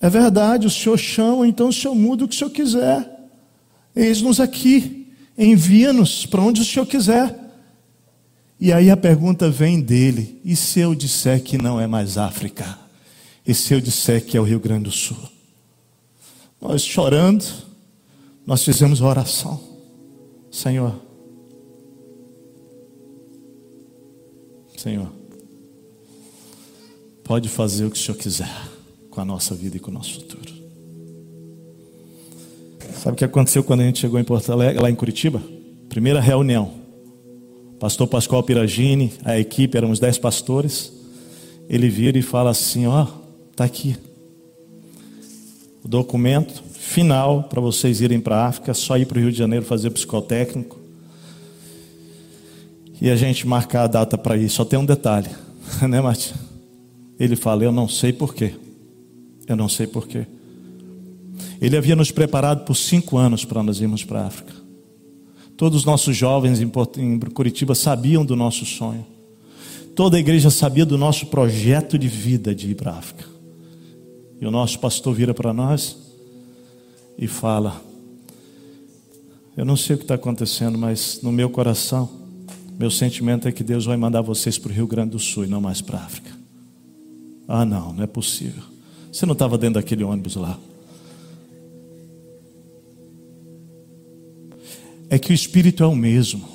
é 0.00 0.10
verdade, 0.10 0.66
o 0.66 0.70
Senhor 0.70 0.98
chama, 0.98 1.46
então 1.46 1.68
o 1.68 1.72
Senhor 1.72 1.94
muda 1.94 2.24
o 2.24 2.28
que 2.28 2.34
o 2.34 2.38
Senhor 2.38 2.50
quiser. 2.50 3.30
Eis-nos 3.94 4.40
aqui. 4.40 5.12
Envia-nos 5.36 6.26
para 6.26 6.42
onde 6.42 6.60
o 6.60 6.64
Senhor 6.64 6.86
quiser. 6.86 7.40
E 8.60 8.72
aí 8.72 8.90
a 8.90 8.96
pergunta 8.96 9.50
vem 9.50 9.80
dele: 9.80 10.40
e 10.44 10.54
se 10.54 10.80
eu 10.80 10.94
disser 10.94 11.42
que 11.42 11.58
não 11.58 11.80
é 11.80 11.86
mais 11.86 12.16
África? 12.16 12.78
E 13.46 13.54
se 13.54 13.74
eu 13.74 13.80
disser 13.80 14.24
que 14.24 14.36
é 14.36 14.40
o 14.40 14.44
Rio 14.44 14.60
Grande 14.60 14.84
do 14.84 14.90
Sul? 14.90 15.18
Nós 16.60 16.82
chorando, 16.82 17.44
nós 18.46 18.64
fizemos 18.64 19.00
uma 19.00 19.10
oração. 19.10 19.60
Senhor, 20.50 20.94
Senhor, 24.76 25.12
pode 27.24 27.48
fazer 27.48 27.86
o 27.86 27.90
que 27.90 27.96
o 27.96 28.00
Senhor 28.00 28.16
quiser 28.16 28.50
com 29.10 29.20
a 29.20 29.24
nossa 29.24 29.54
vida 29.54 29.76
e 29.76 29.80
com 29.80 29.90
o 29.90 29.94
nosso 29.94 30.14
futuro. 30.14 30.52
Sabe 33.02 33.14
o 33.14 33.16
que 33.16 33.24
aconteceu 33.24 33.64
quando 33.64 33.80
a 33.80 33.84
gente 33.84 33.98
chegou 33.98 34.20
em 34.20 34.24
Porto 34.24 34.52
Alegre, 34.52 34.80
lá 34.80 34.90
em 34.90 34.94
Curitiba? 34.94 35.42
Primeira 35.88 36.20
reunião. 36.20 36.72
Pastor 37.78 38.06
Pascoal 38.06 38.42
Piragini, 38.42 39.12
a 39.24 39.38
equipe, 39.38 39.76
éramos 39.76 39.98
dez 39.98 40.16
pastores. 40.16 40.92
Ele 41.68 41.88
vira 41.88 42.18
e 42.18 42.22
fala 42.22 42.50
assim: 42.50 42.86
Ó, 42.86 43.06
está 43.50 43.64
aqui. 43.64 43.96
O 45.84 45.88
documento 45.88 46.62
final 46.72 47.44
para 47.44 47.60
vocês 47.60 48.00
irem 48.00 48.20
para 48.20 48.36
a 48.36 48.46
África, 48.46 48.72
só 48.72 48.96
ir 48.96 49.06
para 49.06 49.18
o 49.18 49.20
Rio 49.20 49.32
de 49.32 49.38
Janeiro 49.38 49.64
fazer 49.64 49.90
psicotécnico 49.90 50.78
e 53.00 53.10
a 53.10 53.16
gente 53.16 53.46
marcar 53.46 53.82
a 53.82 53.86
data 53.86 54.16
para 54.16 54.36
ir. 54.36 54.48
Só 54.48 54.64
tem 54.64 54.78
um 54.78 54.86
detalhe, 54.86 55.28
né, 55.86 56.00
Martim? 56.00 56.32
Ele 57.18 57.36
fala: 57.36 57.64
Eu 57.64 57.72
não 57.72 57.88
sei 57.88 58.12
porquê. 58.12 58.54
Eu 59.46 59.56
não 59.56 59.68
sei 59.68 59.86
porquê. 59.86 60.26
Ele 61.60 61.76
havia 61.76 61.96
nos 61.96 62.10
preparado 62.10 62.64
por 62.64 62.74
cinco 62.74 63.16
anos 63.16 63.44
para 63.44 63.62
nós 63.62 63.80
irmos 63.80 64.04
para 64.04 64.22
a 64.22 64.26
África. 64.26 64.52
Todos 65.56 65.80
os 65.80 65.84
nossos 65.84 66.16
jovens 66.16 66.60
em 66.60 66.68
Curitiba 67.30 67.74
sabiam 67.74 68.24
do 68.24 68.34
nosso 68.34 68.64
sonho. 68.64 69.06
Toda 69.94 70.16
a 70.16 70.20
igreja 70.20 70.50
sabia 70.50 70.84
do 70.84 70.98
nosso 70.98 71.26
projeto 71.26 71.96
de 71.96 72.08
vida 72.08 72.54
de 72.54 72.70
ir 72.70 72.74
para 72.74 72.92
a 72.92 72.98
África. 72.98 73.24
E 74.40 74.46
o 74.46 74.50
nosso 74.50 74.78
pastor 74.80 75.14
vira 75.14 75.32
para 75.32 75.52
nós 75.52 75.96
e 77.16 77.26
fala: 77.26 77.80
Eu 79.56 79.64
não 79.64 79.76
sei 79.76 79.94
o 79.94 79.98
que 79.98 80.04
está 80.04 80.14
acontecendo, 80.14 80.76
mas 80.76 81.20
no 81.22 81.30
meu 81.30 81.48
coração 81.48 82.24
meu 82.78 82.90
sentimento 82.90 83.46
é 83.46 83.52
que 83.52 83.62
Deus 83.62 83.84
vai 83.84 83.96
mandar 83.96 84.20
vocês 84.20 84.58
para 84.58 84.70
o 84.70 84.74
Rio 84.74 84.86
Grande 84.86 85.10
do 85.10 85.18
Sul 85.18 85.44
e 85.44 85.46
não 85.46 85.60
mais 85.60 85.80
para 85.80 85.98
a 85.98 86.04
África. 86.04 86.33
Ah, 87.46 87.64
não, 87.64 87.92
não 87.92 88.02
é 88.02 88.06
possível. 88.06 88.62
Você 89.12 89.26
não 89.26 89.32
estava 89.32 89.56
dentro 89.58 89.74
daquele 89.74 90.02
ônibus 90.02 90.36
lá. 90.36 90.58
É 95.08 95.18
que 95.18 95.32
o 95.32 95.34
Espírito 95.34 95.82
é 95.82 95.86
o 95.86 95.94
mesmo. 95.94 96.48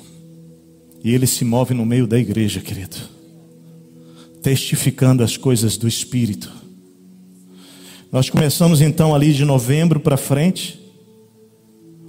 E 1.02 1.14
ele 1.14 1.26
se 1.26 1.44
move 1.44 1.72
no 1.72 1.86
meio 1.86 2.06
da 2.06 2.18
igreja, 2.18 2.60
querido. 2.60 2.96
Testificando 4.42 5.22
as 5.22 5.36
coisas 5.36 5.76
do 5.76 5.88
Espírito. 5.88 6.52
Nós 8.12 8.28
começamos 8.28 8.80
então 8.80 9.14
ali 9.14 9.32
de 9.32 9.44
novembro 9.44 10.00
para 10.00 10.16
frente. 10.16 10.80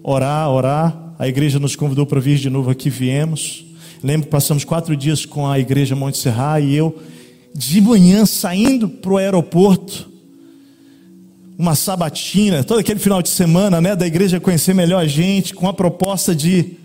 Orar, 0.03 0.49
orar. 0.49 1.15
A 1.19 1.27
igreja 1.27 1.59
nos 1.59 1.75
convidou 1.75 2.05
para 2.05 2.19
vir 2.19 2.37
de 2.37 2.49
novo 2.49 2.71
aqui, 2.71 2.89
viemos. 2.89 3.63
Lembro 4.03 4.25
que 4.25 4.31
passamos 4.31 4.65
quatro 4.65 4.97
dias 4.97 5.25
com 5.25 5.47
a 5.47 5.59
igreja 5.59 5.95
Monte 5.95 6.17
Serra 6.17 6.59
e 6.59 6.73
eu, 6.73 6.99
de 7.53 7.81
manhã, 7.81 8.25
saindo 8.25 8.87
para 8.87 9.11
o 9.11 9.17
aeroporto, 9.17 10.09
uma 11.57 11.75
sabatina, 11.75 12.63
todo 12.63 12.79
aquele 12.79 12.99
final 12.99 13.21
de 13.21 13.29
semana, 13.29 13.79
né, 13.79 13.95
da 13.95 14.07
igreja 14.07 14.39
conhecer 14.39 14.73
melhor 14.73 14.99
a 14.99 15.07
gente, 15.07 15.53
com 15.53 15.67
a 15.67 15.73
proposta 15.73 16.33
de 16.33 16.77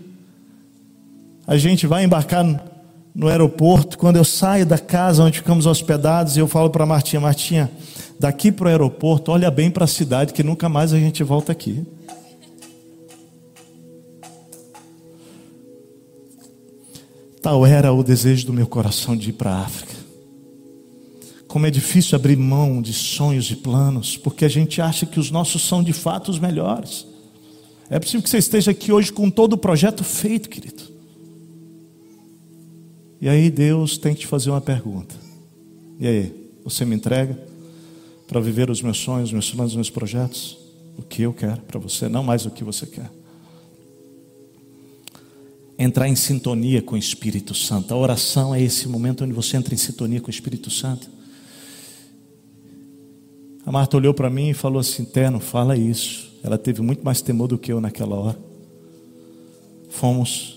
a 1.47 1.57
gente 1.57 1.87
vai 1.87 2.03
embarcar 2.03 2.43
no, 3.15 3.27
aeroporto. 3.27 3.97
Quando 3.97 4.17
eu 4.17 4.25
saio 4.25 4.65
da 4.65 4.77
casa 4.77 5.23
onde 5.23 5.37
ficamos 5.37 5.65
hospedados, 5.65 6.35
eu 6.37 6.47
falo 6.47 6.69
para 6.69 6.85
Martinha: 6.85 7.21
Martinha, 7.21 7.71
daqui 8.19 8.51
para 8.51 8.65
o 8.65 8.69
aeroporto, 8.69 9.31
olha 9.31 9.49
bem 9.49 9.71
para 9.71 9.85
a 9.85 9.87
cidade, 9.87 10.33
que 10.33 10.43
nunca 10.43 10.67
mais 10.67 10.91
a 10.91 10.99
gente 10.99 11.23
volta 11.23 11.53
aqui. 11.53 11.85
Tal 17.41 17.65
era 17.65 17.93
o 17.93 18.03
desejo 18.03 18.45
do 18.47 18.53
meu 18.53 18.67
coração 18.67 19.15
de 19.15 19.29
ir 19.29 19.33
para 19.33 19.51
a 19.51 19.61
África. 19.61 19.96
Como 21.47 21.65
é 21.65 21.71
difícil 21.71 22.15
abrir 22.15 22.37
mão 22.37 22.81
de 22.81 22.93
sonhos 22.93 23.49
e 23.49 23.55
planos, 23.55 24.17
porque 24.17 24.45
a 24.45 24.49
gente 24.49 24.81
acha 24.81 25.05
que 25.05 25.19
os 25.19 25.31
nossos 25.31 25.61
são 25.67 25.81
de 25.81 25.93
fato 25.93 26.29
os 26.29 26.39
melhores. 26.39 27.05
É 27.89 27.99
possível 27.99 28.21
que 28.21 28.29
você 28.29 28.37
esteja 28.37 28.71
aqui 28.71 28.91
hoje 28.91 29.11
com 29.11 29.29
todo 29.29 29.53
o 29.53 29.57
projeto 29.57 30.03
feito, 30.03 30.49
querido. 30.49 30.83
E 33.21 33.29
aí 33.29 33.49
Deus 33.49 33.97
tem 33.97 34.13
que 34.13 34.21
te 34.21 34.27
fazer 34.27 34.49
uma 34.49 34.61
pergunta. 34.61 35.15
E 35.99 36.05
aí, 36.05 36.51
você 36.63 36.85
me 36.85 36.95
entrega 36.95 37.39
para 38.27 38.39
viver 38.39 38.69
os 38.69 38.81
meus 38.81 38.97
sonhos, 38.97 39.29
os 39.29 39.33
meus 39.33 39.49
planos, 39.49 39.71
os 39.71 39.77
meus 39.77 39.89
projetos? 39.89 40.57
O 40.97 41.01
que 41.01 41.21
eu 41.21 41.33
quero 41.33 41.61
para 41.61 41.79
você, 41.79 42.09
não 42.09 42.23
mais 42.23 42.45
o 42.45 42.51
que 42.51 42.63
você 42.63 42.85
quer 42.85 43.09
entrar 45.77 46.07
em 46.07 46.15
sintonia 46.15 46.81
com 46.81 46.95
o 46.95 46.97
Espírito 46.97 47.53
Santo. 47.53 47.93
A 47.93 47.97
oração 47.97 48.55
é 48.55 48.61
esse 48.61 48.87
momento 48.87 49.23
onde 49.23 49.33
você 49.33 49.57
entra 49.57 49.73
em 49.73 49.77
sintonia 49.77 50.19
com 50.19 50.27
o 50.27 50.31
Espírito 50.31 50.71
Santo. 50.71 51.07
A 53.67 53.71
Marta 53.71 53.97
olhou 53.97 54.13
para 54.13 54.29
mim 54.29 54.51
e 54.51 54.53
falou 54.53 54.79
assim: 54.79 55.05
não 55.29 55.41
fala 55.41 55.75
isso. 55.75 56.31
Ela 56.41 56.57
teve 56.57 56.81
muito 56.81 57.03
mais 57.03 57.21
temor 57.21 57.49
do 57.49 57.57
que 57.57 57.73
eu 57.73 57.81
naquela 57.81 58.15
hora. 58.15 58.39
Fomos. 59.89 60.55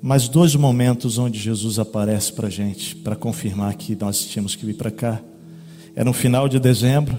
Mas 0.00 0.28
dois 0.28 0.56
momentos 0.56 1.18
onde 1.18 1.38
Jesus 1.38 1.78
aparece 1.78 2.32
para 2.32 2.46
a 2.46 2.50
gente, 2.50 2.96
para 2.96 3.14
confirmar 3.14 3.74
que 3.74 3.94
nós 3.94 4.24
tínhamos 4.24 4.56
que 4.56 4.64
vir 4.64 4.74
para 4.74 4.90
cá. 4.90 5.20
Era 5.94 6.06
no 6.06 6.14
final 6.14 6.48
de 6.48 6.58
dezembro 6.58 7.18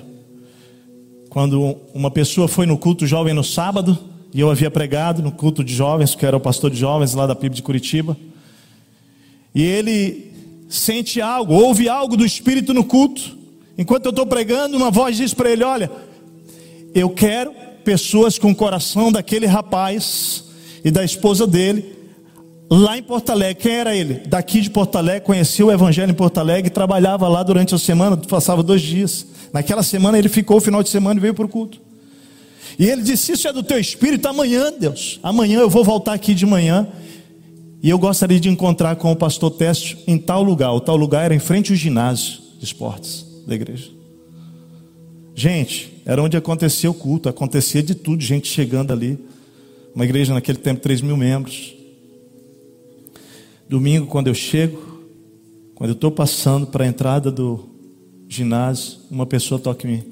quando 1.29 1.77
uma 1.93 2.09
pessoa 2.09 2.47
foi 2.47 2.65
no 2.65 2.75
culto 2.75 3.05
jovem 3.05 3.35
no 3.35 3.43
sábado, 3.43 3.95
e 4.33 4.39
eu 4.39 4.49
havia 4.49 4.71
pregado 4.71 5.21
no 5.21 5.31
culto 5.31 5.63
de 5.63 5.75
jovens, 5.75 6.15
que 6.15 6.25
era 6.25 6.35
o 6.35 6.39
pastor 6.39 6.71
de 6.71 6.77
jovens 6.77 7.13
lá 7.13 7.27
da 7.27 7.35
PIB 7.35 7.55
de 7.55 7.61
Curitiba, 7.61 8.17
e 9.55 9.63
ele 9.63 10.33
sente 10.67 11.21
algo, 11.21 11.53
ouve 11.53 11.87
algo 11.87 12.17
do 12.17 12.25
Espírito 12.25 12.73
no 12.73 12.83
culto, 12.83 13.37
enquanto 13.77 14.05
eu 14.05 14.09
estou 14.09 14.25
pregando, 14.25 14.75
uma 14.75 14.91
voz 14.91 15.15
diz 15.15 15.33
para 15.33 15.49
ele: 15.49 15.63
Olha, 15.63 15.89
eu 16.93 17.09
quero 17.09 17.53
pessoas 17.85 18.37
com 18.37 18.51
o 18.51 18.55
coração 18.55 19.11
daquele 19.11 19.45
rapaz 19.45 20.43
e 20.83 20.91
da 20.91 21.05
esposa 21.05 21.47
dele, 21.47 21.95
lá 22.69 22.97
em 22.97 23.03
Porto 23.03 23.29
Alegre. 23.29 23.63
Quem 23.63 23.73
era 23.75 23.95
ele? 23.95 24.23
Daqui 24.27 24.59
de 24.59 24.69
Porto 24.69 24.97
Alegre, 24.97 25.21
conhecia 25.21 25.65
o 25.65 25.71
Evangelho 25.71 26.11
em 26.11 26.15
Porto 26.15 26.39
Alegre, 26.39 26.69
trabalhava 26.69 27.27
lá 27.29 27.41
durante 27.41 27.73
a 27.73 27.77
semana, 27.77 28.17
passava 28.17 28.61
dois 28.61 28.81
dias. 28.81 29.25
Naquela 29.53 29.83
semana 29.83 30.17
ele 30.19 30.27
ficou 30.27 30.57
o 30.57 30.61
final 30.61 30.83
de 30.83 30.89
semana 30.89 31.17
e 31.17 31.21
veio 31.21 31.33
para 31.33 31.45
o 31.45 31.49
culto. 31.49 31.79
E 32.77 32.85
ele 32.85 33.01
disse: 33.01 33.31
Isso 33.31 33.47
é 33.47 33.53
do 33.53 33.63
teu 33.63 33.79
espírito, 33.79 34.27
amanhã, 34.27 34.73
Deus. 34.77 35.17
Amanhã 35.23 35.59
eu 35.59 35.69
vou 35.69 35.83
voltar 35.83 36.11
aqui 36.11 36.33
de 36.33 36.45
manhã. 36.45 36.85
E 37.85 37.89
eu 37.91 37.99
gostaria 37.99 38.39
de 38.39 38.49
encontrar 38.49 38.95
com 38.95 39.11
o 39.11 39.15
pastor 39.15 39.51
Teste 39.51 39.95
em 40.07 40.17
tal 40.17 40.41
lugar. 40.41 40.73
O 40.73 40.79
tal 40.79 40.95
lugar 40.95 41.25
era 41.25 41.35
em 41.35 41.39
frente 41.39 41.71
ao 41.71 41.77
ginásio 41.77 42.41
de 42.57 42.65
esportes 42.65 43.23
da 43.45 43.53
igreja. 43.53 43.91
Gente, 45.35 46.01
era 46.03 46.19
onde 46.19 46.35
acontecia 46.35 46.89
o 46.89 46.95
culto, 46.95 47.29
acontecia 47.29 47.83
de 47.83 47.93
tudo, 47.93 48.23
gente 48.23 48.47
chegando 48.47 48.91
ali. 48.91 49.19
Uma 49.93 50.03
igreja 50.03 50.33
naquele 50.33 50.57
tempo, 50.57 50.81
3 50.81 51.01
mil 51.01 51.15
membros. 51.15 51.75
Domingo, 53.69 54.07
quando 54.07 54.29
eu 54.29 54.33
chego, 54.33 55.03
quando 55.75 55.91
eu 55.91 55.95
estou 55.95 56.09
passando 56.09 56.65
para 56.65 56.85
a 56.85 56.87
entrada 56.87 57.29
do 57.29 57.69
ginásio, 58.27 58.97
uma 59.11 59.27
pessoa 59.27 59.61
toca 59.61 59.87
em 59.87 59.91
mim. 59.91 60.03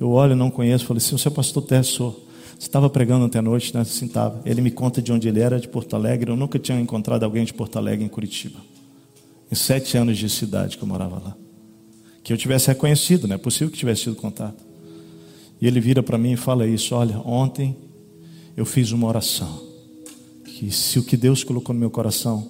Eu 0.00 0.10
olho, 0.10 0.34
não 0.34 0.50
conheço, 0.50 0.84
falei 0.84 0.98
assim, 0.98 1.16
você 1.16 1.28
é 1.28 1.30
pastor 1.30 1.62
Tércio, 1.62 1.94
sou. 1.94 2.23
Estava 2.64 2.88
pregando 2.88 3.26
ontem 3.26 3.38
à 3.38 3.42
noite, 3.42 3.74
né? 3.74 3.82
Assim, 3.82 4.06
estava. 4.06 4.40
Ele 4.44 4.62
me 4.62 4.70
conta 4.70 5.02
de 5.02 5.12
onde 5.12 5.28
ele 5.28 5.38
era, 5.38 5.60
de 5.60 5.68
Porto 5.68 5.94
Alegre. 5.94 6.30
Eu 6.30 6.36
nunca 6.36 6.58
tinha 6.58 6.80
encontrado 6.80 7.22
alguém 7.22 7.44
de 7.44 7.52
Porto 7.52 7.76
Alegre 7.76 8.04
em 8.04 8.08
Curitiba. 8.08 8.58
Em 9.52 9.54
sete 9.54 9.98
anos 9.98 10.16
de 10.16 10.28
cidade 10.30 10.78
que 10.78 10.82
eu 10.82 10.88
morava 10.88 11.20
lá. 11.22 11.36
Que 12.22 12.32
eu 12.32 12.38
tivesse 12.38 12.68
reconhecido, 12.68 13.28
não 13.28 13.34
é 13.34 13.38
possível 13.38 13.70
que 13.70 13.76
tivesse 13.76 14.04
sido 14.04 14.16
contato. 14.16 14.64
E 15.60 15.66
ele 15.66 15.78
vira 15.78 16.02
para 16.02 16.16
mim 16.16 16.32
e 16.32 16.36
fala 16.36 16.66
isso: 16.66 16.94
Olha, 16.94 17.18
ontem 17.18 17.76
eu 18.56 18.64
fiz 18.64 18.92
uma 18.92 19.06
oração. 19.06 19.62
Que 20.46 20.70
se 20.70 20.98
o 20.98 21.04
que 21.04 21.18
Deus 21.18 21.44
colocou 21.44 21.74
no 21.74 21.80
meu 21.80 21.90
coração 21.90 22.48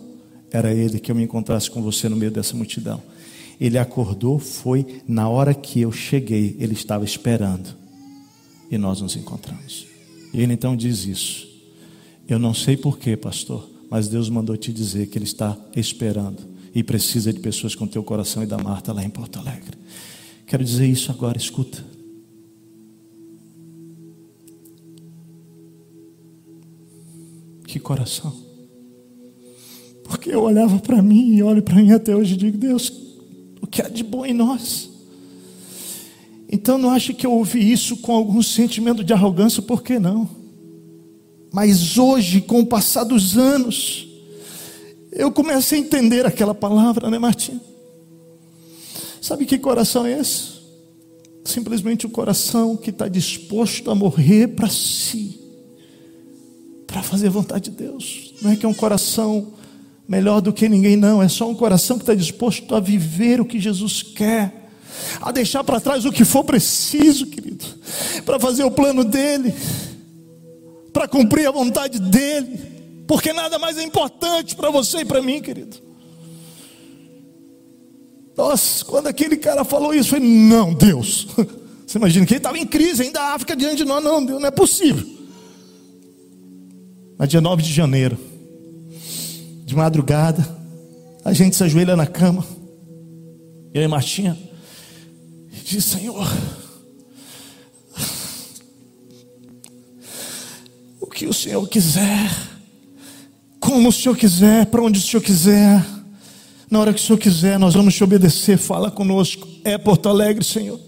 era 0.52 0.72
Ele, 0.72 1.00
que 1.00 1.10
eu 1.10 1.16
me 1.16 1.24
encontrasse 1.24 1.68
com 1.68 1.82
você 1.82 2.08
no 2.08 2.14
meio 2.14 2.30
dessa 2.30 2.56
multidão. 2.56 3.02
Ele 3.60 3.78
acordou, 3.78 4.38
foi 4.38 5.02
na 5.08 5.28
hora 5.28 5.52
que 5.52 5.80
eu 5.80 5.90
cheguei, 5.90 6.56
ele 6.60 6.74
estava 6.74 7.04
esperando. 7.04 7.74
E 8.70 8.78
nós 8.78 9.00
nos 9.00 9.16
encontramos. 9.16 9.93
E 10.34 10.42
ele 10.42 10.52
então 10.52 10.76
diz 10.76 11.06
isso. 11.06 11.48
Eu 12.28 12.40
não 12.40 12.52
sei 12.52 12.76
porquê, 12.76 13.16
pastor, 13.16 13.70
mas 13.88 14.08
Deus 14.08 14.28
mandou 14.28 14.56
te 14.56 14.72
dizer 14.72 15.06
que 15.06 15.16
Ele 15.16 15.24
está 15.24 15.56
esperando 15.76 16.42
e 16.74 16.82
precisa 16.82 17.32
de 17.32 17.38
pessoas 17.38 17.76
com 17.76 17.86
teu 17.86 18.02
coração 18.02 18.42
e 18.42 18.46
da 18.46 18.58
Marta 18.58 18.92
lá 18.92 19.04
em 19.04 19.10
Porto 19.10 19.38
Alegre. 19.38 19.78
Quero 20.44 20.64
dizer 20.64 20.88
isso 20.88 21.12
agora, 21.12 21.38
escuta. 21.38 21.84
Que 27.66 27.78
coração. 27.78 28.34
Porque 30.02 30.30
eu 30.30 30.42
olhava 30.42 30.78
para 30.80 31.00
mim 31.00 31.36
e 31.36 31.42
olho 31.42 31.62
para 31.62 31.76
mim 31.76 31.92
até 31.92 32.14
hoje 32.14 32.34
e 32.34 32.36
digo, 32.36 32.58
Deus, 32.58 32.92
o 33.60 33.66
que 33.66 33.80
há 33.80 33.88
de 33.88 34.02
bom 34.02 34.26
em 34.26 34.34
nós? 34.34 34.90
Então 36.48 36.78
não 36.78 36.90
acho 36.90 37.14
que 37.14 37.26
eu 37.26 37.32
ouvi 37.32 37.72
isso 37.72 37.96
com 37.98 38.14
algum 38.14 38.42
sentimento 38.42 39.02
de 39.02 39.12
arrogância, 39.12 39.62
por 39.62 39.82
que 39.82 39.98
não? 39.98 40.28
Mas 41.52 41.98
hoje, 41.98 42.40
com 42.40 42.60
o 42.60 42.66
passar 42.66 43.04
dos 43.04 43.36
anos, 43.36 44.08
eu 45.12 45.30
comecei 45.30 45.78
a 45.78 45.82
entender 45.82 46.26
aquela 46.26 46.54
palavra, 46.54 47.08
né, 47.08 47.18
Martim? 47.18 47.60
Sabe 49.20 49.46
que 49.46 49.56
coração 49.58 50.04
é 50.04 50.18
esse? 50.18 50.54
Simplesmente 51.44 52.06
o 52.06 52.10
coração 52.10 52.76
que 52.76 52.90
está 52.90 53.06
disposto 53.06 53.90
a 53.90 53.94
morrer 53.94 54.48
para 54.48 54.68
si, 54.68 55.40
para 56.86 57.02
fazer 57.02 57.28
a 57.28 57.30
vontade 57.30 57.70
de 57.70 57.76
Deus. 57.76 58.34
Não 58.42 58.50
é 58.50 58.56
que 58.56 58.66
é 58.66 58.68
um 58.68 58.74
coração 58.74 59.52
melhor 60.08 60.40
do 60.40 60.52
que 60.52 60.68
ninguém, 60.68 60.96
não. 60.96 61.22
É 61.22 61.28
só 61.28 61.48
um 61.48 61.54
coração 61.54 61.96
que 61.96 62.02
está 62.02 62.14
disposto 62.14 62.74
a 62.74 62.80
viver 62.80 63.40
o 63.40 63.44
que 63.44 63.60
Jesus 63.60 64.02
quer, 64.02 64.63
a 65.20 65.32
deixar 65.32 65.64
para 65.64 65.80
trás 65.80 66.04
o 66.04 66.12
que 66.12 66.24
for 66.24 66.44
preciso, 66.44 67.26
querido, 67.26 67.64
para 68.24 68.38
fazer 68.38 68.64
o 68.64 68.70
plano 68.70 69.04
dele, 69.04 69.54
para 70.92 71.08
cumprir 71.08 71.46
a 71.48 71.50
vontade 71.50 71.98
dele, 71.98 72.60
porque 73.06 73.32
nada 73.32 73.58
mais 73.58 73.78
é 73.78 73.82
importante 73.82 74.54
para 74.54 74.70
você 74.70 74.98
e 74.98 75.04
para 75.04 75.22
mim, 75.22 75.40
querido. 75.40 75.76
Nossa, 78.36 78.84
quando 78.84 79.06
aquele 79.06 79.36
cara 79.36 79.64
falou 79.64 79.94
isso, 79.94 80.10
falei: 80.10 80.28
Não, 80.28 80.74
Deus. 80.74 81.28
Você 81.86 81.98
imagina 81.98 82.26
que 82.26 82.32
ele 82.32 82.38
estava 82.38 82.58
em 82.58 82.66
crise, 82.66 83.02
ainda 83.02 83.20
a 83.20 83.34
África 83.34 83.54
diante 83.54 83.76
de 83.76 83.84
nós. 83.84 84.02
Não, 84.02 84.24
Deus, 84.24 84.40
não 84.40 84.48
é 84.48 84.50
possível. 84.50 85.06
Mas 87.16 87.28
dia 87.28 87.40
9 87.40 87.62
de 87.62 87.72
janeiro, 87.72 88.18
de 89.64 89.76
madrugada, 89.76 90.44
a 91.24 91.32
gente 91.32 91.54
se 91.54 91.62
ajoelha 91.62 91.94
na 91.94 92.06
cama, 92.06 92.44
eu 93.72 93.82
e 93.82 93.86
Martinha, 93.86 94.36
diz: 95.64 95.84
Senhor, 95.84 96.30
o 101.00 101.06
que 101.06 101.26
o 101.26 101.32
Senhor 101.32 101.66
quiser, 101.68 102.30
como 103.58 103.88
o 103.88 103.92
Senhor 103.92 104.16
quiser, 104.16 104.66
para 104.66 104.82
onde 104.82 104.98
o 104.98 105.02
Senhor 105.02 105.22
quiser. 105.22 105.84
Na 106.70 106.80
hora 106.80 106.92
que 106.92 107.00
o 107.00 107.02
Senhor 107.02 107.18
quiser, 107.18 107.58
nós 107.58 107.74
vamos 107.74 107.94
te 107.94 108.02
obedecer. 108.02 108.58
Fala 108.58 108.90
conosco. 108.90 109.46
É 109.64 109.78
Porto 109.78 110.08
Alegre, 110.08 110.44
Senhor. 110.44 110.80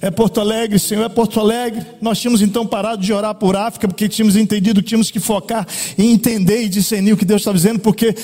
É 0.00 0.10
Porto 0.10 0.40
Alegre, 0.40 0.78
Senhor, 0.78 1.04
é 1.04 1.08
Porto 1.08 1.40
Alegre. 1.40 1.84
Nós 2.00 2.20
tínhamos 2.20 2.42
então 2.42 2.66
parado 2.66 3.02
de 3.02 3.12
orar 3.12 3.34
por 3.34 3.56
África, 3.56 3.88
porque 3.88 4.08
tínhamos 4.08 4.36
entendido 4.36 4.82
tínhamos 4.82 5.10
que 5.10 5.18
focar 5.18 5.66
em 5.96 6.12
entender 6.12 6.64
e 6.64 6.68
discernir 6.68 7.12
o 7.12 7.16
que 7.16 7.24
Deus 7.24 7.40
está 7.40 7.52
dizendo, 7.52 7.80
porque 7.80 8.14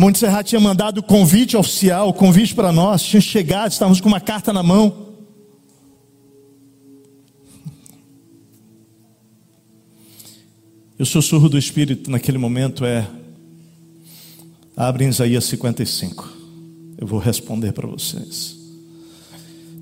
Monte 0.00 0.18
Serrat 0.18 0.48
tinha 0.48 0.58
mandado 0.58 0.96
o 0.96 1.02
convite 1.02 1.58
oficial, 1.58 2.08
o 2.08 2.14
convite 2.14 2.54
para 2.54 2.72
nós, 2.72 3.02
tinha 3.02 3.20
chegado, 3.20 3.70
estávamos 3.70 4.00
com 4.00 4.08
uma 4.08 4.18
carta 4.18 4.50
na 4.50 4.62
mão. 4.62 5.08
E 10.98 11.02
o 11.02 11.04
sussurro 11.04 11.50
do 11.50 11.58
Espírito 11.58 12.10
naquele 12.10 12.38
momento 12.38 12.82
é: 12.82 13.06
Abre 14.74 15.04
Isaías 15.06 15.44
55. 15.44 16.32
Eu 16.96 17.06
vou 17.06 17.18
responder 17.18 17.72
para 17.72 17.86
vocês. 17.86 18.56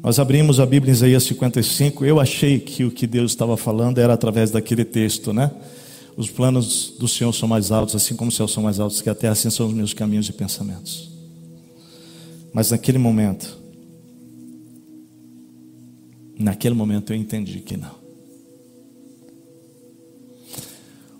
Nós 0.02 0.18
abrimos 0.18 0.58
a 0.58 0.66
Bíblia 0.66 0.90
em 0.90 0.94
Isaías 0.96 1.22
55. 1.22 2.04
Eu 2.04 2.18
achei 2.18 2.58
que 2.58 2.84
o 2.84 2.90
que 2.90 3.06
Deus 3.06 3.30
estava 3.30 3.56
falando 3.56 3.98
era 3.98 4.14
através 4.14 4.50
daquele 4.50 4.84
texto, 4.84 5.32
né? 5.32 5.52
Os 6.18 6.28
planos 6.28 6.94
do 6.98 7.06
Senhor 7.06 7.32
são 7.32 7.48
mais 7.48 7.70
altos, 7.70 7.94
assim 7.94 8.16
como 8.16 8.28
os 8.28 8.34
céus 8.34 8.50
são 8.50 8.64
mais 8.64 8.80
altos 8.80 9.00
que 9.00 9.08
a 9.08 9.14
terra, 9.14 9.34
assim 9.34 9.50
são 9.50 9.68
os 9.68 9.72
meus 9.72 9.94
caminhos 9.94 10.28
e 10.28 10.32
pensamentos. 10.32 11.12
Mas 12.52 12.72
naquele 12.72 12.98
momento, 12.98 13.56
naquele 16.36 16.74
momento 16.74 17.12
eu 17.12 17.16
entendi 17.16 17.60
que 17.60 17.76
não. 17.76 17.94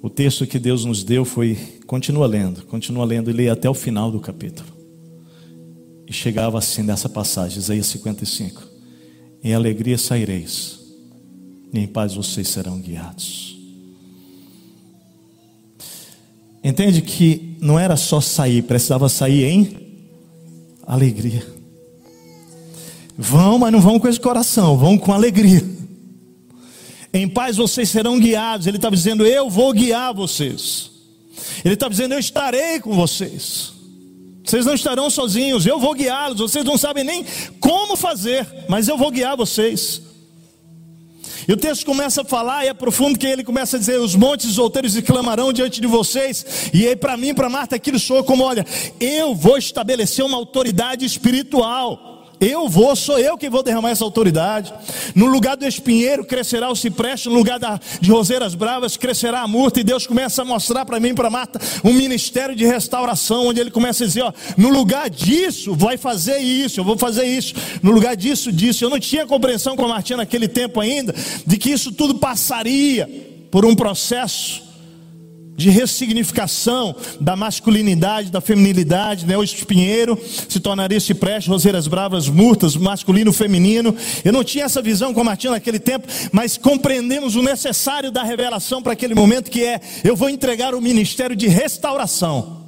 O 0.02 0.10
texto 0.10 0.44
que 0.48 0.58
Deus 0.58 0.84
nos 0.84 1.04
deu 1.04 1.24
foi, 1.24 1.56
continua 1.86 2.26
lendo, 2.26 2.64
continua 2.64 3.04
lendo 3.04 3.30
e 3.30 3.32
leia 3.32 3.52
até 3.52 3.70
o 3.70 3.74
final 3.74 4.10
do 4.10 4.18
capítulo. 4.18 4.68
E 6.08 6.12
chegava 6.12 6.58
assim 6.58 6.82
nessa 6.82 7.08
passagem, 7.08 7.58
Isaías 7.58 7.86
55. 7.86 8.66
Em 9.44 9.54
alegria 9.54 9.96
saireis, 9.96 10.80
e 11.72 11.78
em 11.78 11.86
paz 11.86 12.14
vocês 12.14 12.48
serão 12.48 12.80
guiados. 12.80 13.57
Entende 16.68 17.00
que 17.00 17.56
não 17.62 17.78
era 17.78 17.96
só 17.96 18.20
sair, 18.20 18.60
precisava 18.60 19.08
sair 19.08 19.42
em 19.44 19.70
alegria. 20.86 21.42
Vão, 23.16 23.58
mas 23.58 23.72
não 23.72 23.80
vão 23.80 23.98
com 23.98 24.06
esse 24.06 24.20
coração, 24.20 24.76
vão 24.76 24.98
com 24.98 25.10
alegria. 25.10 25.64
Em 27.10 27.26
paz 27.26 27.56
vocês 27.56 27.88
serão 27.88 28.20
guiados. 28.20 28.66
Ele 28.66 28.76
estava 28.76 28.94
dizendo: 28.94 29.24
Eu 29.24 29.48
vou 29.48 29.72
guiar 29.72 30.12
vocês. 30.12 30.90
Ele 31.64 31.72
estava 31.72 31.90
dizendo: 31.90 32.12
Eu 32.12 32.20
estarei 32.20 32.78
com 32.80 32.94
vocês. 32.94 33.72
Vocês 34.44 34.66
não 34.66 34.74
estarão 34.74 35.08
sozinhos, 35.08 35.64
eu 35.64 35.80
vou 35.80 35.94
guiá-los. 35.94 36.38
Vocês 36.38 36.66
não 36.66 36.76
sabem 36.76 37.02
nem 37.02 37.24
como 37.60 37.96
fazer, 37.96 38.46
mas 38.68 38.88
eu 38.88 38.98
vou 38.98 39.10
guiar 39.10 39.38
vocês. 39.38 40.02
E 41.48 41.52
o 41.54 41.56
texto 41.56 41.86
começa 41.86 42.20
a 42.20 42.24
falar 42.26 42.66
e 42.66 42.68
é 42.68 42.74
profundo 42.74 43.18
que 43.18 43.26
ele 43.26 43.42
começa 43.42 43.78
a 43.78 43.80
dizer: 43.80 43.98
Os 43.98 44.14
montes 44.14 44.58
outeiros 44.58 45.00
clamarão 45.00 45.50
diante 45.50 45.80
de 45.80 45.86
vocês. 45.86 46.70
E 46.74 46.86
aí, 46.86 46.94
para 46.94 47.16
mim, 47.16 47.32
para 47.32 47.48
Marta, 47.48 47.74
aquilo 47.74 47.98
soa 47.98 48.22
como: 48.22 48.44
Olha, 48.44 48.66
eu 49.00 49.34
vou 49.34 49.56
estabelecer 49.56 50.22
uma 50.22 50.36
autoridade 50.36 51.06
espiritual. 51.06 52.17
Eu 52.40 52.68
vou, 52.68 52.94
sou 52.94 53.18
eu 53.18 53.36
que 53.36 53.50
vou 53.50 53.62
derramar 53.62 53.90
essa 53.90 54.04
autoridade. 54.04 54.72
No 55.14 55.26
lugar 55.26 55.56
do 55.56 55.66
espinheiro 55.66 56.24
crescerá 56.24 56.70
o 56.70 56.76
cipreste, 56.76 57.28
no 57.28 57.34
lugar 57.34 57.58
da, 57.58 57.80
de 58.00 58.10
roseiras 58.10 58.54
bravas 58.54 58.96
crescerá 58.96 59.40
a 59.40 59.48
murta. 59.48 59.80
E 59.80 59.84
Deus 59.84 60.06
começa 60.06 60.42
a 60.42 60.44
mostrar 60.44 60.84
para 60.84 61.00
mim, 61.00 61.14
para 61.14 61.28
Marta, 61.28 61.60
um 61.84 61.92
ministério 61.92 62.54
de 62.54 62.64
restauração, 62.64 63.48
onde 63.48 63.60
Ele 63.60 63.70
começa 63.70 64.04
a 64.04 64.06
dizer: 64.06 64.22
ó, 64.22 64.32
no 64.56 64.68
lugar 64.68 65.10
disso, 65.10 65.74
vai 65.74 65.96
fazer 65.96 66.38
isso, 66.38 66.78
eu 66.78 66.84
vou 66.84 66.96
fazer 66.96 67.24
isso. 67.24 67.54
No 67.82 67.90
lugar 67.90 68.16
disso, 68.16 68.52
disso. 68.52 68.84
Eu 68.84 68.90
não 68.90 69.00
tinha 69.00 69.26
compreensão 69.26 69.76
com 69.76 69.84
a 69.84 69.88
Martinha 69.88 70.18
naquele 70.18 70.46
tempo 70.46 70.80
ainda, 70.80 71.14
de 71.46 71.56
que 71.56 71.70
isso 71.70 71.90
tudo 71.90 72.16
passaria 72.16 73.08
por 73.50 73.64
um 73.64 73.74
processo 73.74 74.67
de 75.58 75.70
ressignificação 75.70 76.94
da 77.20 77.34
masculinidade, 77.34 78.30
da 78.30 78.40
feminilidade, 78.40 79.26
né? 79.26 79.36
O 79.36 79.42
espinheiro 79.42 80.16
se 80.48 80.60
tornaria 80.60 81.00
cipreste, 81.00 81.50
roseiras 81.50 81.88
bravas, 81.88 82.28
murtas, 82.28 82.76
masculino, 82.76 83.32
feminino. 83.32 83.94
Eu 84.24 84.32
não 84.32 84.44
tinha 84.44 84.64
essa 84.64 84.80
visão 84.80 85.12
com 85.12 85.28
a 85.28 85.36
naquele 85.50 85.80
tempo, 85.80 86.06
mas 86.32 86.56
compreendemos 86.56 87.34
o 87.34 87.42
necessário 87.42 88.12
da 88.12 88.22
revelação 88.22 88.80
para 88.80 88.92
aquele 88.92 89.16
momento 89.16 89.50
que 89.50 89.64
é: 89.64 89.80
eu 90.04 90.14
vou 90.14 90.30
entregar 90.30 90.76
o 90.76 90.80
ministério 90.80 91.34
de 91.34 91.48
restauração. 91.48 92.66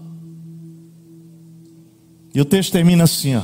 E 2.34 2.40
o 2.40 2.44
texto 2.44 2.72
termina 2.72 3.04
assim, 3.04 3.36
ó. 3.36 3.42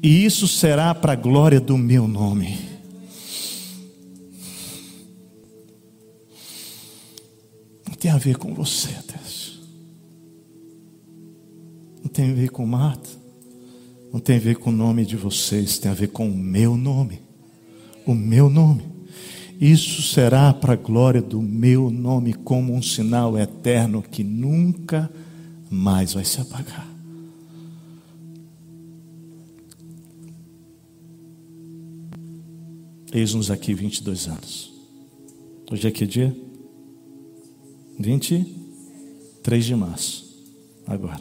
E 0.00 0.24
isso 0.24 0.46
será 0.46 0.94
para 0.94 1.12
a 1.12 1.16
glória 1.16 1.58
do 1.58 1.76
meu 1.76 2.06
nome. 2.06 2.69
Tem 8.00 8.10
a 8.10 8.16
ver 8.16 8.38
com 8.38 8.54
você, 8.54 8.88
Deus. 9.12 9.60
Não 12.02 12.08
tem 12.08 12.30
a 12.30 12.34
ver 12.34 12.50
com 12.50 12.64
Marta. 12.64 13.10
Não 14.10 14.18
tem 14.18 14.36
a 14.36 14.40
ver 14.40 14.56
com 14.56 14.70
o 14.70 14.72
nome 14.72 15.04
de 15.04 15.16
vocês. 15.16 15.78
Tem 15.78 15.90
a 15.90 15.94
ver 15.94 16.08
com 16.08 16.26
o 16.26 16.34
meu 16.34 16.78
nome. 16.78 17.20
O 18.06 18.14
meu 18.14 18.48
nome. 18.48 18.82
Isso 19.60 20.00
será 20.00 20.54
para 20.54 20.72
a 20.72 20.76
glória 20.76 21.20
do 21.20 21.42
meu 21.42 21.90
nome, 21.90 22.32
como 22.32 22.74
um 22.74 22.80
sinal 22.80 23.38
eterno 23.38 24.02
que 24.02 24.24
nunca 24.24 25.12
mais 25.68 26.14
vai 26.14 26.24
se 26.24 26.40
apagar. 26.40 26.88
Eis-nos 33.12 33.50
aqui 33.50 33.74
22 33.74 34.26
anos. 34.26 34.72
Hoje 35.70 35.86
é 35.86 35.90
que 35.90 36.06
dia? 36.06 36.49
23 38.00 39.64
de 39.64 39.76
março. 39.76 40.30
Agora. 40.86 41.20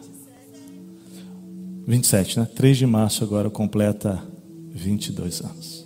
27, 1.86 2.39
né? 2.39 2.45
3 2.55 2.77
de 2.77 2.86
março 2.86 3.23
agora 3.23 3.49
completa 3.49 4.23
22 4.69 5.41
anos. 5.41 5.86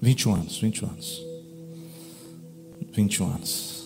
21 0.00 0.34
anos, 0.34 0.58
21 0.58 0.88
anos. 0.88 1.26
21 2.92 3.26
anos. 3.26 3.84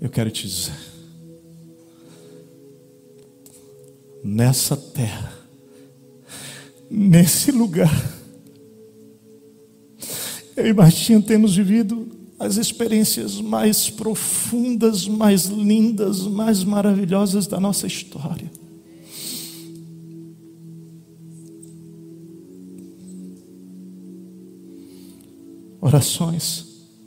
Eu 0.00 0.10
quero 0.10 0.30
te 0.30 0.46
dizer. 0.46 0.78
Nessa 4.22 4.76
terra, 4.76 5.32
nesse 6.88 7.50
lugar, 7.50 7.90
eu 10.56 10.66
e 10.66 10.72
Martinho 10.72 11.20
temos 11.20 11.56
vivido 11.56 12.21
as 12.42 12.56
experiências 12.56 13.40
mais 13.40 13.88
profundas, 13.88 15.06
mais 15.06 15.44
lindas, 15.44 16.22
mais 16.22 16.64
maravilhosas 16.64 17.46
da 17.46 17.60
nossa 17.60 17.86
história. 17.86 18.50
Orações 25.80 26.66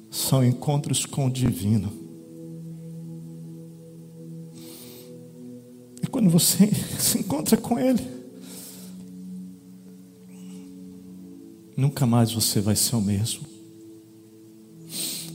são 0.09 0.43
encontros 0.43 1.05
com 1.05 1.25
o 1.27 1.29
divino. 1.29 1.91
E 6.01 6.07
quando 6.07 6.29
você 6.29 6.67
se 6.97 7.19
encontra 7.19 7.57
com 7.57 7.77
Ele, 7.77 8.01
nunca 11.75 12.05
mais 12.05 12.31
você 12.31 12.61
vai 12.61 12.77
ser 12.77 12.95
o 12.95 13.01
mesmo. 13.01 13.54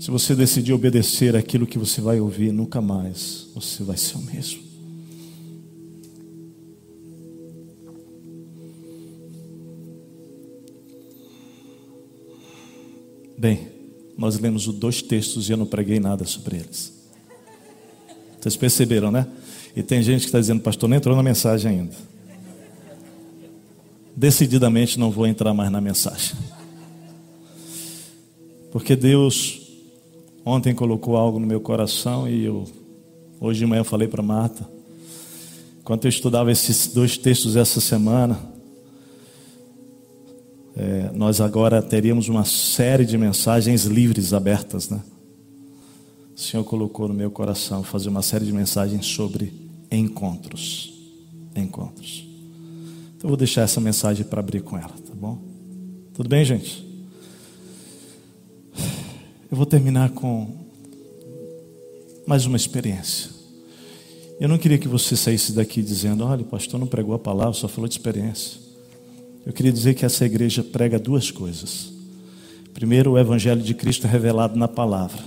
Se 0.00 0.10
você 0.10 0.34
decidir 0.34 0.72
obedecer 0.72 1.36
aquilo 1.36 1.66
que 1.66 1.78
você 1.78 2.00
vai 2.00 2.18
ouvir, 2.18 2.52
nunca 2.52 2.80
mais 2.80 3.48
você 3.54 3.84
vai 3.84 3.98
ser 3.98 4.16
o 4.16 4.22
mesmo. 4.22 4.62
Bem, 13.36 13.68
nós 14.16 14.38
lemos 14.38 14.66
os 14.66 14.74
dois 14.74 15.02
textos 15.02 15.50
e 15.50 15.52
eu 15.52 15.58
não 15.58 15.66
preguei 15.66 16.00
nada 16.00 16.24
sobre 16.24 16.56
eles. 16.56 16.94
Vocês 18.40 18.56
perceberam, 18.56 19.10
né? 19.10 19.26
E 19.76 19.82
tem 19.82 20.02
gente 20.02 20.20
que 20.20 20.26
está 20.28 20.40
dizendo, 20.40 20.62
pastor, 20.62 20.88
não 20.88 20.96
entrou 20.96 21.14
na 21.14 21.22
mensagem 21.22 21.72
ainda. 21.72 21.96
Decididamente 24.16 24.98
não 24.98 25.10
vou 25.10 25.26
entrar 25.26 25.52
mais 25.52 25.70
na 25.70 25.80
mensagem. 25.80 26.36
Porque 28.72 28.96
Deus 28.96 29.59
ontem 30.44 30.74
colocou 30.74 31.16
algo 31.16 31.38
no 31.38 31.46
meu 31.46 31.60
coração 31.60 32.28
e 32.28 32.44
eu 32.44 32.64
hoje 33.40 33.60
de 33.60 33.66
manhã 33.66 33.84
falei 33.84 34.08
para 34.08 34.22
Marta. 34.22 34.68
Enquanto 35.80 36.04
eu 36.04 36.08
estudava 36.08 36.52
esses 36.52 36.88
dois 36.88 37.16
textos 37.16 37.56
essa 37.56 37.80
semana, 37.80 38.38
é, 40.76 41.10
nós 41.14 41.40
agora 41.40 41.82
teríamos 41.82 42.28
uma 42.28 42.44
série 42.44 43.04
de 43.04 43.18
mensagens 43.18 43.84
livres 43.84 44.32
abertas, 44.32 44.88
né? 44.88 45.00
O 46.36 46.40
Senhor 46.40 46.64
colocou 46.64 47.08
no 47.08 47.14
meu 47.14 47.30
coração 47.30 47.82
fazer 47.82 48.08
uma 48.08 48.22
série 48.22 48.46
de 48.46 48.52
mensagens 48.52 49.04
sobre 49.04 49.52
encontros. 49.90 50.94
Encontros. 51.54 52.26
Então 53.16 53.28
eu 53.28 53.30
vou 53.30 53.36
deixar 53.36 53.62
essa 53.62 53.80
mensagem 53.80 54.24
para 54.24 54.40
abrir 54.40 54.62
com 54.62 54.78
ela, 54.78 54.88
tá 54.88 55.14
bom? 55.14 55.38
Tudo 56.14 56.28
bem, 56.28 56.44
gente? 56.44 56.89
Eu 59.50 59.56
vou 59.56 59.66
terminar 59.66 60.10
com 60.10 60.46
mais 62.24 62.46
uma 62.46 62.56
experiência. 62.56 63.30
Eu 64.38 64.48
não 64.48 64.56
queria 64.56 64.78
que 64.78 64.86
você 64.86 65.16
saísse 65.16 65.52
daqui 65.52 65.82
dizendo: 65.82 66.24
olha, 66.24 66.42
o 66.42 66.44
pastor 66.44 66.78
não 66.78 66.86
pregou 66.86 67.16
a 67.16 67.18
palavra, 67.18 67.52
só 67.54 67.66
falou 67.66 67.88
de 67.88 67.94
experiência. 67.94 68.60
Eu 69.44 69.52
queria 69.52 69.72
dizer 69.72 69.94
que 69.94 70.06
essa 70.06 70.24
igreja 70.24 70.62
prega 70.62 71.00
duas 71.00 71.32
coisas. 71.32 71.92
Primeiro, 72.72 73.10
o 73.10 73.18
Evangelho 73.18 73.60
de 73.60 73.74
Cristo 73.74 74.06
é 74.06 74.10
revelado 74.10 74.56
na 74.56 74.68
palavra, 74.68 75.20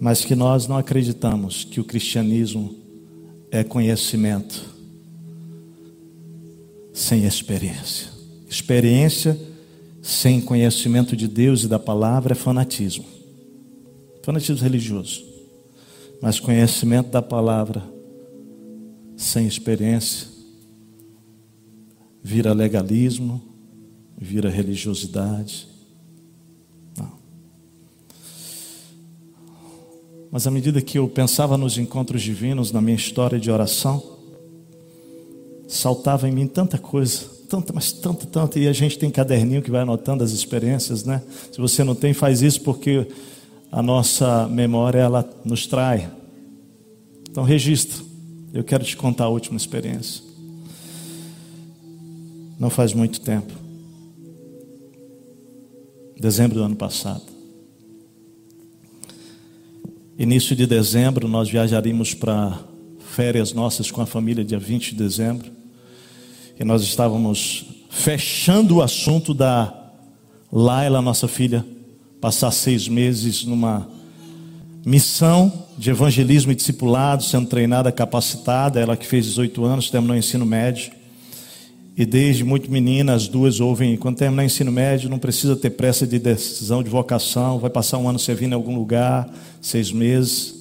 mas 0.00 0.24
que 0.24 0.34
nós 0.34 0.66
não 0.66 0.76
acreditamos 0.76 1.62
que 1.62 1.78
o 1.78 1.84
cristianismo 1.84 2.74
é 3.52 3.62
conhecimento 3.62 4.68
sem 6.92 7.24
experiência. 7.24 8.08
Experiência 8.48 9.38
sem 10.02 10.40
conhecimento 10.40 11.16
de 11.16 11.28
Deus 11.28 11.64
e 11.64 11.68
da 11.68 11.78
palavra 11.78 12.32
é 12.32 12.36
fanatismo 12.36 13.20
fanatismo 14.22 14.62
religioso. 14.62 15.24
Mas 16.20 16.38
conhecimento 16.38 17.10
da 17.10 17.22
palavra 17.22 17.82
sem 19.16 19.46
experiência 19.46 20.28
vira 22.22 22.52
legalismo, 22.52 23.42
vira 24.16 24.50
religiosidade. 24.50 25.66
Não. 26.96 27.12
Mas 30.30 30.46
à 30.46 30.50
medida 30.50 30.82
que 30.82 30.98
eu 30.98 31.08
pensava 31.08 31.56
nos 31.56 31.78
encontros 31.78 32.22
divinos, 32.22 32.70
na 32.70 32.80
minha 32.80 32.96
história 32.96 33.40
de 33.40 33.50
oração, 33.50 34.18
saltava 35.66 36.28
em 36.28 36.32
mim 36.32 36.46
tanta 36.46 36.76
coisa, 36.76 37.39
tanta, 37.50 37.72
mas 37.72 37.92
tanta, 37.92 38.24
tanta, 38.26 38.58
e 38.58 38.66
a 38.66 38.72
gente 38.72 38.98
tem 38.98 39.10
caderninho 39.10 39.60
que 39.60 39.70
vai 39.70 39.82
anotando 39.82 40.24
as 40.24 40.30
experiências, 40.30 41.04
né? 41.04 41.22
Se 41.52 41.60
você 41.60 41.84
não 41.84 41.94
tem, 41.94 42.14
faz 42.14 42.40
isso 42.40 42.62
porque 42.62 43.06
a 43.70 43.82
nossa 43.82 44.48
memória 44.48 45.00
ela 45.00 45.28
nos 45.44 45.66
trai. 45.66 46.10
Então 47.28 47.44
registra. 47.44 48.08
Eu 48.52 48.64
quero 48.64 48.82
te 48.82 48.96
contar 48.96 49.24
a 49.24 49.28
última 49.28 49.56
experiência 49.56 50.30
não 52.60 52.68
faz 52.68 52.92
muito 52.92 53.22
tempo. 53.22 53.54
Dezembro 56.20 56.58
do 56.58 56.62
ano 56.62 56.76
passado. 56.76 57.24
Início 60.18 60.54
de 60.54 60.66
dezembro, 60.66 61.26
nós 61.26 61.48
viajaríamos 61.48 62.12
para 62.12 62.62
férias 62.98 63.54
nossas 63.54 63.90
com 63.90 64.02
a 64.02 64.06
família, 64.06 64.44
dia 64.44 64.58
20 64.58 64.90
de 64.90 64.96
dezembro. 64.96 65.50
E 66.60 66.64
nós 66.64 66.82
estávamos 66.82 67.64
fechando 67.88 68.76
o 68.76 68.82
assunto 68.82 69.32
da 69.32 69.72
Laila, 70.52 71.00
nossa 71.00 71.26
filha, 71.26 71.64
passar 72.20 72.50
seis 72.50 72.86
meses 72.86 73.46
numa 73.46 73.88
missão 74.84 75.50
de 75.78 75.88
evangelismo 75.88 76.52
e 76.52 76.54
discipulado, 76.54 77.22
sendo 77.22 77.46
treinada, 77.48 77.90
capacitada. 77.90 78.78
Ela 78.78 78.94
que 78.94 79.06
fez 79.06 79.24
18 79.24 79.64
anos, 79.64 79.88
terminou 79.88 80.14
o 80.14 80.18
ensino 80.18 80.44
médio. 80.44 80.92
E 81.96 82.04
desde 82.04 82.44
muito 82.44 82.70
menina, 82.70 83.14
as 83.14 83.26
duas 83.26 83.58
ouvem, 83.58 83.96
quando 83.96 84.18
terminar 84.18 84.42
o 84.42 84.44
ensino 84.44 84.70
médio, 84.70 85.08
não 85.08 85.18
precisa 85.18 85.56
ter 85.56 85.70
pressa 85.70 86.06
de 86.06 86.18
decisão 86.18 86.82
de 86.82 86.90
vocação, 86.90 87.58
vai 87.58 87.70
passar 87.70 87.96
um 87.96 88.06
ano 88.06 88.18
servindo 88.18 88.52
em 88.52 88.56
algum 88.56 88.74
lugar, 88.74 89.32
seis 89.62 89.90
meses. 89.90 90.59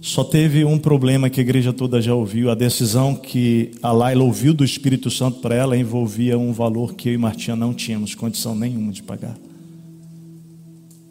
Só 0.00 0.24
teve 0.24 0.64
um 0.64 0.78
problema 0.78 1.28
que 1.28 1.40
a 1.40 1.42
igreja 1.42 1.74
toda 1.74 2.00
já 2.00 2.14
ouviu, 2.14 2.50
a 2.50 2.54
decisão 2.54 3.14
que 3.14 3.70
a 3.82 3.92
Laila 3.92 4.24
ouviu 4.24 4.54
do 4.54 4.64
Espírito 4.64 5.10
Santo 5.10 5.40
para 5.40 5.54
ela 5.54 5.76
envolvia 5.76 6.38
um 6.38 6.52
valor 6.52 6.94
que 6.94 7.10
eu 7.10 7.14
e 7.14 7.18
Martinha 7.18 7.54
não 7.54 7.74
tínhamos 7.74 8.14
condição 8.14 8.54
nenhuma 8.54 8.92
de 8.92 9.02
pagar. 9.02 9.38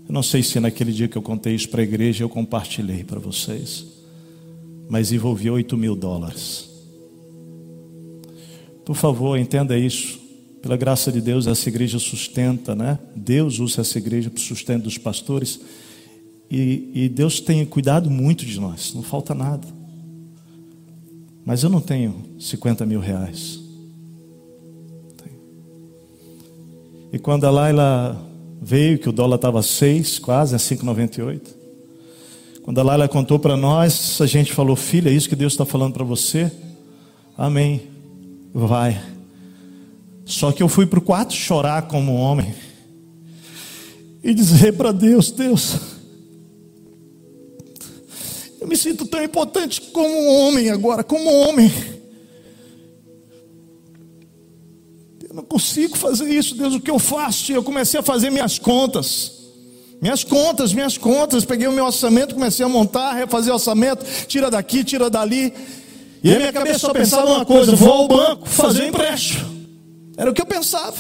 Eu 0.07 0.11
não 0.11 0.23
sei 0.23 0.41
se 0.41 0.59
naquele 0.59 0.91
dia 0.91 1.07
que 1.07 1.15
eu 1.15 1.21
contei 1.21 1.53
isso 1.53 1.69
para 1.69 1.81
a 1.81 1.83
igreja 1.83 2.23
eu 2.23 2.29
compartilhei 2.29 3.03
para 3.03 3.19
vocês, 3.19 3.85
mas 4.89 5.11
envolvia 5.11 5.53
8 5.53 5.77
mil 5.77 5.95
dólares. 5.95 6.67
Por 8.83 8.95
favor, 8.95 9.37
entenda 9.37 9.77
isso. 9.77 10.19
Pela 10.63 10.75
graça 10.75 11.11
de 11.11 11.21
Deus, 11.21 11.45
essa 11.45 11.69
igreja 11.69 11.99
sustenta, 11.99 12.73
né? 12.73 12.97
Deus 13.15 13.59
usa 13.59 13.81
essa 13.81 13.99
igreja 13.99 14.31
para 14.31 14.39
o 14.39 14.41
sustento 14.41 14.85
dos 14.85 14.97
pastores. 14.97 15.59
E, 16.49 16.91
e 16.93 17.09
Deus 17.09 17.39
tem 17.39 17.65
cuidado 17.65 18.09
muito 18.09 18.45
de 18.45 18.59
nós, 18.59 18.93
não 18.93 19.03
falta 19.03 19.35
nada. 19.35 19.67
Mas 21.45 21.63
eu 21.63 21.69
não 21.69 21.81
tenho 21.81 22.15
50 22.39 22.85
mil 22.85 22.99
reais. 22.99 23.59
E 27.11 27.17
quando 27.17 27.45
a 27.45 27.51
Laila 27.51 28.29
veio, 28.61 28.99
que 28.99 29.09
o 29.09 29.11
dólar 29.11 29.37
estava 29.37 29.63
6, 29.63 30.19
quase, 30.19 30.53
a 30.53 30.59
5,98. 30.59 31.41
Quando 32.61 32.79
a 32.79 32.83
Laila 32.83 33.07
contou 33.07 33.39
para 33.39 33.57
nós, 33.57 34.19
a 34.21 34.27
gente 34.27 34.53
falou: 34.53 34.75
Filha, 34.75 35.09
é 35.09 35.13
isso 35.13 35.29
que 35.29 35.35
Deus 35.35 35.53
está 35.53 35.65
falando 35.65 35.93
para 35.93 36.03
você? 36.03 36.51
Amém. 37.35 37.81
Vai. 38.53 39.01
Só 40.25 40.51
que 40.51 40.61
eu 40.61 40.69
fui 40.69 40.85
para 40.85 40.99
o 40.99 41.01
quarto 41.01 41.33
chorar 41.33 41.83
como 41.83 42.13
homem 42.13 42.53
e 44.23 44.33
dizer 44.33 44.73
para 44.73 44.91
Deus: 44.91 45.31
Deus, 45.31 45.88
sinto 48.79 49.05
tão 49.05 49.23
importante 49.23 49.81
como 49.81 50.25
homem 50.25 50.69
agora, 50.69 51.03
como 51.03 51.29
homem. 51.29 51.71
Eu 55.27 55.35
não 55.35 55.43
consigo 55.43 55.97
fazer 55.97 56.29
isso, 56.29 56.55
Deus, 56.55 56.73
o 56.73 56.79
que 56.79 56.89
eu 56.89 56.97
faço? 56.97 57.51
Eu 57.51 57.63
comecei 57.63 57.99
a 57.99 58.03
fazer 58.03 58.29
minhas 58.29 58.57
contas. 58.57 59.39
Minhas 60.01 60.23
contas, 60.23 60.73
minhas 60.73 60.97
contas, 60.97 61.43
peguei 61.43 61.67
o 61.67 61.73
meu 61.73 61.85
orçamento, 61.85 62.33
comecei 62.33 62.65
a 62.65 62.69
montar, 62.69 63.13
refazer 63.13 63.53
orçamento, 63.53 64.05
tira 64.27 64.49
daqui, 64.49 64.83
tira 64.83 65.09
dali. 65.09 65.53
E 66.23 66.33
a 66.33 66.37
minha 66.37 66.53
cabeça 66.53 66.79
só 66.79 66.93
pensava 66.93 67.29
uma 67.29 67.45
coisa: 67.45 67.75
vou 67.75 67.91
ao 67.91 68.07
banco 68.07 68.47
fazer 68.47 68.83
um 68.83 68.87
empréstimo. 68.87 69.59
Era 70.17 70.31
o 70.31 70.33
que 70.33 70.41
eu 70.41 70.45
pensava. 70.45 70.95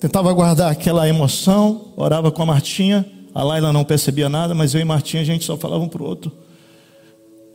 Tentava 0.00 0.32
guardar 0.32 0.72
aquela 0.72 1.08
emoção, 1.08 1.92
orava 1.96 2.32
com 2.32 2.42
a 2.42 2.46
Martinha. 2.46 3.08
A 3.34 3.42
Laila 3.42 3.72
não 3.72 3.84
percebia 3.84 4.28
nada, 4.28 4.54
mas 4.54 4.74
eu 4.74 4.80
e 4.80 4.84
Martinha 4.84 5.22
a 5.22 5.26
gente 5.26 5.44
só 5.44 5.56
falava 5.56 5.82
um 5.82 5.88
para 5.88 6.02
o 6.02 6.06
outro: 6.06 6.32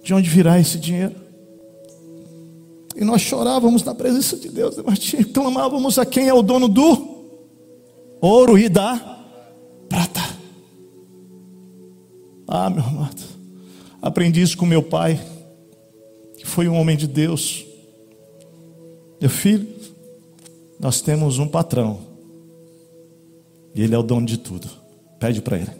de 0.03 0.13
onde 0.13 0.30
virá 0.30 0.59
esse 0.59 0.80
dinheiro? 0.80 1.15
E 2.95 3.03
nós 3.03 3.21
chorávamos 3.21 3.84
na 3.84 3.93
presença 3.93 4.36
de 4.38 4.49
Deus, 4.49 4.75
né, 4.75 4.84
Martinha? 4.86 5.23
Clamávamos 5.23 5.99
a 5.99 6.05
quem 6.05 6.28
é 6.28 6.34
o 6.34 6.41
dono 6.41 6.67
do 6.67 7.17
ouro 8.19 8.57
e 8.57 8.67
da 8.67 9.23
prata. 9.88 10.21
Ah, 12.47 12.69
meu 12.69 12.84
amado, 12.84 13.21
aprendi 14.01 14.41
isso 14.41 14.57
com 14.57 14.65
meu 14.65 14.82
pai, 14.82 15.21
que 16.38 16.45
foi 16.45 16.67
um 16.67 16.80
homem 16.80 16.97
de 16.97 17.05
Deus. 17.05 17.65
Meu 19.21 19.30
filho, 19.30 19.67
nós 20.80 21.01
temos 21.01 21.38
um 21.38 21.47
patrão, 21.47 21.99
e 23.75 23.82
ele 23.82 23.93
é 23.93 23.97
o 23.97 24.03
dono 24.03 24.25
de 24.25 24.38
tudo. 24.38 24.86
Pede 25.20 25.41
para 25.41 25.57
ele. 25.57 25.72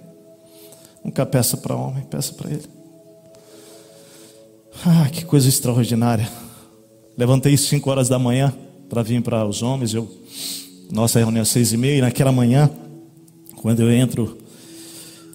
Nunca 1.04 1.26
peça 1.26 1.56
para 1.58 1.76
homem, 1.76 2.04
peça 2.04 2.34
para 2.34 2.52
ele. 2.52 2.66
Ah, 4.86 5.10
que 5.10 5.24
coisa 5.26 5.48
extraordinária. 5.48 6.30
Levantei 7.18 7.56
cinco 7.58 7.90
horas 7.90 8.10
da 8.10 8.20
manhã 8.20 8.54
para 8.90 9.04
vir 9.04 9.22
para 9.22 9.46
os 9.46 9.62
homens. 9.62 9.94
Eu, 9.94 10.10
nossa 10.92 11.20
reunião 11.20 11.42
é 11.42 11.46
seis 11.46 11.72
e 11.72 11.78
meia. 11.78 11.98
E 11.98 12.02
naquela 12.02 12.32
manhã, 12.32 12.70
quando 13.56 13.82
eu 13.82 13.92
entro, 13.92 14.38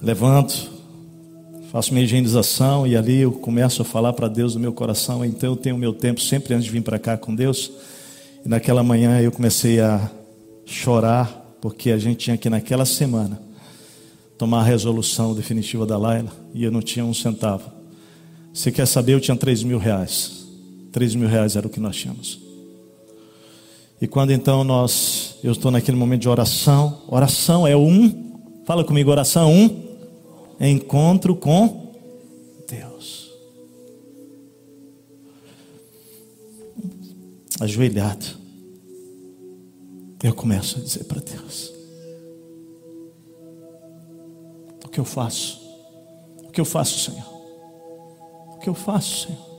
levanto, 0.03 0.71
faço 1.71 1.93
minha 1.93 2.05
higienização 2.05 2.87
e 2.87 2.97
ali 2.97 3.21
eu 3.21 3.33
começo 3.33 3.83
a 3.83 3.85
falar 3.85 4.13
para 4.13 4.29
Deus 4.29 4.55
no 4.55 4.61
meu 4.61 4.73
coração. 4.73 5.25
Então 5.25 5.51
eu 5.51 5.57
tenho 5.57 5.79
meu 5.79 5.93
tempo 5.93 6.21
sempre 6.21 6.55
antes 6.55 6.67
de 6.67 6.71
vir 6.71 6.83
para 6.83 6.99
cá 6.99 7.17
com 7.17 7.35
Deus. 7.35 7.71
E 8.45 8.49
naquela 8.49 8.83
manhã 8.83 9.21
eu 9.21 9.33
comecei 9.33 9.81
a 9.81 10.11
chorar, 10.65 11.57
porque 11.61 11.91
a 11.91 11.99
gente 11.99 12.19
tinha 12.19 12.37
que 12.37 12.51
naquela 12.51 12.85
semana 12.85 13.52
tomar 14.43 14.63
a 14.63 14.65
resolução 14.65 15.35
definitiva 15.35 15.87
da 15.87 15.97
Laila 15.97 16.33
e 16.53 16.65
eu 16.65 16.71
não 16.73 16.83
tinha 16.83 17.05
um 17.05 17.15
centavo. 17.15 17.71
Você 18.53 18.73
quer 18.73 18.87
saber? 18.87 19.15
Eu 19.15 19.21
tinha 19.21 19.37
três 19.37 19.63
mil 19.63 19.79
reais. 19.79 20.49
Três 20.91 21.15
mil 21.15 21.29
reais 21.29 21.55
era 21.55 21.65
o 21.65 21.71
que 21.71 21.79
nós 21.79 21.95
tínhamos. 21.95 22.41
E 24.01 24.09
quando 24.09 24.33
então 24.33 24.65
nós, 24.65 25.37
eu 25.45 25.53
estou 25.53 25.71
naquele 25.71 25.97
momento 25.97 26.23
de 26.23 26.29
oração, 26.29 27.03
oração 27.07 27.69
é 27.69 27.77
um, 27.77 28.41
fala 28.67 28.83
comigo, 28.83 29.13
oração 29.13 29.49
um, 29.49 29.71
encontro 30.61 31.37
com 31.37 31.95
Deus. 32.69 33.31
Ajoelhado, 37.61 38.27
eu 40.21 40.35
começo 40.35 40.81
a 40.81 40.83
dizer 40.83 41.05
para 41.05 41.21
Deus: 41.21 41.72
que 44.93 45.01
eu 45.01 45.05
faço? 45.05 45.61
O 46.45 46.51
que 46.53 46.61
eu 46.61 46.65
faço, 46.65 47.11
Senhor? 47.11 47.27
O 48.55 48.59
que 48.59 48.69
eu 48.69 48.75
faço, 48.75 49.27
Senhor? 49.27 49.53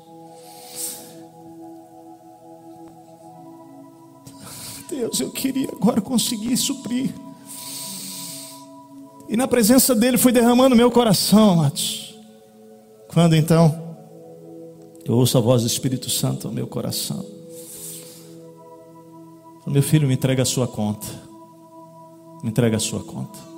Deus, 4.88 5.20
eu 5.20 5.32
queria 5.32 5.68
agora 5.70 6.00
conseguir 6.00 6.56
suprir. 6.56 7.12
E 9.28 9.36
na 9.36 9.48
presença 9.48 9.96
dele 9.96 10.20
foi 10.20 10.32
derramando 10.32 10.76
meu 10.76 10.92
coração, 10.92 11.54
amados. 11.54 12.16
Quando 13.08 13.36
então 13.36 13.98
eu 15.04 15.16
ouço 15.18 15.38
a 15.38 15.42
voz 15.42 15.64
do 15.64 15.68
Espírito 15.68 16.12
Santo 16.12 16.48
no 16.48 16.54
meu 16.54 16.68
coração. 16.68 17.26
Meu 19.66 19.82
filho, 19.82 20.08
me 20.08 20.14
entrega 20.14 20.44
a 20.44 20.46
sua 20.46 20.68
conta. 20.68 21.08
Me 22.44 22.50
entrega 22.50 22.78
a 22.78 22.80
sua 22.80 23.04
conta. 23.04 23.53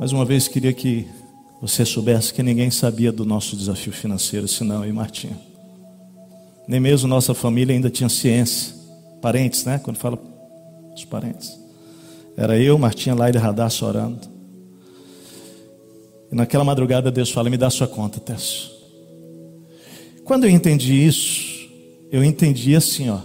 Mais 0.00 0.12
uma 0.12 0.24
vez 0.24 0.48
queria 0.48 0.72
que 0.72 1.06
você 1.60 1.84
soubesse 1.84 2.32
que 2.32 2.42
ninguém 2.42 2.70
sabia 2.70 3.12
do 3.12 3.22
nosso 3.22 3.54
desafio 3.54 3.92
financeiro, 3.92 4.48
senão 4.48 4.82
eu 4.82 4.88
e 4.88 4.92
Martinha. 4.94 5.38
Nem 6.66 6.80
mesmo 6.80 7.06
nossa 7.06 7.34
família 7.34 7.74
ainda 7.74 7.90
tinha 7.90 8.08
ciência. 8.08 8.74
Parentes, 9.20 9.66
né? 9.66 9.78
Quando 9.78 9.98
fala 9.98 10.18
os 10.96 11.04
parentes. 11.04 11.54
Era 12.34 12.58
eu, 12.58 12.78
Martinha, 12.78 13.14
Laila 13.14 13.36
e 13.36 13.40
Radar 13.42 13.70
orando. 13.82 14.20
E 16.32 16.34
naquela 16.34 16.64
madrugada 16.64 17.10
Deus 17.10 17.30
fala: 17.30 17.50
Me 17.50 17.58
dá 17.58 17.68
sua 17.68 17.86
conta, 17.86 18.18
Tessio. 18.18 18.70
Quando 20.24 20.44
eu 20.44 20.50
entendi 20.50 20.94
isso, 20.94 21.68
eu 22.10 22.24
entendi 22.24 22.74
assim, 22.74 23.10
ó. 23.10 23.18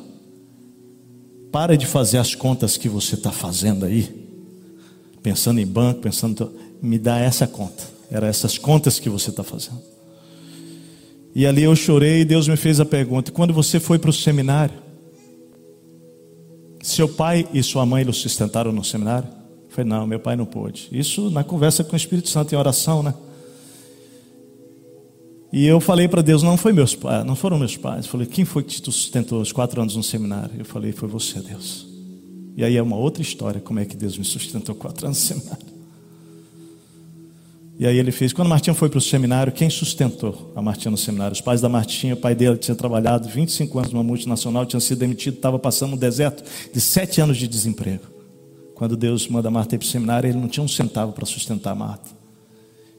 Para 1.54 1.78
de 1.78 1.86
fazer 1.86 2.18
as 2.18 2.36
contas 2.36 2.76
que 2.76 2.90
você 2.90 3.16
está 3.16 3.32
fazendo 3.32 3.86
aí. 3.86 4.26
Pensando 5.24 5.60
em 5.62 5.66
banco, 5.66 6.02
pensando. 6.02 6.65
Me 6.86 7.00
dá 7.00 7.18
essa 7.18 7.48
conta. 7.48 7.84
Era 8.12 8.28
essas 8.28 8.58
contas 8.60 9.00
que 9.00 9.10
você 9.10 9.32
está 9.32 9.44
fazendo. 9.44 9.82
E 11.34 11.46
ali 11.46 11.64
eu 11.64 11.76
chorei 11.76 12.22
e 12.22 12.26
Deus 12.26 12.48
me 12.48 12.56
fez 12.56 12.80
a 12.80 12.86
pergunta: 12.86 13.32
quando 13.32 13.54
você 13.54 13.80
foi 13.80 13.98
para 13.98 14.12
o 14.12 14.14
seminário, 14.14 14.76
seu 16.82 17.10
pai 17.10 17.48
e 17.52 17.64
sua 17.64 17.86
mãe 17.86 18.08
o 18.08 18.14
sustentaram 18.14 18.72
no 18.72 18.84
seminário? 18.84 19.28
Eu 19.28 19.72
falei: 19.72 19.90
não, 19.90 20.06
meu 20.06 20.20
pai 20.20 20.36
não 20.36 20.46
pôde. 20.46 20.88
Isso 20.92 21.32
na 21.32 21.44
conversa 21.44 21.84
com 21.84 21.94
o 21.94 21.98
Espírito 21.98 22.30
Santo 22.30 22.54
em 22.54 22.58
oração, 22.58 23.02
né? 23.02 23.14
E 25.52 25.66
eu 25.66 25.80
falei 25.80 26.08
para 26.08 26.22
Deus: 26.22 26.44
não 26.44 26.56
foi 26.56 26.72
meus 26.72 26.94
pais, 26.94 27.26
não 27.26 27.36
foram 27.36 27.58
meus 27.58 27.76
pais. 27.76 28.06
Eu 28.06 28.12
falei: 28.12 28.28
quem 28.28 28.46
foi 28.46 28.64
que 28.64 28.80
te 28.80 28.92
sustentou 28.92 29.42
os 29.42 29.52
quatro 29.52 29.82
anos 29.82 29.96
no 29.96 30.04
seminário? 30.04 30.52
Eu 30.60 30.66
falei: 30.66 30.92
foi 30.92 31.10
você, 31.10 31.42
Deus. 31.42 31.88
E 32.56 32.64
aí 32.64 32.78
é 32.78 32.82
uma 32.82 32.96
outra 32.96 33.24
história, 33.24 33.60
como 33.60 33.80
é 33.80 33.86
que 33.86 33.98
Deus 33.98 34.18
me 34.18 34.24
sustentou 34.24 34.76
quatro 34.76 35.08
anos 35.08 35.18
no 35.20 35.26
seminário. 35.36 35.75
E 37.78 37.86
aí 37.86 37.98
ele 37.98 38.12
fez. 38.12 38.32
Quando 38.32 38.48
a 38.48 38.50
Martinha 38.52 38.74
foi 38.74 38.90
para 38.90 38.98
o 38.98 39.02
seminário, 39.02 39.52
quem 39.52 39.70
sustentou 39.70 40.52
a 40.56 40.62
Martinha 40.62 40.92
no 40.92 40.98
seminário? 40.98 41.34
Os 41.34 41.42
pais 41.42 41.60
da 41.60 41.68
Martinha, 41.68 42.14
o 42.14 42.18
pai 42.18 42.34
dele 42.34 42.58
tinha 42.58 42.76
trabalhado 42.76 43.28
25 43.28 43.78
anos 43.78 43.92
numa 43.92 44.04
multinacional, 44.04 44.66
tinha 44.66 44.80
sido 44.80 45.00
demitido, 45.00 45.36
estava 45.36 45.60
passando 45.60 45.94
um 45.94 45.98
deserto 45.98 46.44
de 46.74 46.80
sete 46.80 47.20
anos 47.20 47.38
de 47.38 47.48
desemprego. 47.48 48.04
Quando 48.74 48.96
Deus 48.96 49.28
manda 49.28 49.50
a 49.50 49.52
Marta 49.52 49.76
ir 49.76 49.78
para 49.78 49.86
o 49.86 49.90
seminário, 49.90 50.30
ele 50.30 50.38
não 50.38 50.48
tinha 50.48 50.64
um 50.64 50.68
centavo 50.68 51.12
para 51.12 51.26
sustentar 51.26 51.72
a 51.72 51.76
Marta. 51.76 52.10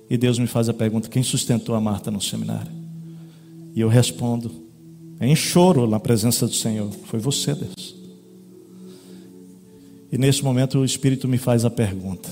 E 0.08 0.16
Deus 0.16 0.38
me 0.38 0.46
faz 0.46 0.68
a 0.68 0.74
pergunta: 0.74 1.08
quem 1.08 1.22
sustentou 1.22 1.74
a 1.74 1.80
Marta 1.80 2.10
no 2.10 2.20
seminário? 2.20 2.72
E 3.74 3.80
eu 3.80 3.88
respondo, 3.88 4.50
em 5.20 5.34
choro 5.34 5.86
na 5.86 5.98
presença 5.98 6.46
do 6.46 6.54
Senhor: 6.54 6.90
foi 7.06 7.18
você, 7.18 7.54
Deus. 7.54 7.96
E 10.12 10.18
nesse 10.18 10.44
momento 10.44 10.78
o 10.78 10.84
Espírito 10.84 11.26
me 11.26 11.38
faz 11.38 11.64
a 11.64 11.70
pergunta: 11.70 12.28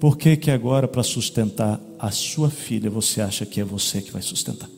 por 0.00 0.16
que 0.16 0.36
que 0.36 0.50
agora 0.50 0.86
para 0.86 1.02
sustentar 1.02 1.80
a 1.98 2.10
sua 2.10 2.50
filha 2.50 2.90
você 2.90 3.20
acha 3.20 3.46
que 3.46 3.60
é 3.60 3.64
você 3.64 4.02
que 4.02 4.12
vai 4.12 4.22
sustentar? 4.22 4.68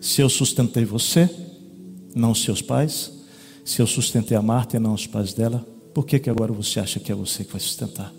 Se 0.00 0.20
eu 0.20 0.28
sustentei 0.28 0.84
você, 0.84 1.30
não 2.14 2.34
seus 2.34 2.60
pais, 2.60 3.12
se 3.64 3.80
eu 3.80 3.86
sustentei 3.86 4.36
a 4.36 4.42
Marta 4.42 4.76
e 4.76 4.80
não 4.80 4.92
os 4.92 5.06
pais 5.06 5.32
dela, 5.32 5.66
por 5.94 6.04
que 6.04 6.18
que 6.18 6.28
agora 6.28 6.52
você 6.52 6.78
acha 6.80 7.00
que 7.00 7.10
é 7.10 7.14
você 7.14 7.44
que 7.44 7.52
vai 7.52 7.60
sustentar? 7.60 8.12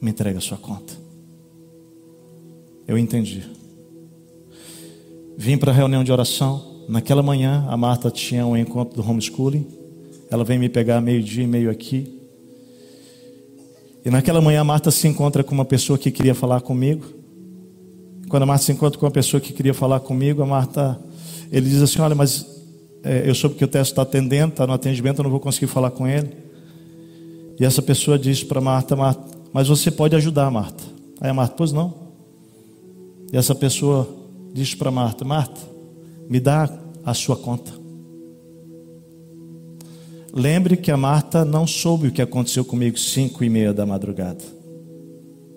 Me 0.00 0.10
entrega 0.10 0.38
a 0.38 0.40
sua 0.40 0.58
conta. 0.58 0.94
Eu 2.88 2.98
entendi. 2.98 3.44
Vim 5.36 5.56
para 5.56 5.70
a 5.70 5.74
reunião 5.74 6.02
de 6.02 6.10
oração. 6.10 6.84
Naquela 6.88 7.22
manhã, 7.22 7.64
a 7.68 7.76
Marta 7.76 8.10
tinha 8.10 8.44
um 8.44 8.56
encontro 8.56 9.00
do 9.00 9.08
homeschooling. 9.08 9.66
Ela 10.30 10.44
vem 10.44 10.58
me 10.58 10.68
pegar 10.68 11.00
meio-dia 11.00 11.44
e 11.44 11.46
meio 11.46 11.70
aqui. 11.70 12.21
E 14.04 14.10
naquela 14.10 14.40
manhã 14.40 14.64
Marta 14.64 14.90
se 14.90 15.06
encontra 15.06 15.44
com 15.44 15.54
uma 15.54 15.64
pessoa 15.64 15.98
que 15.98 16.10
queria 16.10 16.34
falar 16.34 16.60
comigo. 16.60 17.04
Quando 18.28 18.42
a 18.42 18.46
Marta 18.46 18.64
se 18.64 18.72
encontra 18.72 18.98
com 18.98 19.06
uma 19.06 19.12
pessoa 19.12 19.40
que 19.40 19.52
queria 19.52 19.74
falar 19.74 20.00
comigo, 20.00 20.42
a 20.42 20.46
Marta, 20.46 21.00
ele 21.50 21.68
diz 21.68 21.80
assim: 21.80 22.00
Olha, 22.00 22.14
mas 22.14 22.46
é, 23.04 23.28
eu 23.28 23.34
soube 23.34 23.56
que 23.56 23.64
o 23.64 23.68
teste 23.68 23.92
está 23.92 24.02
atendendo, 24.02 24.52
está 24.52 24.66
no 24.66 24.72
atendimento, 24.72 25.18
eu 25.18 25.24
não 25.24 25.30
vou 25.30 25.40
conseguir 25.40 25.66
falar 25.66 25.90
com 25.90 26.06
ele. 26.06 26.30
E 27.60 27.64
essa 27.64 27.82
pessoa 27.82 28.18
diz 28.18 28.42
para 28.42 28.60
Marta: 28.60 28.96
Marta, 28.96 29.22
mas 29.52 29.68
você 29.68 29.90
pode 29.90 30.16
ajudar, 30.16 30.50
Marta. 30.50 30.82
Aí 31.20 31.30
a 31.30 31.34
Marta, 31.34 31.54
pois 31.56 31.72
não. 31.72 31.94
E 33.32 33.36
essa 33.36 33.54
pessoa 33.54 34.08
diz 34.52 34.74
para 34.74 34.90
Marta: 34.90 35.24
Marta, 35.24 35.60
me 36.28 36.40
dá 36.40 36.68
a 37.04 37.14
sua 37.14 37.36
conta. 37.36 37.81
Lembre 40.32 40.78
que 40.78 40.90
a 40.90 40.96
Marta 40.96 41.44
não 41.44 41.66
soube 41.66 42.08
o 42.08 42.12
que 42.12 42.22
aconteceu 42.22 42.64
comigo 42.64 42.98
cinco 42.98 43.44
e 43.44 43.50
meia 43.50 43.72
da 43.72 43.84
madrugada. 43.84 44.42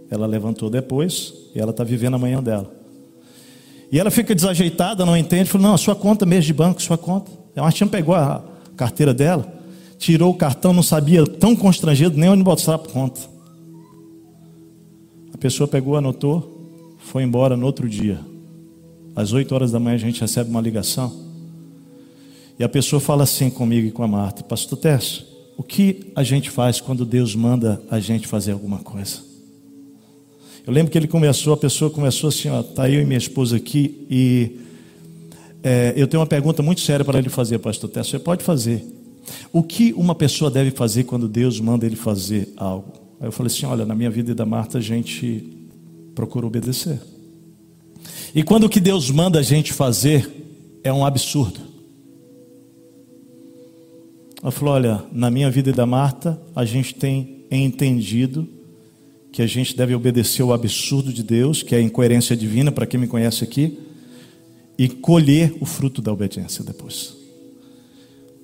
Ela 0.10 0.28
levantou 0.28 0.70
depois 0.70 1.34
e 1.56 1.60
ela 1.60 1.72
está 1.72 1.84
vivendo 1.84 2.16
a 2.16 2.20
manhã 2.20 2.44
dela. 2.44 2.70
E 3.90 3.98
ela 3.98 4.12
fica 4.12 4.36
desajeitada, 4.36 5.06
não 5.06 5.16
entende, 5.16 5.50
falou, 5.50 5.70
não, 5.70 5.78
sua 5.78 5.96
conta 5.96 6.26
mesmo 6.26 6.48
de 6.48 6.54
banco, 6.54 6.82
sua 6.82 6.98
conta. 6.98 7.32
A 7.56 7.62
Martinha 7.62 7.88
pegou 7.88 8.14
a 8.14 8.44
carteira 8.76 9.14
dela, 9.14 9.50
tirou 9.98 10.32
o 10.32 10.38
cartão, 10.38 10.74
não 10.74 10.84
sabia, 10.84 11.26
tão 11.26 11.56
constrangido, 11.56 12.18
nem 12.18 12.30
onde 12.30 12.44
botar 12.44 12.76
a 12.76 12.78
conta. 12.78 13.22
A 15.34 15.38
pessoa 15.38 15.68
pegou, 15.68 15.96
anotou, 15.96 16.96
foi 17.00 17.24
embora 17.24 17.56
no 17.56 17.66
outro 17.66 17.88
dia. 17.88 18.20
Às 19.16 19.32
8 19.32 19.56
horas 19.56 19.72
da 19.72 19.80
manhã 19.80 19.96
a 19.96 20.00
gente 20.00 20.20
recebe 20.20 20.50
uma 20.50 20.60
ligação. 20.60 21.25
E 22.58 22.64
a 22.64 22.70
pessoa 22.70 23.00
fala 23.00 23.24
assim 23.24 23.50
comigo 23.50 23.88
e 23.88 23.92
com 23.92 24.04
a 24.04 24.08
Marta: 24.08 24.44
Pastor 24.44 24.78
Tess, 24.78 25.26
o 25.58 25.64
que 25.64 26.12
a 26.16 26.24
gente 26.24 26.50
faz 26.50 26.80
quando 26.80 27.06
Deus 27.06 27.36
manda 27.36 27.82
a 27.90 28.00
gente 28.00 28.28
fazer 28.28 28.54
alguma 28.54 28.80
coisa? 28.80 29.20
Eu 30.66 30.74
lembro 30.74 30.92
que 30.92 30.98
ele 30.98 31.08
começou, 31.08 31.54
a 31.54 31.58
pessoa 31.58 31.92
começou 31.92 32.30
assim: 32.30 32.50
ó, 32.50 32.64
tá 32.64 32.90
eu 32.90 33.02
e 33.02 33.06
minha 33.06 33.18
esposa 33.18 33.58
aqui 33.58 34.06
e 34.10 34.60
é, 35.62 35.94
eu 35.98 36.08
tenho 36.08 36.22
uma 36.22 36.28
pergunta 36.28 36.64
muito 36.64 36.82
séria 36.82 37.04
para 37.04 37.20
ele 37.20 37.30
fazer, 37.30 37.60
Pastor 37.60 37.90
Tess. 37.90 38.08
Você 38.08 38.20
pode 38.20 38.44
fazer? 38.44 38.86
O 39.52 39.64
que 39.64 39.94
uma 39.94 40.16
pessoa 40.16 40.50
deve 40.50 40.72
fazer 40.72 41.04
quando 41.04 41.28
Deus 41.28 41.60
manda 41.60 41.86
ele 41.86 41.96
fazer 41.96 42.50
algo? 42.56 42.94
Aí 43.20 43.28
eu 43.28 43.32
falei 43.32 43.52
assim: 43.52 43.66
olha, 43.66 43.86
na 43.86 43.94
minha 43.96 44.10
vida 44.10 44.32
e 44.32 44.36
da 44.36 44.46
Marta 44.46 44.78
a 44.78 44.82
gente 44.82 45.44
procura 46.16 46.46
obedecer. 46.46 47.02
E 48.34 48.44
quando 48.44 48.66
o 48.66 48.70
que 48.70 48.80
Deus 48.80 49.12
manda 49.12 49.40
a 49.40 49.42
gente 49.42 49.74
fazer 49.74 50.30
é 50.84 50.94
um 50.94 51.06
absurdo. 51.06 51.75
Ela 54.46 54.52
falou: 54.52 54.76
olha, 54.76 55.04
na 55.12 55.32
minha 55.32 55.50
vida 55.50 55.72
e 55.72 55.74
da 55.74 55.88
Marta 55.88 56.40
a 56.56 56.64
gente 56.64 56.94
tem 56.94 57.46
entendido 57.50 58.48
que 59.32 59.42
a 59.42 59.48
gente 59.48 59.76
deve 59.76 59.96
obedecer 59.96 60.44
o 60.44 60.54
absurdo 60.54 61.12
de 61.12 61.24
Deus, 61.24 61.64
que 61.64 61.74
é 61.74 61.80
a 61.80 61.82
incoerência 61.82 62.38
divina, 62.38 62.72
para 62.72 62.86
quem 62.86 63.00
me 63.00 63.08
conhece 63.08 63.44
aqui, 63.44 63.80
e 64.78 64.88
colher 64.88 65.58
o 65.60 65.66
fruto 65.66 66.00
da 66.00 66.14
obediência 66.14 66.64
depois. 66.64 67.16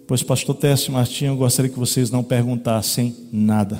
Pois, 0.07 0.23
pastor 0.23 0.55
Teste 0.55 0.91
Martinho, 0.91 1.33
eu 1.33 1.37
gostaria 1.37 1.69
que 1.69 1.77
vocês 1.77 2.09
não 2.09 2.23
perguntassem 2.23 3.15
nada, 3.31 3.79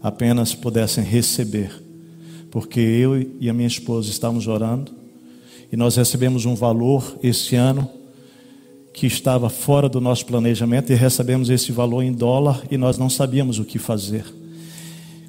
apenas 0.00 0.54
pudessem 0.54 1.02
receber, 1.02 1.72
porque 2.52 2.78
eu 2.78 3.20
e 3.40 3.50
a 3.50 3.52
minha 3.52 3.66
esposa 3.66 4.08
estávamos 4.10 4.46
orando 4.46 4.92
e 5.72 5.76
nós 5.76 5.96
recebemos 5.96 6.46
um 6.46 6.54
valor 6.54 7.18
esse 7.20 7.56
ano 7.56 7.95
que 8.96 9.06
estava 9.06 9.48
fora 9.48 9.88
do 9.88 10.00
nosso 10.00 10.26
planejamento 10.26 10.90
e 10.90 10.96
recebemos 10.96 11.50
esse 11.50 11.70
valor 11.70 12.02
em 12.02 12.12
dólar 12.12 12.64
e 12.68 12.76
nós 12.76 12.98
não 12.98 13.08
sabíamos 13.08 13.60
o 13.60 13.64
que 13.64 13.78
fazer 13.78 14.24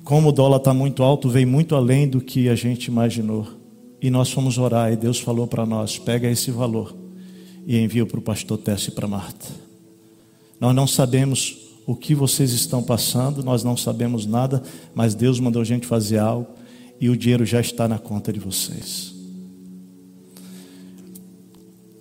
como 0.08 0.30
o 0.30 0.32
dólar 0.32 0.56
está 0.56 0.74
muito 0.74 1.04
alto, 1.04 1.28
veio 1.28 1.50
muito 1.50 1.76
além 1.76 2.08
do 2.08 2.22
que 2.22 2.48
a 2.48 2.56
gente 2.56 2.86
imaginou. 2.86 3.46
E 4.02 4.10
nós 4.10 4.32
fomos 4.32 4.58
orar 4.58 4.90
e 4.90 4.96
Deus 4.96 5.20
falou 5.20 5.46
para 5.46 5.66
nós: 5.66 6.00
pega 6.00 6.30
esse 6.30 6.50
valor 6.50 6.96
e 7.66 7.78
envia 7.78 8.06
para 8.06 8.18
o 8.18 8.22
pastor 8.22 8.58
Tess 8.58 8.88
e 8.88 8.92
para 8.92 9.06
Marta. 9.06 9.50
Nós 10.62 10.74
não 10.74 10.88
sabemos 10.88 11.58
o 11.86 11.94
que 11.94 12.16
vocês 12.16 12.54
estão 12.54 12.82
passando, 12.82 13.44
nós 13.44 13.66
não 13.66 13.76
sabemos 13.76 14.26
nada, 14.26 14.64
mas 14.96 15.14
Deus 15.14 15.42
mandou 15.42 15.62
a 15.62 15.66
gente 15.66 15.86
fazer 15.86 16.20
algo 16.20 16.48
e 17.02 17.10
o 17.10 17.18
dinheiro 17.18 17.46
já 17.46 17.60
está 17.60 17.86
na 17.86 18.00
conta 18.00 18.32
de 18.32 18.40
vocês. 18.40 19.14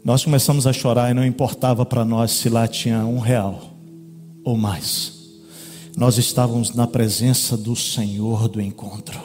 Nós 0.06 0.24
começamos 0.24 0.68
a 0.68 0.72
chorar 0.72 1.10
e 1.10 1.14
não 1.14 1.26
importava 1.26 1.84
para 1.84 2.04
nós 2.04 2.30
se 2.30 2.48
lá 2.48 2.68
tinha 2.68 3.04
um 3.04 3.18
real 3.18 3.60
ou 4.44 4.56
mais 4.56 5.16
nós 5.96 6.16
estávamos 6.16 6.74
na 6.74 6.86
presença 6.86 7.56
do 7.56 7.74
Senhor 7.74 8.46
do 8.46 8.60
encontro, 8.60 9.18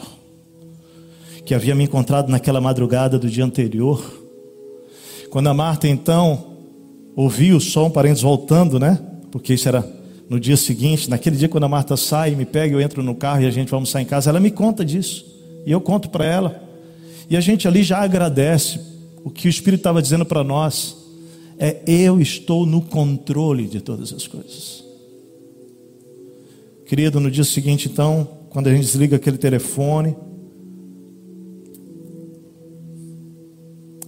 que 1.46 1.54
havia 1.54 1.76
me 1.76 1.84
encontrado 1.84 2.30
naquela 2.30 2.60
madrugada 2.60 3.20
do 3.20 3.30
dia 3.30 3.46
anterior. 3.46 4.02
Quando 5.30 5.50
a 5.50 5.54
Marta 5.54 5.88
então 5.88 6.46
ouviu 7.16 7.58
o 7.58 7.62
som, 7.62 7.88
parentes 7.92 8.24
voltando, 8.24 8.80
né? 8.80 9.00
Porque 9.32 9.54
isso 9.54 9.68
era 9.68 9.88
no 10.28 10.40
dia 10.40 10.58
seguinte, 10.58 11.12
naquele 11.12 11.36
dia 11.36 11.48
quando 11.48 11.66
a 11.66 11.70
Marta 11.70 11.96
sai, 11.96 12.32
me 12.32 12.46
pega, 12.46 12.74
eu 12.74 12.82
entro 12.82 13.04
no 13.04 13.14
carro 13.14 13.44
e 13.44 13.46
a 13.46 13.52
gente 13.52 13.70
vai 13.70 13.78
almoçar 13.78 14.02
em 14.02 14.06
casa, 14.06 14.32
ela 14.32 14.40
me 14.40 14.50
conta 14.50 14.84
disso. 14.84 15.26
E 15.64 15.72
eu 15.72 15.80
conto 15.80 16.10
para 16.10 16.26
ela. 16.26 16.64
E 17.30 17.38
a 17.38 17.42
gente 17.42 17.68
ali 17.68 17.84
já 17.84 18.00
agradece 18.00 18.91
o 19.24 19.30
que 19.30 19.48
o 19.48 19.50
Espírito 19.50 19.82
estava 19.82 20.02
dizendo 20.02 20.26
para 20.26 20.44
nós. 20.44 20.98
É 21.58 21.84
eu 21.86 22.20
estou 22.20 22.66
no 22.66 22.82
controle 22.82 23.68
de 23.68 23.82
todas 23.82 24.12
as 24.14 24.26
coisas. 24.28 24.84
Querido, 26.86 27.20
no 27.20 27.30
dia 27.32 27.44
seguinte, 27.44 27.88
então, 27.88 28.28
quando 28.50 28.68
a 28.68 28.72
gente 28.72 28.82
desliga 28.82 29.16
aquele 29.16 29.38
telefone, 29.38 30.16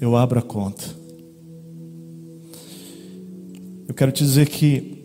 eu 0.01 0.17
abro 0.17 0.39
a 0.39 0.41
conta. 0.41 0.83
Eu 3.87 3.93
quero 3.93 4.11
te 4.11 4.23
dizer 4.23 4.49
que 4.49 5.01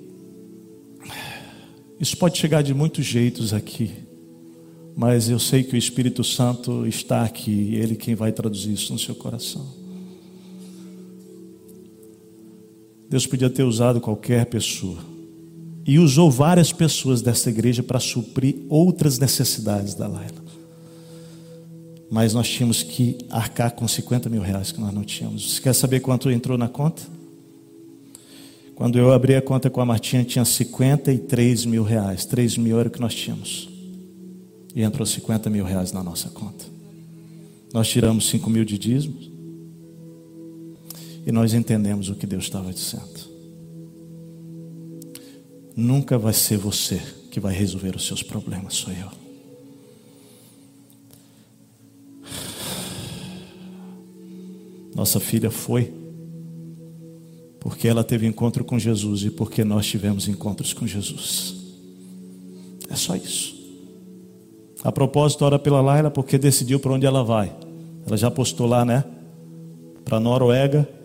isso 2.01 2.17
pode 2.17 2.39
chegar 2.39 2.63
de 2.63 2.73
muitos 2.75 3.05
jeitos 3.05 3.53
aqui, 3.53 3.91
mas 4.97 5.31
eu 5.31 5.39
sei 5.39 5.63
que 5.63 5.75
o 5.75 5.79
Espírito 5.79 6.25
Santo 6.25 6.87
está 6.87 7.23
aqui, 7.23 7.75
ele 7.75 7.95
quem 7.95 8.15
vai 8.15 8.33
traduzir 8.33 8.73
isso 8.73 8.93
no 8.93 8.99
seu 8.99 9.15
coração. 9.15 9.78
Deus 13.09 13.27
podia 13.27 13.49
ter 13.49 13.63
usado 13.63 14.01
qualquer 14.01 14.47
pessoa 14.47 14.99
e 15.87 15.99
usou 15.99 16.31
várias 16.31 16.71
pessoas 16.71 17.23
dessa 17.23 17.49
igreja 17.49 17.83
para 17.83 17.99
suprir 17.99 18.57
outras 18.69 19.19
necessidades 19.19 19.95
da 19.95 20.07
Laila. 20.07 20.45
Mas 22.11 22.35
nós 22.35 22.49
tínhamos 22.49 22.83
que 22.83 23.17
arcar 23.31 23.73
com 23.73 23.89
50 23.89 24.29
mil 24.29 24.43
reais 24.43 24.71
que 24.71 24.81
nós 24.81 24.93
não 24.93 25.03
tínhamos. 25.03 25.55
Você 25.55 25.63
quer 25.63 25.75
saber 25.75 26.01
quanto 26.01 26.31
entrou 26.31 26.59
na 26.59 26.69
conta? 26.69 27.03
Quando 28.75 28.99
eu 28.99 29.13
abri 29.13 29.35
a 29.35 29.43
conta 29.43 29.69
com 29.69 29.81
a 29.81 29.85
Martinha, 29.85 30.25
tinha 30.25 30.45
53 30.45 31.65
mil 31.65 31.83
reais. 31.83 32.25
3 32.27 32.59
mil 32.59 32.79
era 32.79 32.89
o 32.89 32.93
que 32.93 33.01
nós 33.01 33.15
tínhamos. 33.15 33.69
E 34.75 34.83
entrou 34.83 35.05
50 35.05 35.51
mil 35.51 35.65
reais 35.65 35.91
na 35.91 36.03
nossa 36.03 36.29
conta. 36.29 36.65
Nós 37.73 37.89
tiramos 37.89 38.29
5 38.29 38.49
mil 38.49 38.65
de 38.65 38.79
dízimos. 38.79 39.38
E 41.29 41.33
nós 41.33 41.53
entendemos 41.53 42.09
o 42.09 42.15
que 42.15 42.27
Deus 42.27 42.45
estava 42.45 42.73
dizendo 42.73 43.29
nunca 45.77 46.19
vai 46.19 46.33
ser 46.33 46.57
você 46.57 47.01
que 47.31 47.39
vai 47.39 47.55
resolver 47.55 47.95
os 47.95 48.05
seus 48.05 48.21
problemas, 48.21 48.75
sou 48.75 48.93
eu. 48.93 49.09
Nossa 54.93 55.21
filha 55.21 55.53
foi 55.53 55.95
porque 57.61 57.87
ela 57.87 58.03
teve 58.03 58.27
encontro 58.27 58.65
com 58.65 58.77
Jesus 58.77 59.23
e 59.23 59.31
porque 59.31 59.63
nós 59.63 59.87
tivemos 59.87 60.27
encontros 60.27 60.73
com 60.73 60.85
Jesus. 60.85 61.55
É 62.91 62.97
só 62.97 63.15
isso. 63.15 63.55
A 64.83 64.91
propósito, 64.91 65.45
ora 65.45 65.61
pela 65.61 65.81
Laila 65.81 66.11
porque 66.11 66.39
decidiu 66.39 66.81
para 66.81 66.93
onde 66.93 67.07
ela 67.07 67.23
vai. 67.23 67.55
Ela 68.05 68.17
já 68.17 68.31
postou 68.31 68.67
lá, 68.67 68.85
né? 68.85 69.05
Para 70.05 70.19
Noruega 70.19 70.98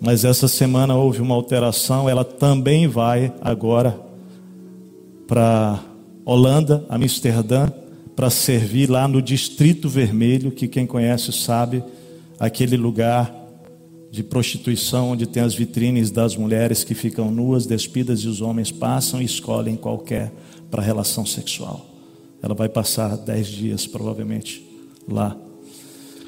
mas 0.00 0.24
essa 0.24 0.46
semana 0.46 0.94
houve 0.94 1.20
uma 1.20 1.34
alteração, 1.34 2.08
ela 2.08 2.24
também 2.24 2.86
vai 2.86 3.32
agora 3.40 3.98
para 5.26 5.82
Holanda, 6.24 6.84
Amsterdã, 6.88 7.68
para 8.14 8.30
servir 8.30 8.88
lá 8.88 9.08
no 9.08 9.20
Distrito 9.20 9.88
Vermelho, 9.88 10.50
que 10.50 10.68
quem 10.68 10.86
conhece 10.86 11.32
sabe, 11.32 11.82
aquele 12.38 12.76
lugar 12.76 13.34
de 14.10 14.22
prostituição 14.22 15.10
onde 15.10 15.26
tem 15.26 15.42
as 15.42 15.54
vitrines 15.54 16.10
das 16.10 16.36
mulheres 16.36 16.84
que 16.84 16.94
ficam 16.94 17.30
nuas, 17.30 17.66
despidas 17.66 18.20
e 18.20 18.28
os 18.28 18.40
homens 18.40 18.70
passam 18.70 19.20
e 19.20 19.24
escolhem 19.24 19.76
qualquer 19.76 20.32
para 20.70 20.82
relação 20.82 21.26
sexual. 21.26 21.84
Ela 22.40 22.54
vai 22.54 22.68
passar 22.68 23.16
dez 23.16 23.48
dias 23.48 23.86
provavelmente 23.86 24.64
lá 25.08 25.36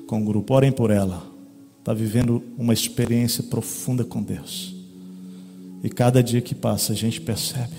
com 0.06 0.20
o 0.20 0.24
grupo. 0.24 0.54
Orem 0.54 0.72
por 0.72 0.90
ela 0.90 1.29
está 1.80 1.92
vivendo 1.94 2.42
uma 2.56 2.72
experiência 2.72 3.42
profunda 3.42 4.04
com 4.04 4.22
Deus. 4.22 4.74
E 5.82 5.88
cada 5.88 6.22
dia 6.22 6.42
que 6.42 6.54
passa 6.54 6.92
a 6.92 6.96
gente 6.96 7.20
percebe. 7.20 7.74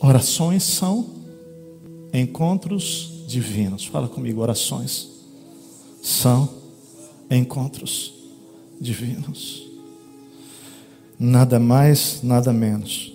Orações 0.00 0.62
são 0.62 1.10
encontros 2.12 3.24
divinos. 3.26 3.84
Fala 3.86 4.08
comigo, 4.08 4.40
orações 4.40 5.10
são 6.02 6.48
encontros 7.30 8.14
divinos. 8.80 9.68
Nada 11.18 11.60
mais, 11.60 12.20
nada 12.22 12.52
menos 12.52 13.12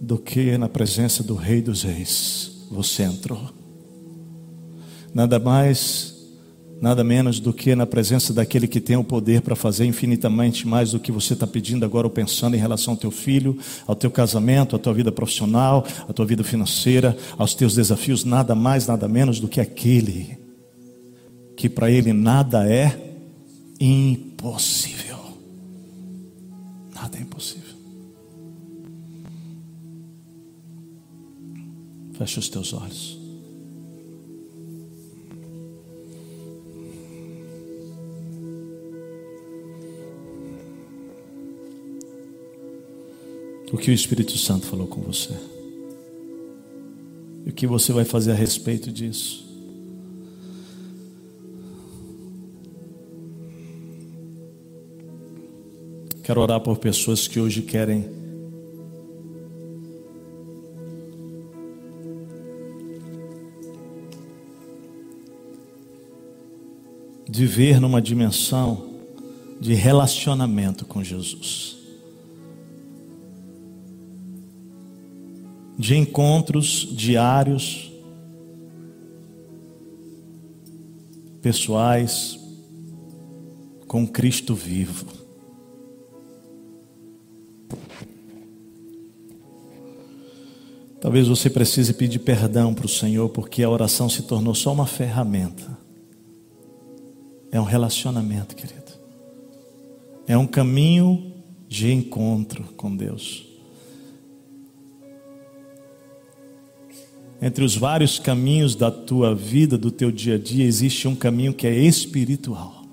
do 0.00 0.16
que 0.16 0.56
na 0.56 0.68
presença 0.68 1.22
do 1.22 1.34
Rei 1.34 1.60
dos 1.60 1.82
Reis 1.82 2.66
você 2.70 3.02
entrou 3.02 3.57
nada 5.18 5.40
mais, 5.40 6.14
nada 6.80 7.02
menos 7.02 7.40
do 7.40 7.52
que 7.52 7.74
na 7.74 7.84
presença 7.84 8.32
daquele 8.32 8.68
que 8.68 8.80
tem 8.80 8.96
o 8.96 9.02
poder 9.02 9.42
para 9.42 9.56
fazer 9.56 9.84
infinitamente 9.84 10.64
mais 10.64 10.92
do 10.92 11.00
que 11.00 11.10
você 11.10 11.32
está 11.32 11.44
pedindo 11.44 11.84
agora 11.84 12.06
ou 12.06 12.10
pensando 12.10 12.54
em 12.54 12.58
relação 12.60 12.94
ao 12.94 13.00
teu 13.00 13.10
filho, 13.10 13.58
ao 13.84 13.96
teu 13.96 14.12
casamento, 14.12 14.76
à 14.76 14.78
tua 14.78 14.94
vida 14.94 15.10
profissional, 15.10 15.84
à 16.08 16.12
tua 16.12 16.24
vida 16.24 16.44
financeira, 16.44 17.16
aos 17.36 17.52
teus 17.52 17.74
desafios, 17.74 18.24
nada 18.24 18.54
mais, 18.54 18.86
nada 18.86 19.08
menos 19.08 19.40
do 19.40 19.48
que 19.48 19.60
aquele 19.60 20.38
que 21.56 21.68
para 21.68 21.90
ele 21.90 22.12
nada 22.12 22.72
é 22.72 23.16
impossível. 23.80 25.18
Nada 26.94 27.18
é 27.18 27.22
impossível. 27.22 27.76
Feche 32.12 32.38
os 32.38 32.48
teus 32.48 32.72
olhos. 32.72 33.17
O 43.72 43.76
que 43.76 43.90
o 43.90 43.94
Espírito 43.94 44.36
Santo 44.38 44.66
falou 44.66 44.86
com 44.86 45.00
você. 45.00 45.34
E 47.44 47.50
o 47.50 47.52
que 47.52 47.66
você 47.66 47.92
vai 47.92 48.04
fazer 48.04 48.32
a 48.32 48.34
respeito 48.34 48.90
disso. 48.90 49.46
Quero 56.22 56.40
orar 56.42 56.60
por 56.60 56.76
pessoas 56.76 57.26
que 57.26 57.40
hoje 57.40 57.62
querem 57.62 58.18
viver 67.30 67.80
numa 67.80 68.02
dimensão 68.02 68.90
de 69.60 69.72
relacionamento 69.72 70.84
com 70.84 71.02
Jesus. 71.02 71.77
De 75.78 75.96
encontros 75.96 76.88
diários, 76.90 77.92
pessoais, 81.40 82.38
com 83.86 84.06
Cristo 84.06 84.54
vivo. 84.54 85.06
Talvez 91.00 91.28
você 91.28 91.48
precise 91.48 91.94
pedir 91.94 92.18
perdão 92.18 92.74
para 92.74 92.86
o 92.86 92.88
Senhor, 92.88 93.28
porque 93.30 93.62
a 93.62 93.70
oração 93.70 94.10
se 94.10 94.22
tornou 94.22 94.54
só 94.54 94.72
uma 94.72 94.86
ferramenta. 94.86 95.78
É 97.50 97.60
um 97.60 97.64
relacionamento, 97.64 98.54
querido. 98.54 98.92
É 100.26 100.36
um 100.36 100.46
caminho 100.46 101.32
de 101.66 101.90
encontro 101.90 102.64
com 102.76 102.94
Deus. 102.94 103.47
Entre 107.40 107.64
os 107.64 107.76
vários 107.76 108.18
caminhos 108.18 108.74
da 108.74 108.90
tua 108.90 109.34
vida, 109.34 109.78
do 109.78 109.90
teu 109.90 110.10
dia 110.10 110.34
a 110.34 110.38
dia, 110.38 110.64
existe 110.64 111.06
um 111.06 111.14
caminho 111.14 111.54
que 111.54 111.66
é 111.66 111.74
espiritual. 111.74 112.84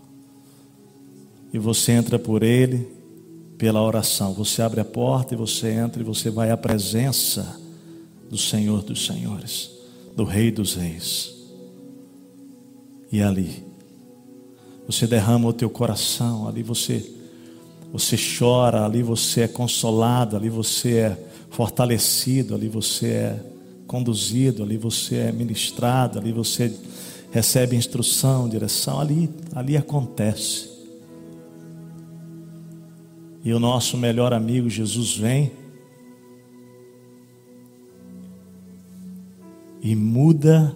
E 1.51 1.57
você 1.57 1.93
entra 1.93 2.19
por 2.19 2.43
ele 2.43 2.87
pela 3.57 3.81
oração. 3.81 4.33
Você 4.33 4.61
abre 4.61 4.79
a 4.79 4.85
porta 4.85 5.33
e 5.33 5.37
você 5.37 5.71
entra 5.71 6.01
e 6.01 6.05
você 6.05 6.29
vai 6.29 6.51
à 6.51 6.57
presença 6.57 7.59
do 8.29 8.37
Senhor 8.37 8.83
dos 8.83 9.05
Senhores, 9.05 9.71
do 10.15 10.23
Rei 10.23 10.51
dos 10.51 10.75
Reis. 10.75 11.33
E 13.11 13.21
ali 13.21 13.63
você 14.87 15.07
derrama 15.07 15.47
o 15.47 15.53
teu 15.53 15.69
coração, 15.69 16.47
ali 16.47 16.61
você 16.61 17.11
você 17.91 18.17
chora, 18.17 18.83
ali 18.83 19.01
você 19.01 19.41
é 19.41 19.47
consolado, 19.47 20.35
ali 20.35 20.49
você 20.49 20.97
é 20.97 21.17
fortalecido, 21.49 22.53
ali 22.53 22.67
você 22.67 23.07
é 23.07 23.39
conduzido, 23.87 24.63
ali 24.63 24.77
você 24.77 25.17
é 25.17 25.31
ministrado, 25.31 26.19
ali 26.19 26.31
você 26.31 26.75
recebe 27.31 27.75
instrução, 27.75 28.47
direção, 28.49 28.99
ali 28.99 29.29
ali 29.53 29.77
acontece. 29.77 30.69
E 33.43 33.53
o 33.53 33.59
nosso 33.59 33.97
melhor 33.97 34.33
amigo 34.33 34.69
Jesus 34.69 35.15
vem 35.15 35.51
e 39.81 39.95
muda 39.95 40.75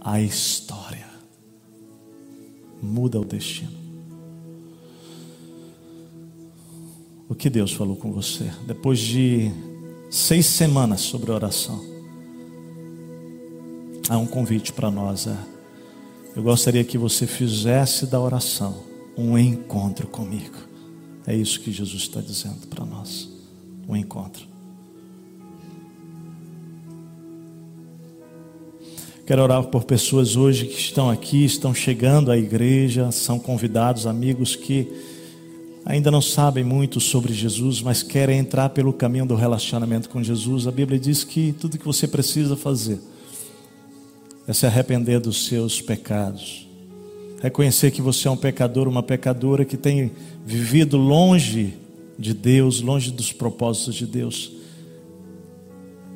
a 0.00 0.20
história 0.20 0.82
muda 2.82 3.20
o 3.20 3.24
destino. 3.24 3.70
O 7.28 7.34
que 7.34 7.48
Deus 7.48 7.72
falou 7.72 7.96
com 7.96 8.12
você? 8.12 8.50
Depois 8.66 8.98
de 8.98 9.50
seis 10.10 10.44
semanas 10.46 11.00
sobre 11.00 11.30
oração, 11.30 11.80
há 14.08 14.18
um 14.18 14.26
convite 14.26 14.72
para 14.72 14.90
nós. 14.90 15.26
É. 15.26 15.36
Eu 16.34 16.42
gostaria 16.42 16.84
que 16.84 16.96
você 16.96 17.26
fizesse 17.26 18.06
da 18.06 18.20
oração 18.20 18.82
um 19.16 19.36
encontro 19.36 20.06
comigo. 20.06 20.56
É 21.26 21.34
isso 21.34 21.60
que 21.60 21.70
Jesus 21.70 22.02
está 22.02 22.20
dizendo 22.20 22.66
para 22.68 22.84
nós. 22.84 23.28
Um 23.88 23.96
encontro. 23.96 24.50
Quero 29.26 29.42
orar 29.42 29.62
por 29.64 29.84
pessoas 29.84 30.34
hoje 30.34 30.66
que 30.66 30.78
estão 30.78 31.08
aqui, 31.08 31.44
estão 31.44 31.72
chegando 31.72 32.30
à 32.30 32.36
igreja, 32.36 33.12
são 33.12 33.38
convidados, 33.38 34.06
amigos 34.06 34.56
que 34.56 34.90
ainda 35.84 36.10
não 36.10 36.20
sabem 36.20 36.64
muito 36.64 37.00
sobre 37.00 37.32
Jesus, 37.32 37.80
mas 37.80 38.02
querem 38.02 38.38
entrar 38.38 38.70
pelo 38.70 38.92
caminho 38.92 39.26
do 39.26 39.36
relacionamento 39.36 40.08
com 40.08 40.22
Jesus. 40.22 40.66
A 40.66 40.72
Bíblia 40.72 40.98
diz 40.98 41.22
que 41.22 41.54
tudo 41.60 41.78
que 41.78 41.84
você 41.84 42.08
precisa 42.08 42.56
fazer 42.56 42.98
é 44.52 44.54
se 44.54 44.66
arrepender 44.66 45.20
dos 45.20 45.46
seus 45.46 45.80
pecados, 45.80 46.68
reconhecer 47.42 47.90
que 47.90 48.00
você 48.00 48.28
é 48.28 48.30
um 48.30 48.36
pecador, 48.36 48.86
uma 48.86 49.02
pecadora 49.02 49.64
que 49.64 49.76
tem 49.76 50.12
vivido 50.46 50.96
longe 50.96 51.74
de 52.18 52.32
Deus, 52.32 52.80
longe 52.80 53.10
dos 53.10 53.32
propósitos 53.32 53.94
de 53.94 54.06
Deus 54.06 54.62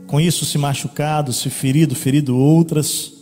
com 0.06 0.20
isso 0.20 0.44
se 0.44 0.56
machucado, 0.56 1.32
se 1.32 1.50
ferido, 1.50 1.94
ferido 1.94 2.36
outras. 2.36 3.12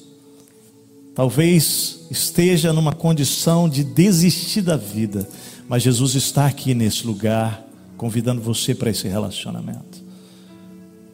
Talvez 1.15 2.07
esteja 2.11 2.73
numa 2.73 2.93
condição 2.93 3.69
de 3.69 3.83
desistir 3.83 4.61
da 4.61 4.77
vida, 4.77 5.29
mas 5.69 5.83
Jesus 5.83 6.15
está 6.15 6.47
aqui 6.47 6.75
nesse 6.75 7.07
lugar, 7.07 7.67
convidando 7.97 8.43
você 8.43 8.75
para 8.75 8.91
esse 8.91 9.09
relacionamento. 9.09 10.04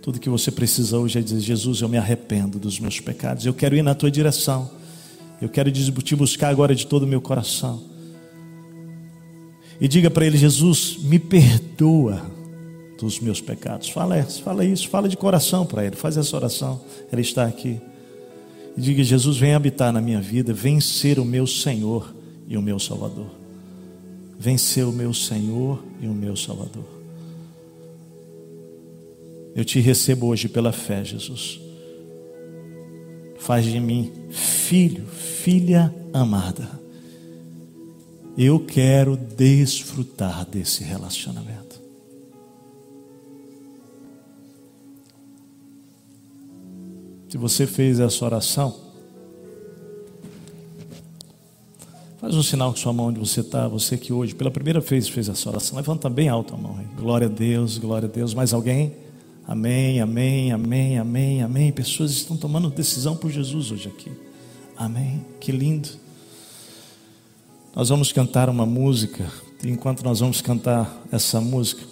Tudo 0.03 0.19
que 0.19 0.29
você 0.29 0.51
precisa 0.51 0.99
hoje 0.99 1.19
é 1.19 1.23
dizer: 1.23 1.41
Jesus, 1.41 1.81
eu 1.81 1.89
me 1.89 1.99
arrependo 1.99 2.59
dos 2.59 2.79
meus 2.81 3.01
pecados, 3.01 3.45
eu 3.45 3.55
quero 3.55 3.77
ir 3.77 3.83
na 3.83 3.95
tua 3.95 4.11
direção, 4.11 4.71
eu 5.41 5.49
quero 5.49 5.71
te 5.71 6.17
buscar 6.17 6.49
agora 6.49 6.75
de 6.75 6.87
todo 6.87 7.03
o 7.03 7.07
meu 7.07 7.21
coração. 7.21 7.83
E 9.81 9.89
diga 9.89 10.11
para 10.11 10.27
ele: 10.27 10.37
Jesus, 10.37 10.99
me 11.01 11.19
perdoa 11.19 12.31
dos 13.01 13.19
meus 13.19 13.41
pecados. 13.41 13.89
Fala, 13.89 14.23
fala 14.23 14.65
isso, 14.65 14.89
fala 14.89 15.09
de 15.09 15.17
coração 15.17 15.65
para 15.65 15.85
Ele, 15.85 15.97
faz 15.97 16.17
essa 16.17 16.37
oração. 16.37 16.81
Ele 17.11 17.23
está 17.23 17.47
aqui. 17.47 17.81
E 18.77 18.81
diga: 18.81 19.03
Jesus, 19.03 19.39
vem 19.39 19.55
habitar 19.55 19.93
na 19.93 20.01
minha 20.01 20.21
vida, 20.21 20.53
vem 20.53 20.81
ser 20.81 21.19
o 21.19 21.25
meu 21.25 21.47
Senhor 21.47 22.15
e 22.47 22.57
o 22.57 22.63
meu 22.63 22.79
Salvador. 22.79 23.31
Vem 24.39 24.57
ser 24.57 24.85
o 24.85 24.93
meu 24.93 25.13
Senhor 25.13 25.83
e 26.01 26.07
o 26.07 26.15
meu 26.15 26.37
Salvador. 26.37 27.00
Eu 29.55 29.65
te 29.65 29.81
recebo 29.81 30.27
hoje 30.27 30.49
pela 30.49 30.73
fé, 30.73 31.05
Jesus. 31.05 31.61
Faz 33.39 33.65
de 33.65 33.81
mim 33.81 34.13
filho, 34.31 35.07
filha 35.07 35.95
amada. 36.13 36.69
Eu 38.37 38.61
quero 38.61 39.17
desfrutar 39.17 40.47
desse 40.47 40.85
relacionamento. 40.85 41.81
Se 47.29 47.37
você 47.37 47.67
fez 47.67 48.01
essa 48.01 48.25
oração, 48.25 48.77
faz 52.19 52.35
um 52.35 52.43
sinal 52.43 52.73
com 52.73 52.77
sua 52.77 52.93
mão 52.93 53.07
onde 53.07 53.21
você 53.21 53.41
está, 53.41 53.69
você 53.69 53.97
que 53.97 54.13
hoje, 54.13 54.35
pela 54.35 54.51
primeira 54.51 54.81
vez, 54.81 55.09
fez 55.09 55.29
essa 55.29 55.49
oração. 55.49 55.77
Levanta 55.77 56.09
bem 56.09 56.29
alto 56.29 56.55
a 56.55 56.57
mão. 56.57 56.77
Aí. 56.79 56.87
Glória 56.97 57.29
a 57.29 57.31
Deus, 57.31 57.79
glória 57.79 58.09
a 58.09 58.11
Deus. 58.11 58.35
Mais 58.35 58.53
alguém? 58.53 59.10
Amém, 59.51 60.01
amém, 60.01 60.53
amém, 60.53 60.97
amém, 60.97 61.43
amém. 61.43 61.73
Pessoas 61.73 62.13
estão 62.13 62.37
tomando 62.37 62.71
decisão 62.71 63.17
por 63.17 63.33
Jesus 63.33 63.73
hoje 63.73 63.89
aqui. 63.89 64.13
Amém. 64.77 65.27
Que 65.41 65.51
lindo. 65.51 65.89
Nós 67.75 67.89
vamos 67.89 68.13
cantar 68.13 68.49
uma 68.49 68.65
música. 68.65 69.29
Enquanto 69.65 70.05
nós 70.05 70.21
vamos 70.21 70.41
cantar 70.41 71.03
essa 71.11 71.41
música, 71.41 71.83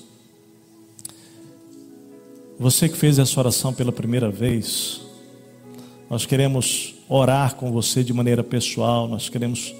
você 2.60 2.88
que 2.88 2.96
fez 2.96 3.18
essa 3.18 3.40
oração 3.40 3.74
pela 3.74 3.90
primeira 3.90 4.30
vez, 4.30 5.00
nós 6.08 6.24
queremos 6.24 6.94
orar 7.08 7.56
com 7.56 7.72
você 7.72 8.04
de 8.04 8.12
maneira 8.12 8.44
pessoal, 8.44 9.08
nós 9.08 9.28
queremos 9.28 9.74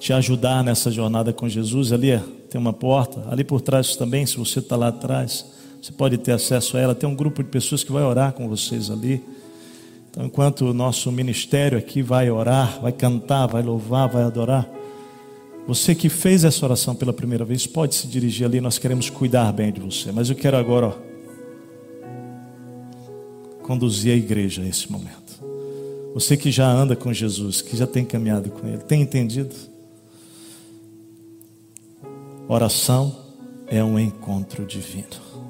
te 0.00 0.10
ajudar 0.14 0.64
nessa 0.64 0.90
jornada 0.90 1.34
com 1.34 1.50
Jesus. 1.50 1.92
Ali 1.92 2.12
é, 2.12 2.22
tem 2.48 2.58
uma 2.58 2.72
porta, 2.72 3.26
ali 3.30 3.44
por 3.44 3.60
trás 3.60 3.94
também, 3.94 4.24
se 4.24 4.38
você 4.38 4.60
está 4.60 4.74
lá 4.74 4.88
atrás, 4.88 5.44
você 5.84 5.92
pode 5.92 6.16
ter 6.16 6.32
acesso 6.32 6.78
a 6.78 6.80
ela. 6.80 6.94
Tem 6.94 7.06
um 7.06 7.14
grupo 7.14 7.42
de 7.42 7.50
pessoas 7.50 7.84
que 7.84 7.92
vai 7.92 8.02
orar 8.02 8.32
com 8.32 8.48
vocês 8.48 8.90
ali. 8.90 9.22
Então, 10.10 10.24
enquanto 10.24 10.62
o 10.62 10.72
nosso 10.72 11.12
ministério 11.12 11.76
aqui 11.76 12.00
vai 12.00 12.30
orar, 12.30 12.80
vai 12.80 12.90
cantar, 12.90 13.46
vai 13.46 13.62
louvar, 13.62 14.08
vai 14.08 14.22
adorar, 14.22 14.66
você 15.68 15.94
que 15.94 16.08
fez 16.08 16.42
essa 16.42 16.64
oração 16.64 16.94
pela 16.94 17.12
primeira 17.12 17.44
vez, 17.44 17.66
pode 17.66 17.94
se 17.96 18.06
dirigir 18.06 18.46
ali, 18.46 18.62
nós 18.62 18.78
queremos 18.78 19.10
cuidar 19.10 19.52
bem 19.52 19.70
de 19.70 19.80
você. 19.80 20.10
Mas 20.10 20.30
eu 20.30 20.36
quero 20.36 20.56
agora 20.56 20.86
ó, 20.86 20.94
conduzir 23.62 24.14
a 24.14 24.16
igreja 24.16 24.62
a 24.62 24.66
esse 24.66 24.90
momento. 24.90 25.42
Você 26.14 26.34
que 26.34 26.50
já 26.50 26.66
anda 26.66 26.96
com 26.96 27.12
Jesus, 27.12 27.60
que 27.60 27.76
já 27.76 27.86
tem 27.86 28.06
caminhado 28.06 28.48
com 28.48 28.66
Ele, 28.66 28.78
tem 28.78 29.02
entendido? 29.02 29.54
Oração 32.48 33.14
é 33.66 33.84
um 33.84 33.98
encontro 33.98 34.64
divino, 34.64 35.43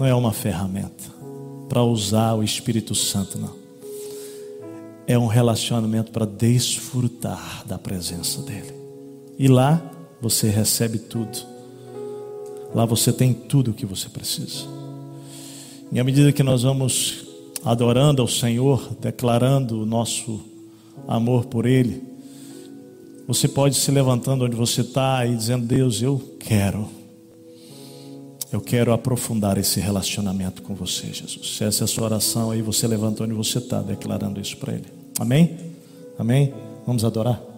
não 0.00 0.06
é 0.06 0.14
uma 0.14 0.32
ferramenta 0.32 1.04
para 1.68 1.82
usar 1.82 2.32
o 2.32 2.42
Espírito 2.42 2.94
Santo, 2.94 3.38
não. 3.38 3.54
É 5.06 5.18
um 5.18 5.26
relacionamento 5.26 6.10
para 6.10 6.24
desfrutar 6.24 7.64
da 7.66 7.78
presença 7.78 8.40
dEle. 8.40 8.72
E 9.38 9.46
lá 9.46 9.78
você 10.18 10.48
recebe 10.48 10.98
tudo. 10.98 11.38
Lá 12.74 12.86
você 12.86 13.12
tem 13.12 13.34
tudo 13.34 13.72
o 13.72 13.74
que 13.74 13.84
você 13.84 14.08
precisa. 14.08 14.64
E 15.92 16.00
à 16.00 16.04
medida 16.04 16.32
que 16.32 16.42
nós 16.42 16.62
vamos 16.62 17.26
adorando 17.62 18.22
ao 18.22 18.28
Senhor, 18.28 18.96
declarando 19.02 19.82
o 19.82 19.84
nosso 19.84 20.40
amor 21.06 21.44
por 21.44 21.66
Ele, 21.66 22.02
você 23.28 23.46
pode 23.46 23.76
se 23.76 23.90
levantando 23.90 24.46
onde 24.46 24.56
você 24.56 24.80
está 24.80 25.26
e 25.26 25.36
dizendo: 25.36 25.66
Deus, 25.66 26.00
eu 26.00 26.36
quero, 26.38 26.88
eu 28.52 28.60
quero 28.60 28.92
aprofundar 28.92 29.58
esse 29.58 29.80
relacionamento 29.80 30.62
com 30.62 30.74
você, 30.74 31.12
Jesus. 31.12 31.56
Se 31.56 31.64
essa 31.64 31.84
é 31.84 31.86
a 31.86 31.88
sua 31.88 32.04
oração 32.04 32.50
aí, 32.50 32.62
você 32.62 32.86
levanta 32.86 33.24
onde 33.24 33.34
você 33.34 33.58
está, 33.58 33.80
declarando 33.80 34.40
isso 34.40 34.56
para 34.56 34.72
Ele. 34.74 34.86
Amém? 35.18 35.56
Amém? 36.18 36.52
Vamos 36.86 37.04
adorar? 37.04 37.49